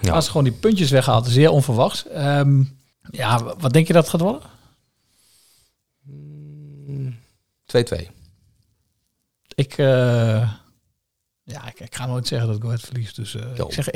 Ja. 0.00 0.12
Als 0.12 0.24
ze 0.24 0.30
gewoon 0.30 0.46
die 0.46 0.56
puntjes 0.60 0.90
weggehaald. 0.90 1.26
Zeer 1.26 1.50
onverwachts. 1.50 2.06
Ehm, 2.08 2.62
ja, 3.10 3.42
wat 3.58 3.72
denk 3.72 3.86
je 3.86 3.92
dat 3.92 4.02
het 4.02 4.10
gaat 4.10 4.20
worden? 4.20 4.42
2-2. 7.66 8.17
Ik, 9.58 9.78
eh, 9.78 9.86
ja, 11.42 11.66
ik, 11.66 11.80
ik 11.80 11.94
ga 11.94 12.06
nooit 12.06 12.26
zeggen 12.26 12.48
dat 12.48 12.60
Go 12.60 12.66
Ahead 12.66 12.80
verliest. 12.80 13.16
Dus 13.16 13.34
eh, 13.34 13.66
ik 13.66 13.72
zeg 13.72 13.86
1-1. 13.86 13.90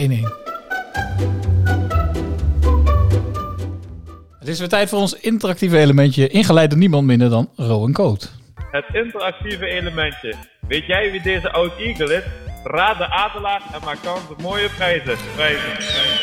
Het 4.38 4.48
is 4.48 4.58
weer 4.58 4.68
tijd 4.68 4.88
voor 4.88 4.98
ons 4.98 5.14
interactieve 5.14 5.78
elementje. 5.78 6.28
Ingeleid 6.28 6.70
door 6.70 6.78
niemand 6.78 7.06
minder 7.06 7.30
dan 7.30 7.50
Rowan 7.56 7.92
Coat. 7.92 8.32
Het 8.70 8.84
interactieve 8.92 9.66
elementje. 9.66 10.34
Weet 10.68 10.86
jij 10.86 11.10
wie 11.10 11.22
deze 11.22 11.52
oud 11.52 11.78
Eagle 11.78 12.14
is? 12.14 12.51
Raad 12.64 12.98
de 12.98 13.10
adelaar 13.10 13.62
en 13.72 13.80
maak 13.84 13.98
kans 14.02 14.20
op 14.30 14.42
mooie 14.42 14.68
prijzen. 14.76 15.16
prijzen. 15.34 15.68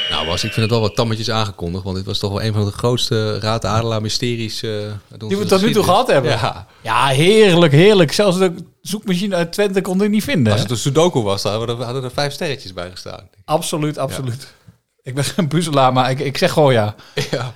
Nou, 0.09 0.25
was, 0.27 0.43
ik 0.43 0.51
vind 0.53 0.61
het 0.61 0.69
wel 0.69 0.79
wat 0.81 0.95
tammetjes 0.95 1.29
aangekondigd, 1.29 1.83
want 1.83 1.95
dit 1.95 2.05
was 2.05 2.19
toch 2.19 2.31
wel 2.31 2.41
een 2.43 2.53
van 2.53 2.65
de 2.65 2.71
grootste 2.71 3.39
Raad 3.39 3.61
de 3.61 3.67
Adelaar 3.67 4.01
mysteries. 4.01 4.63
eh, 4.63 4.69
Die 5.27 5.37
we 5.37 5.45
tot 5.45 5.61
nu 5.61 5.71
toe 5.71 5.83
gehad 5.83 6.07
hebben. 6.07 6.31
Ja. 6.31 6.67
Ja, 6.81 7.05
heerlijk, 7.07 7.71
heerlijk. 7.73 8.11
Zelfs 8.11 8.37
de 8.37 8.53
zoekmachine 8.81 9.35
uit 9.35 9.51
Twente 9.51 9.81
kon 9.81 10.01
ik 10.03 10.09
niet 10.09 10.23
vinden. 10.23 10.51
Als 10.53 10.61
het 10.61 10.71
een 10.71 10.77
Sudoku 10.77 11.21
was, 11.21 11.41
dan 11.41 11.53
hadden 11.53 11.77
er, 11.77 11.83
hadden 11.83 12.03
er 12.03 12.11
vijf 12.11 12.33
sterretjes 12.33 12.73
bij 12.73 12.89
gestaan. 12.89 13.29
Absoluut, 13.45 13.97
absoluut. 13.97 14.53
Ik 15.03 15.15
ben 15.15 15.23
geen 15.23 15.47
puzzelaar, 15.47 15.93
maar 15.93 16.09
ik, 16.09 16.19
ik 16.19 16.37
zeg 16.37 16.51
gewoon 16.51 16.73
ja. 16.73 16.95
Ja. 17.31 17.53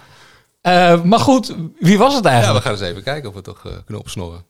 Eh, 0.61 1.01
maar 1.01 1.19
goed, 1.19 1.55
wie 1.79 1.97
was 1.97 2.13
het 2.15 2.23
Ja, 2.23 2.29
we 2.29 2.35
eigenlijk? 2.35 2.63
gaan 2.65 2.73
eens 2.73 2.81
even 2.81 3.03
kijken 3.03 3.29
of 3.29 3.35
we 3.35 3.41
toch 3.41 3.65
eh, 3.65 3.71
kunnen 3.85 4.03
opsnorren. 4.03 4.45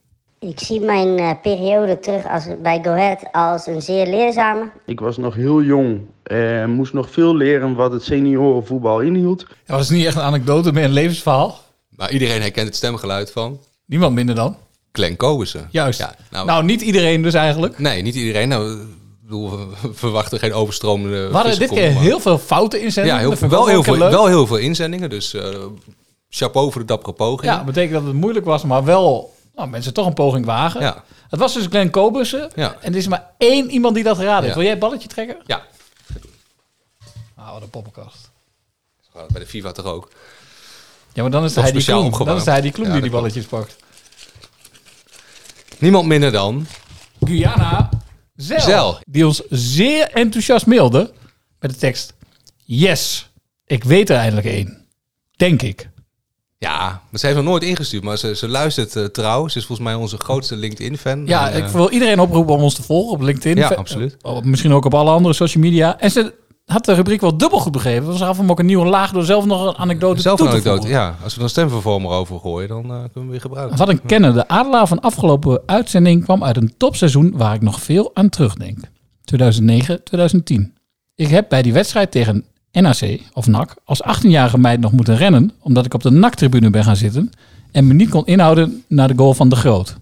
Ik 0.48 0.60
zie 0.60 0.80
mijn 0.80 1.18
eh, 1.18 1.30
periode 1.42 1.98
terug 1.98 2.28
als, 2.28 2.44
bij 2.62 2.80
Go 2.82 2.90
Ahead 2.90 3.18
als 3.32 3.66
een 3.66 3.82
zeer 3.82 4.06
leerzame. 4.06 4.70
Ik 4.86 5.00
was 5.00 5.16
nog 5.16 5.34
heel 5.34 5.62
jong 5.62 6.00
en 6.22 6.70
moest 6.70 6.92
nog 6.92 7.10
veel 7.10 7.36
leren 7.36 7.74
wat 7.74 7.92
het 7.92 8.02
seniorenvoetbal 8.02 9.00
inhield. 9.00 9.46
Dat 9.66 9.76
was 9.76 9.90
niet 9.90 10.06
echt 10.06 10.16
een 10.16 10.22
anekdote, 10.22 10.72
meer 10.72 10.84
een 10.84 10.92
levensverhaal. 10.92 11.58
Maar 11.88 12.10
iedereen 12.10 12.40
herkent 12.40 12.66
het 12.66 12.76
stemgeluid 12.76 13.32
van 13.32 13.58
Niemand 13.86 14.14
minder 14.14 14.34
dan. 14.34 14.56
Glenn 14.92 15.16
Kobussen. 15.16 15.68
Juist. 15.70 15.98
Ja, 15.98 16.14
nou, 16.30 16.46
nou, 16.46 16.64
niet 16.64 16.80
iedereen 16.80 17.22
dus 17.22 17.34
eigenlijk. 17.34 17.78
Nee, 17.78 18.02
niet 18.02 18.14
iedereen. 18.14 18.48
Nou, 18.48 18.78
bedoel, 19.22 19.50
we 19.50 19.66
verwachten 19.92 20.38
geen 20.38 20.52
overstromende 20.52 21.28
We 21.28 21.34
hadden 21.34 21.58
dit 21.58 21.68
keer 21.70 21.92
maar- 21.92 22.02
heel 22.02 22.20
veel 22.20 22.38
fouten 22.38 22.80
inzendingen. 22.80 23.20
Ja, 23.20 23.28
heel, 23.28 23.48
wel, 23.48 23.66
heel 23.66 23.82
veel, 23.82 23.96
leuk. 23.96 24.10
wel 24.10 24.26
heel 24.26 24.46
veel 24.46 24.56
inzendingen. 24.56 25.10
Dus 25.10 25.34
eh, 25.34 25.48
chapeau 26.28 26.72
voor 26.72 26.80
de 26.80 26.86
dappere 26.86 27.12
poging. 27.12 27.52
Ja, 27.52 27.64
betekent 27.64 27.92
dat 27.92 28.04
het 28.04 28.14
moeilijk 28.14 28.44
was, 28.46 28.64
maar 28.64 28.84
wel 28.84 29.33
nou, 29.54 29.68
mensen 29.68 29.94
toch 29.94 30.06
een 30.06 30.14
poging 30.14 30.44
wagen. 30.44 30.80
Ja. 30.80 31.04
Het 31.28 31.40
was 31.40 31.54
dus 31.54 31.66
Glenn 31.66 31.90
Kobussen. 31.90 32.50
Ja. 32.54 32.76
En 32.80 32.92
er 32.92 32.98
is 32.98 33.08
maar 33.08 33.30
één 33.38 33.70
iemand 33.70 33.94
die 33.94 34.04
dat 34.04 34.16
geraden 34.16 34.42
heeft. 34.42 34.54
Wil 34.54 34.62
jij 34.62 34.72
het 34.72 34.80
balletje 34.80 35.08
trekken? 35.08 35.36
Ja. 35.46 35.62
Ah, 37.34 37.52
wat 37.52 37.62
een 37.62 37.70
poppenkast. 37.70 38.30
Bij 39.12 39.40
de 39.40 39.46
FIFA 39.46 39.72
toch 39.72 39.84
ook. 39.84 40.10
Ja, 41.12 41.22
maar 41.22 41.30
dan 41.30 41.44
is 41.44 41.54
hij 41.54 41.72
die 41.72 41.84
Kloem. 41.84 42.10
Dan 42.10 42.36
is 42.36 42.44
hij 42.44 42.60
die 42.60 42.72
Kloem 42.72 42.86
Ja, 42.86 42.92
die 42.92 43.02
die 43.02 43.10
balletjes 43.10 43.44
pakt. 43.44 43.76
Niemand 45.78 46.06
minder 46.06 46.32
dan... 46.32 46.66
Guyana 47.24 47.88
Zel, 48.36 48.60
Zel. 48.60 48.98
Die 49.06 49.26
ons 49.26 49.42
zeer 49.48 50.10
enthousiast 50.10 50.66
mailde 50.66 51.12
met 51.58 51.70
de 51.70 51.76
tekst... 51.76 52.14
Yes, 52.64 53.30
ik 53.64 53.84
weet 53.84 54.10
er 54.10 54.16
eindelijk 54.16 54.46
één. 54.46 54.86
Denk 55.36 55.62
ik. 55.62 55.88
Ja, 56.64 57.00
maar 57.10 57.20
ze 57.20 57.26
heeft 57.26 57.38
nog 57.38 57.46
nooit 57.46 57.62
ingestuurd, 57.62 58.02
maar 58.02 58.18
ze, 58.18 58.36
ze 58.36 58.48
luistert 58.48 58.96
eh, 58.96 59.04
trouw. 59.04 59.48
Ze 59.48 59.58
is 59.58 59.66
volgens 59.66 59.88
mij 59.88 59.96
onze 59.96 60.16
grootste 60.16 60.56
LinkedIn-fan. 60.56 61.26
Ja, 61.26 61.50
En, 61.50 61.58
ik 61.58 61.64
eh, 61.64 61.70
wil 61.70 61.90
iedereen 61.90 62.20
oproepen 62.20 62.54
om 62.54 62.62
ons 62.62 62.74
te 62.74 62.82
volgen 62.82 63.12
op 63.12 63.20
LinkedIn. 63.20 63.56
Ja, 63.56 63.68
absoluut. 63.68 64.16
eh, 64.22 64.40
misschien 64.40 64.72
ook 64.72 64.84
op 64.84 64.94
alle 64.94 65.10
andere 65.10 65.34
social 65.34 65.62
media. 65.62 66.00
En 66.00 66.10
ze 66.10 66.34
had 66.64 66.84
de 66.84 66.94
rubriek 66.94 67.20
wel 67.20 67.36
dubbel 67.36 67.58
goed 67.58 67.72
begrepen. 67.72 68.18
Ze 68.18 68.24
gaf 68.24 68.36
hem 68.36 68.50
ook 68.50 68.58
een 68.58 68.66
nieuwe 68.66 68.86
laag 68.86 69.12
door 69.12 69.24
zelf 69.24 69.44
nog 69.44 69.66
een 69.66 69.76
anekdote 69.76 70.20
Zelf 70.20 70.38
toe 70.38 70.46
een 70.46 70.60
te 70.60 70.68
anekdote, 70.68 70.88
ja. 70.92 71.16
Als 71.22 71.36
we 71.36 71.42
een 71.42 71.48
stemvervormer 71.48 72.10
over 72.10 72.40
gooien, 72.40 72.68
dan 72.68 72.82
kunnen 72.82 73.10
we 73.12 73.30
weer 73.30 73.40
gebruiken. 73.40 73.78
Wat 73.78 73.88
een 73.88 74.02
kenner. 74.02 74.34
De 74.34 74.48
Adelaar 74.48 74.86
van 74.86 75.00
afgelopen 75.00 75.62
uitzending 75.66 76.24
kwam 76.24 76.44
uit 76.44 76.56
een 76.56 76.74
topseizoen 76.76 77.32
waar 77.36 77.54
ik 77.54 77.60
nog 77.62 77.80
veel 77.80 78.10
aan 78.14 78.28
terugdenk. 78.28 78.78
2009, 79.24 80.04
2010. 80.04 80.74
Ik 81.14 81.28
heb 81.28 81.48
bij 81.48 81.62
die 81.62 81.72
wedstrijd 81.72 82.10
tegen 82.10 82.44
NAC 82.82 83.20
of 83.32 83.46
NAC 83.46 83.74
als 83.84 84.02
18-jarige 84.02 84.58
meid 84.58 84.80
nog 84.80 84.92
moeten 84.92 85.16
rennen 85.16 85.52
omdat 85.60 85.84
ik 85.86 85.94
op 85.94 86.02
de 86.02 86.10
NAC-tribune 86.10 86.70
ben 86.70 86.84
gaan 86.84 86.96
zitten 86.96 87.30
en 87.72 87.86
me 87.86 87.94
niet 87.94 88.08
kon 88.10 88.26
inhouden 88.26 88.84
naar 88.88 89.08
de 89.08 89.14
goal 89.16 89.34
van 89.34 89.48
De 89.48 89.56
Groot. 89.56 89.96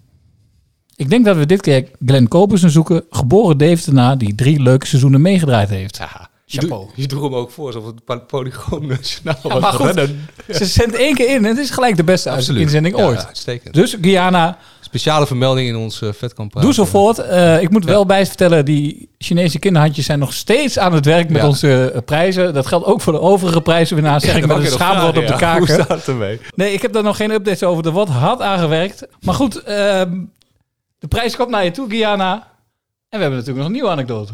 Ik 0.97 1.11
denk 1.11 1.25
dat 1.25 1.37
we 1.37 1.47
dit 1.47 1.61
keer 1.61 1.89
Glenn 2.07 2.29
Kopersen 2.29 2.70
zoeken, 2.70 3.05
geboren 3.11 3.59
Deventenaar, 3.59 4.18
die 4.18 4.35
drie 4.35 4.62
leuke 4.62 4.87
seizoenen 4.87 5.20
meegedraaid 5.23 5.68
heeft. 5.68 6.01
Je, 6.45 6.61
doe- 6.61 6.87
je 6.95 7.07
droeg 7.07 7.23
hem 7.23 7.35
ook 7.35 7.51
voor 7.51 7.66
alsof 7.66 7.85
het 8.07 8.27
Polygoon 8.27 8.87
Nationaal 8.87 9.37
Ja, 9.43 9.49
was. 9.49 9.61
maar 9.61 9.73
goed, 9.73 9.87
Rennen. 9.95 10.29
ze 10.49 10.64
zendt 10.64 10.95
één 10.95 11.14
keer 11.14 11.29
in 11.29 11.37
en 11.37 11.45
het 11.45 11.59
is 11.59 11.70
gelijk 11.70 11.97
de 11.97 12.05
beste 12.05 12.31
Absoluut. 12.31 12.61
inzending 12.62 12.97
Ja, 12.97 13.05
ooit. 13.05 13.47
Dus 13.70 13.97
Guyana, 14.01 14.59
Speciale 14.93 15.26
vermelding 15.26 15.68
in 15.68 15.76
ons 15.76 16.01
uh, 16.01 16.12
vetkamp. 16.12 16.61
doe 16.61 16.74
zo 16.74 16.84
voort. 16.84 17.18
Eh, 17.18 17.62
ik 17.62 17.70
moet 17.70 17.84
wel 17.84 18.07
bij 18.07 18.26
vertellen, 18.26 18.64
die 18.64 19.09
Chinese 19.18 19.59
kinderhandjes 19.59 20.07
zijn 20.07 20.18
nog 20.18 20.32
steeds 20.32 20.78
aan 20.78 20.93
het 20.93 21.05
werk 21.05 21.28
met 21.28 21.40
Ja. 21.40 21.47
onze 21.49 21.90
eh, 21.95 22.01
prijzen. 22.05 22.55
Dat 22.55 22.66
geldt 22.66 22.86
ook 22.86 23.01
voor 23.01 23.12
de 23.12 23.20
overige 23.20 23.61
prijzenwinnaars, 23.62 24.24
zeg 24.24 24.32
Ja, 24.34 24.38
ik 24.40 24.47
met 24.47 24.57
een 24.57 24.66
schaamrot 24.66 25.16
op 25.18 25.26
de 25.26 25.36
kaken. 25.36 25.59
Hoe 25.66 25.68
staat 25.68 25.88
het 25.88 26.09
ermee? 26.09 26.40
Nee, 26.55 26.72
ik 26.72 26.82
heb 26.82 26.93
daar 26.93 27.03
nog 27.03 27.16
geen 27.16 27.30
updates 27.30 27.62
over. 27.62 27.86
Er 27.86 27.93
wordt 27.93 28.11
hard 28.11 28.40
aangewerkt. 28.40 29.07
Maar 29.20 29.34
goed, 29.34 29.62
ehm, 29.62 30.20
de 30.99 31.09
prijs 31.09 31.36
komt 31.36 31.51
naar 31.51 31.64
je 31.64 31.70
toe, 31.70 31.88
Guyana. 31.90 32.32
En 32.34 32.40
we 33.18 33.24
hebben 33.24 33.30
natuurlijk 33.30 33.57
nog 33.59 33.66
een 33.66 33.72
nieuwe 33.72 33.90
anekdote. 33.90 34.32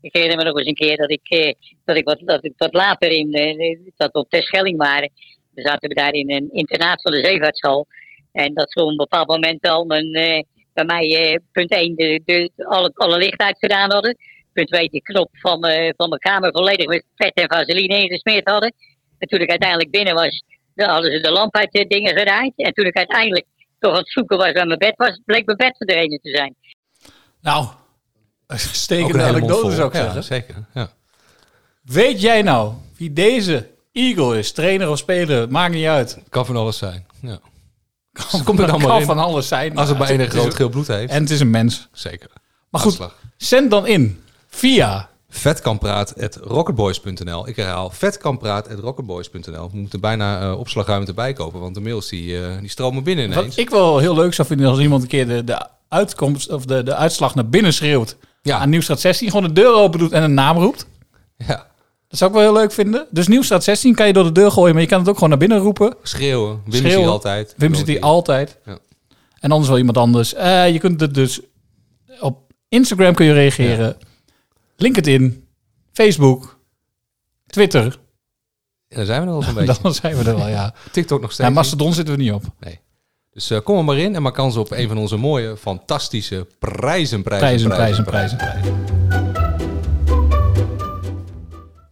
Ik 0.00 0.12
herinner 0.12 0.36
me 0.36 0.44
nog 0.44 0.58
eens 0.58 0.66
een 0.66 0.74
keer 0.74 0.96
dat 0.96 1.10
ik, 1.10 1.28
eh, 1.28 1.54
dat 1.84 1.96
ik, 1.96 2.04
wat, 2.04 2.18
dat 2.24 2.44
ik 2.44 2.52
wat 2.56 2.74
later 2.74 3.10
in, 3.10 3.32
eh, 3.32 3.78
dat 3.96 4.12
we 4.12 4.18
op 4.18 4.30
Terschelling 4.30 4.76
waren. 4.78 5.10
We 5.54 5.62
zaten 5.62 5.88
we 5.88 5.94
daar 5.94 6.12
in 6.12 6.30
een 6.30 6.48
internaat 6.52 7.02
van 7.02 7.12
de 7.12 7.24
zeevaartschool. 7.24 7.86
En 8.32 8.54
dat 8.54 8.72
ze 8.72 8.82
op 8.82 8.88
een 8.88 8.96
bepaald 8.96 9.28
moment 9.28 9.68
al 9.68 9.84
een, 9.90 10.12
eh, 10.14 10.42
bij 10.72 10.84
mij, 10.84 11.32
eh, 11.32 11.38
punt 11.52 11.70
1, 11.72 11.94
de, 11.94 12.22
de, 12.24 12.50
alle, 12.56 12.90
alle 12.94 13.18
licht 13.18 13.40
uitgedaan 13.40 13.92
hadden. 13.92 14.16
Punt 14.52 14.68
2, 14.68 14.88
de 14.88 15.02
knop 15.02 15.28
van, 15.32 15.64
eh, 15.64 15.92
van 15.96 16.08
mijn 16.08 16.20
kamer 16.20 16.52
volledig 16.52 16.86
met 16.86 17.04
vet 17.14 17.34
en 17.34 17.48
vaseline 17.48 17.98
ingesmeerd 18.02 18.48
hadden. 18.48 18.72
En 19.18 19.28
toen 19.28 19.40
ik 19.40 19.50
uiteindelijk 19.50 19.90
binnen 19.90 20.14
was, 20.14 20.42
dan 20.74 20.88
hadden 20.88 21.12
ze 21.12 21.20
de 21.20 21.30
lamp 21.30 21.56
uit 21.56 21.72
de 21.72 21.86
dingen 21.86 22.16
gedraaid. 22.18 22.52
En 22.56 22.72
toen 22.72 22.86
ik 22.86 22.96
uiteindelijk 22.96 23.46
toch 23.78 23.92
aan 23.92 23.98
het 23.98 24.10
zoeken 24.10 24.36
was 24.36 24.52
waar 24.52 24.66
mijn 24.66 24.78
bed 24.78 24.96
was, 24.96 25.20
bleek 25.24 25.46
mijn 25.46 25.58
bed 25.58 25.76
verdwenen 25.76 26.20
te 26.20 26.30
zijn. 26.30 26.54
Nou, 27.40 27.66
stekende 28.56 29.22
anekdote 29.22 29.70
zou 29.70 29.88
ik 29.88 29.94
Ja, 29.94 30.02
zeggen. 30.02 30.22
zeker. 30.24 30.54
Ja. 30.74 30.90
Weet 31.82 32.20
jij 32.20 32.42
nou 32.42 32.72
wie 32.96 33.12
deze 33.12 33.70
Eagle 33.92 34.38
is? 34.38 34.52
Trainer 34.52 34.90
of 34.90 34.98
speler, 34.98 35.50
maakt 35.50 35.74
niet 35.74 35.86
uit. 35.86 36.22
Kan 36.28 36.46
van 36.46 36.56
alles 36.56 36.78
zijn. 36.78 37.06
Ja. 37.22 37.40
Kan, 38.30 38.44
Komt 38.44 38.58
er 38.58 38.66
dan 38.66 38.78
maar 38.80 38.88
kan 38.88 39.02
van 39.02 39.18
alles 39.18 39.48
zijn. 39.48 39.76
Als 39.76 39.88
het 39.88 39.98
bij 39.98 40.06
Ja, 40.08 40.14
een 40.14 40.20
is- 40.20 40.28
groot 40.32 40.54
geel 40.54 40.68
bloed 40.68 40.86
heeft. 40.86 41.12
En 41.12 41.22
het 41.22 41.30
is 41.30 41.40
een 41.40 41.50
mens. 41.50 41.88
Zeker. 41.92 42.28
Maar 42.70 42.80
goed, 42.80 42.98
zend 43.36 43.70
dan 43.70 43.86
in 43.86 44.22
via 44.48 45.08
Vetkampraat.rocketboys.nl. 45.28 47.48
Ik 47.48 47.56
herhaal, 47.56 47.90
vetkampraat.rocketboys.nl. 47.90 49.70
We 49.70 49.76
moeten 49.76 50.00
bijna 50.00 50.40
eh 50.40 50.58
opslagruimte 50.58 51.14
bijkopen, 51.14 51.60
want 51.60 51.74
de 51.74 51.80
mails 51.80 52.08
die, 52.08 52.46
eh, 52.46 52.58
die 52.60 52.68
stromen 52.68 53.02
binnen 53.02 53.24
ineens. 53.24 53.46
Wat 53.46 53.56
ik 53.56 53.70
wel 53.70 53.98
heel 53.98 54.14
leuk 54.14 54.34
zou 54.34 54.48
vinden 54.48 54.66
als 54.68 54.78
iemand 54.78 55.02
een 55.02 55.08
keer 55.08 55.26
de, 55.26 55.44
de 55.44 55.66
uitkomst 55.88 56.50
of 56.52 56.64
de, 56.64 56.82
de 56.82 56.94
uitslag 56.94 57.34
naar 57.34 57.48
binnen 57.48 57.72
schreeuwt. 57.72 58.16
Aan 58.42 58.70
Nieuwstraat 58.70 59.00
16. 59.00 59.28
Gewoon 59.30 59.44
de 59.46 59.52
deur 59.52 59.74
open 59.74 59.98
doet 59.98 60.12
en 60.12 60.22
een 60.22 60.34
naam 60.34 60.56
roept. 60.58 60.86
Ja. 61.36 61.66
Dat 62.10 62.18
zou 62.18 62.30
ik 62.30 62.36
wel 62.36 62.46
heel 62.46 62.60
leuk 62.60 62.72
vinden. 62.72 63.06
Dus 63.10 63.28
Nieuwstraat 63.28 63.64
16 63.64 63.94
kan 63.94 64.06
je 64.06 64.12
door 64.12 64.24
de 64.24 64.32
deur 64.32 64.50
gooien, 64.50 64.72
maar 64.72 64.82
je 64.82 64.88
kan 64.88 64.98
het 64.98 65.08
ook 65.08 65.14
gewoon 65.14 65.28
naar 65.28 65.38
binnen 65.38 65.58
roepen. 65.58 65.94
Schreeuwen. 66.02 66.62
Wim 66.64 66.84
is 66.86 66.94
hier 66.94 67.06
altijd. 67.06 67.54
Wim 67.56 67.74
zit 67.74 67.86
hier 67.86 68.00
altijd. 68.00 68.58
Ja. 68.64 68.78
En 69.40 69.50
anders 69.50 69.68
wel 69.68 69.78
iemand 69.78 69.96
anders. 69.96 70.34
Eh, 70.34 70.72
je 70.72 70.78
kunt 70.78 71.00
het 71.00 71.14
dus 71.14 71.40
op 72.20 72.52
Instagram 72.68 73.14
kun 73.14 73.26
je 73.26 73.32
reageren. 73.32 73.96
LinkedIn, 74.76 75.48
Facebook, 75.92 76.58
Twitter. 77.46 77.98
Ja, 78.88 78.96
daar 78.96 79.06
zijn 79.06 79.20
we 79.20 79.26
er 79.26 79.32
al 79.32 79.42
zo'n 79.42 79.54
beetje. 79.64 79.82
Dan 79.82 79.94
zijn 79.94 80.16
we 80.16 80.30
er 80.30 80.36
wel, 80.36 80.48
ja. 80.48 80.74
TikTok 80.92 81.20
nog 81.20 81.32
steeds. 81.32 81.48
Ja. 81.48 81.54
Mastodon 81.54 81.92
zitten 81.94 82.16
we 82.16 82.22
niet 82.22 82.32
op. 82.32 82.42
Nee. 82.60 82.80
Dus 83.30 83.50
eh, 83.50 83.60
kom 83.60 83.78
er 83.78 83.84
maar 83.84 83.98
in 83.98 84.14
en 84.14 84.22
maak 84.22 84.34
kans 84.34 84.56
op 84.56 84.70
een 84.70 84.88
van 84.88 84.98
onze 84.98 85.16
mooie, 85.16 85.56
fantastische 85.56 86.46
prijzen, 86.58 87.22
prijzen, 87.22 87.68
Prijzen, 87.68 87.68
prijzen, 87.68 88.04
prijzen, 88.04 88.36
prijzen. 88.36 88.89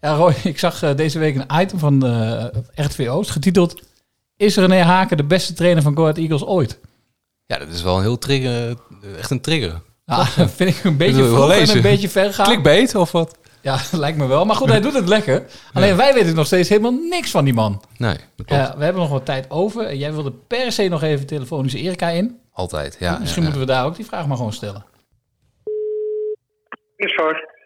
Ja, 0.01 0.15
Roy, 0.15 0.35
ik 0.45 0.59
zag 0.59 0.83
eh, 0.83 0.97
deze 0.97 1.19
week 1.19 1.37
een 1.37 1.61
item 1.61 1.79
van 1.79 2.07
eh 2.07 2.45
RTV 2.75 3.09
Oost 3.09 3.31
getiteld... 3.31 3.87
Is 4.37 4.57
René 4.57 4.83
Haken 4.83 5.17
de 5.17 5.25
beste 5.25 5.53
trainer 5.53 5.83
van 5.83 5.97
Go 5.97 6.03
Ahead 6.03 6.19
Eagles 6.19 6.45
ooit? 6.45 6.81
Ja, 7.47 7.59
dat 7.59 7.69
is 7.69 7.83
wel 7.83 7.97
een 7.97 8.03
heel 8.03 8.19
trigger, 8.19 8.77
echt 9.19 9.31
een 9.31 9.41
trigger. 9.41 9.81
Ja, 10.05 10.25
vind 10.59 10.77
ik 10.77 10.85
een 10.85 10.97
beetje 10.97 11.25
vroeg 11.25 11.53
en 11.53 11.77
een 11.77 11.83
beetje 11.83 12.09
ver 12.09 12.35
gaan. 12.35 12.47
Clickbait 12.47 12.95
of 12.95 13.13
wat? 13.13 13.39
Ja, 13.61 13.79
lijkt 13.93 14.19
me 14.19 14.27
wel. 14.27 14.45
Maar 14.45 14.57
goed, 14.57 14.69
hij 14.69 14.81
doet 14.81 14.95
het 14.95 15.09
lekker. 15.09 15.45
Alleen 15.73 15.97
wij 15.97 16.15
weten 16.15 16.35
nog 16.35 16.47
steeds 16.47 16.69
helemaal 16.69 16.93
niks 16.93 17.31
van 17.31 17.45
die 17.45 17.55
man. 17.55 17.83
Nee, 17.97 18.17
dat 18.37 18.47
klopt. 18.47 18.51
Ja, 18.51 18.75
we 18.77 18.85
hebben 18.85 19.03
nog 19.03 19.11
wat 19.11 19.25
tijd 19.25 19.51
over. 19.51 19.87
En 19.87 19.99
jij 19.99 20.13
wilde 20.13 20.33
per 20.33 20.73
se 20.73 20.89
nog 20.89 21.03
even 21.03 21.27
telefonisch 21.27 21.75
Erika 21.75 22.09
in. 22.09 22.41
Altijd, 22.53 22.97
ja. 22.99 23.19
Misschien 23.19 23.43
ja, 23.43 23.49
moeten 23.49 23.67
we 23.67 23.73
daar 23.73 23.85
ook 23.85 23.97
die 23.97 24.07
vraag 24.07 24.27
maar 24.27 24.37
gewoon 24.37 24.53
stellen. 24.53 24.85
Is 26.97 27.15
voor. 27.15 27.57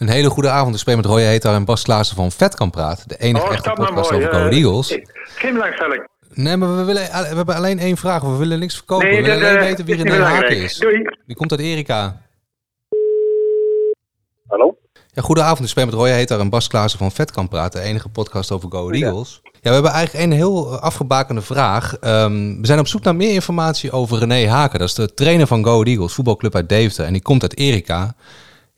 Een 0.00 0.08
hele 0.08 0.30
goede 0.30 0.48
avond. 0.48 0.74
Ik 0.74 0.80
spreek 0.80 0.96
met 0.96 1.04
Roy 1.04 1.20
Heetar 1.22 1.54
en 1.54 1.64
Bas 1.64 1.82
Klaassen 1.82 2.16
van 2.16 2.32
Vetkamp 2.32 2.72
Praat. 2.72 3.08
De 3.08 3.18
enige 3.18 3.44
Oh, 3.46 3.52
echte 3.52 3.70
podcast 3.74 4.10
mooi. 4.10 4.24
over 4.26 4.38
Go 4.38 4.46
eh, 4.48 4.56
Eagles. 4.56 4.98
Geen 5.24 5.52
belangstelling. 5.52 6.08
Nee, 6.34 6.56
maar 6.56 6.76
we, 6.76 6.84
willen, 6.84 7.02
we 7.02 7.36
hebben 7.36 7.54
alleen 7.54 7.78
één 7.78 7.96
vraag. 7.96 8.22
We 8.22 8.36
willen 8.36 8.58
niks 8.58 8.74
verkopen. 8.76 9.06
Nee, 9.06 9.16
we 9.16 9.22
willen 9.22 9.42
alleen 9.48 9.56
eh, 9.58 9.64
weten 9.66 9.84
wie 9.84 9.94
René 9.94 10.24
Haken 10.24 10.56
is. 10.56 10.76
Doei. 10.76 11.02
Die 11.26 11.36
komt 11.36 11.50
uit 11.50 11.60
Erika. 11.60 12.20
Hallo? 14.46 14.76
Ja, 15.12 15.22
goedenavond. 15.22 15.60
Ik 15.60 15.68
spreek 15.68 15.84
met 15.86 15.94
Roy 15.94 16.10
Heetar 16.10 16.40
en 16.40 16.48
Bas 16.48 16.68
Klaassen 16.68 16.98
van 16.98 17.12
Vetkamp 17.12 17.50
Praat. 17.50 17.72
De 17.72 17.80
enige 17.80 18.08
podcast 18.08 18.50
over 18.50 18.70
Go 18.70 18.90
Eagles. 18.90 19.40
Ja, 19.42 19.50
we 19.62 19.70
hebben 19.70 19.90
eigenlijk 19.90 20.24
een 20.24 20.32
heel 20.32 20.72
eh, 20.72 20.78
afgebakende 20.82 21.40
vraag. 21.42 21.96
Ehm, 21.98 22.60
we 22.60 22.66
zijn 22.66 22.78
op 22.78 22.86
zoek 22.86 23.02
naar 23.02 23.16
meer 23.16 23.34
informatie 23.34 23.92
over 23.92 24.18
René 24.18 24.48
Haken. 24.48 24.78
Dat 24.78 24.88
is 24.88 24.94
de 24.94 25.14
trainer 25.14 25.46
van 25.46 25.64
Go 25.64 25.82
Eagles, 25.82 26.12
voetbalclub 26.12 26.54
uit 26.54 26.68
Deventer. 26.68 27.04
En 27.04 27.12
die 27.12 27.22
komt 27.22 27.42
uit 27.42 27.56
Erika. 27.56 28.14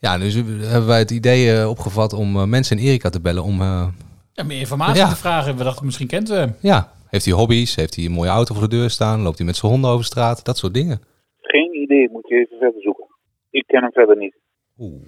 Ja, 0.03 0.17
dus 0.17 0.33
hebben 0.33 0.85
wij 0.87 0.99
het 0.99 1.11
idee 1.11 1.57
eh, 1.59 1.69
opgevat 1.69 2.13
om 2.13 2.35
eh, 2.37 2.43
mensen 2.43 2.77
in 2.77 2.83
Erika 2.85 3.09
te 3.09 3.21
bellen 3.21 3.43
om... 3.43 3.61
eh, 3.61 3.87
Ja, 4.33 4.43
meer 4.43 4.59
informatie 4.59 4.95
Ja. 5.01 5.09
te 5.09 5.15
vragen. 5.15 5.57
We 5.57 5.63
dachten, 5.63 5.85
misschien 5.85 6.07
kent 6.07 6.27
ze 6.27 6.33
hem. 6.33 6.55
ja, 6.59 6.91
heeft 7.07 7.25
hij 7.25 7.33
hobby's? 7.33 7.75
Heeft 7.75 7.95
hij 7.95 8.05
een 8.05 8.11
mooie 8.11 8.29
auto 8.29 8.53
voor 8.53 8.69
de 8.69 8.75
deur 8.75 8.89
staan? 8.89 9.21
Loopt 9.21 9.37
hij 9.37 9.45
met 9.45 9.55
zijn 9.55 9.71
honden 9.71 9.89
over 9.91 10.05
straat? 10.05 10.45
Dat 10.45 10.57
soort 10.57 10.73
dingen. 10.73 11.01
Geen 11.41 11.81
idee, 11.81 12.09
moet 12.11 12.27
je 12.27 12.35
even 12.35 12.57
verder 12.59 12.81
zoeken. 12.81 13.05
Ik 13.49 13.63
ken 13.67 13.81
hem 13.81 13.91
verder 13.91 14.17
niet. 14.17 14.35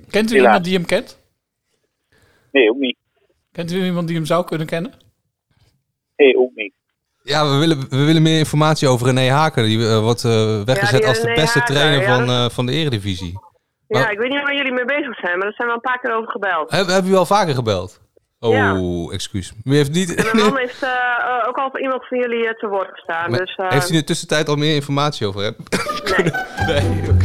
Kent 0.09 0.31
u 0.31 0.33
Helaas. 0.35 0.45
iemand 0.45 0.63
die 0.63 0.73
hem 0.73 0.85
kent? 0.85 1.19
Nee, 2.51 2.69
ook 2.69 2.77
niet. 2.77 2.97
Kent 3.51 3.71
u 3.71 3.85
iemand 3.85 4.07
die 4.07 4.15
hem 4.15 4.25
zou 4.25 4.45
kunnen 4.45 4.67
kennen? 4.67 4.93
Nee, 6.15 6.37
ook 6.37 6.51
niet. 6.55 6.73
Ja, 7.23 7.51
we 7.51 7.57
willen, 7.57 7.89
we 7.89 8.03
willen 8.05 8.21
meer 8.21 8.37
informatie 8.37 8.87
over 8.87 9.05
René 9.07 9.29
Haken. 9.29 9.63
Die 9.65 9.97
wordt 9.99 10.23
eh, 10.23 10.61
weggezet 10.63 10.99
die 10.99 11.07
als 11.07 11.19
de 11.21 11.27
René 11.27 11.41
beste 11.41 11.59
Haken, 11.59 11.73
trainer 11.75 12.01
ja, 12.01 12.15
van, 12.17 12.29
eh, 12.29 12.49
van 12.49 12.65
de 12.65 12.71
eredivisie. 12.71 13.33
Ja, 13.87 13.99
Maar- 13.99 14.11
ik 14.11 14.17
weet 14.19 14.29
niet 14.29 14.41
waar 14.43 14.55
jullie 14.55 14.73
mee 14.73 14.85
bezig 14.85 15.15
zijn, 15.19 15.37
maar 15.37 15.47
er 15.47 15.53
zijn 15.53 15.67
wel 15.67 15.75
een 15.77 15.81
paar 15.81 15.99
keer 15.99 16.15
over 16.15 16.31
gebeld. 16.31 16.71
Heb, 16.71 16.87
hebben 16.87 17.11
u 17.11 17.15
al 17.15 17.25
vaker 17.25 17.53
gebeld? 17.55 18.01
Oh, 18.39 18.53
Ja. 18.53 19.13
excuus. 19.13 19.53
U 19.63 19.75
heeft, 19.75 19.91
niet, 19.91 20.15
mijn 20.33 20.37
man 20.45 20.57
heeft 20.63 20.83
eh, 20.83 20.89
eh, 20.89 21.47
ook 21.47 21.57
al 21.57 21.79
iemand 21.79 22.07
van 22.07 22.17
jullie 22.17 22.47
eh, 22.47 22.53
te 22.59 22.67
woord 22.67 22.89
gestaan. 22.91 23.29
Maar 23.31 23.39
dus, 23.39 23.55
heeft 23.57 23.89
u 23.89 23.93
in 23.93 23.99
de 23.99 24.05
tussentijd 24.05 24.49
al 24.49 24.55
meer 24.55 24.75
informatie 24.75 25.27
over 25.27 25.41
hem? 25.41 25.55
Nee. 26.17 26.31
nee, 26.81 27.09
oké. 27.11 27.24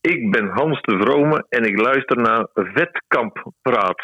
Ik 0.00 0.30
ben 0.30 0.48
Hans 0.48 0.80
de 0.82 0.98
Vrome 1.00 1.46
en 1.48 1.64
ik 1.64 1.80
luister 1.80 2.16
naar 2.16 2.46
Vetkamp 2.54 3.52
Praat. 3.62 4.02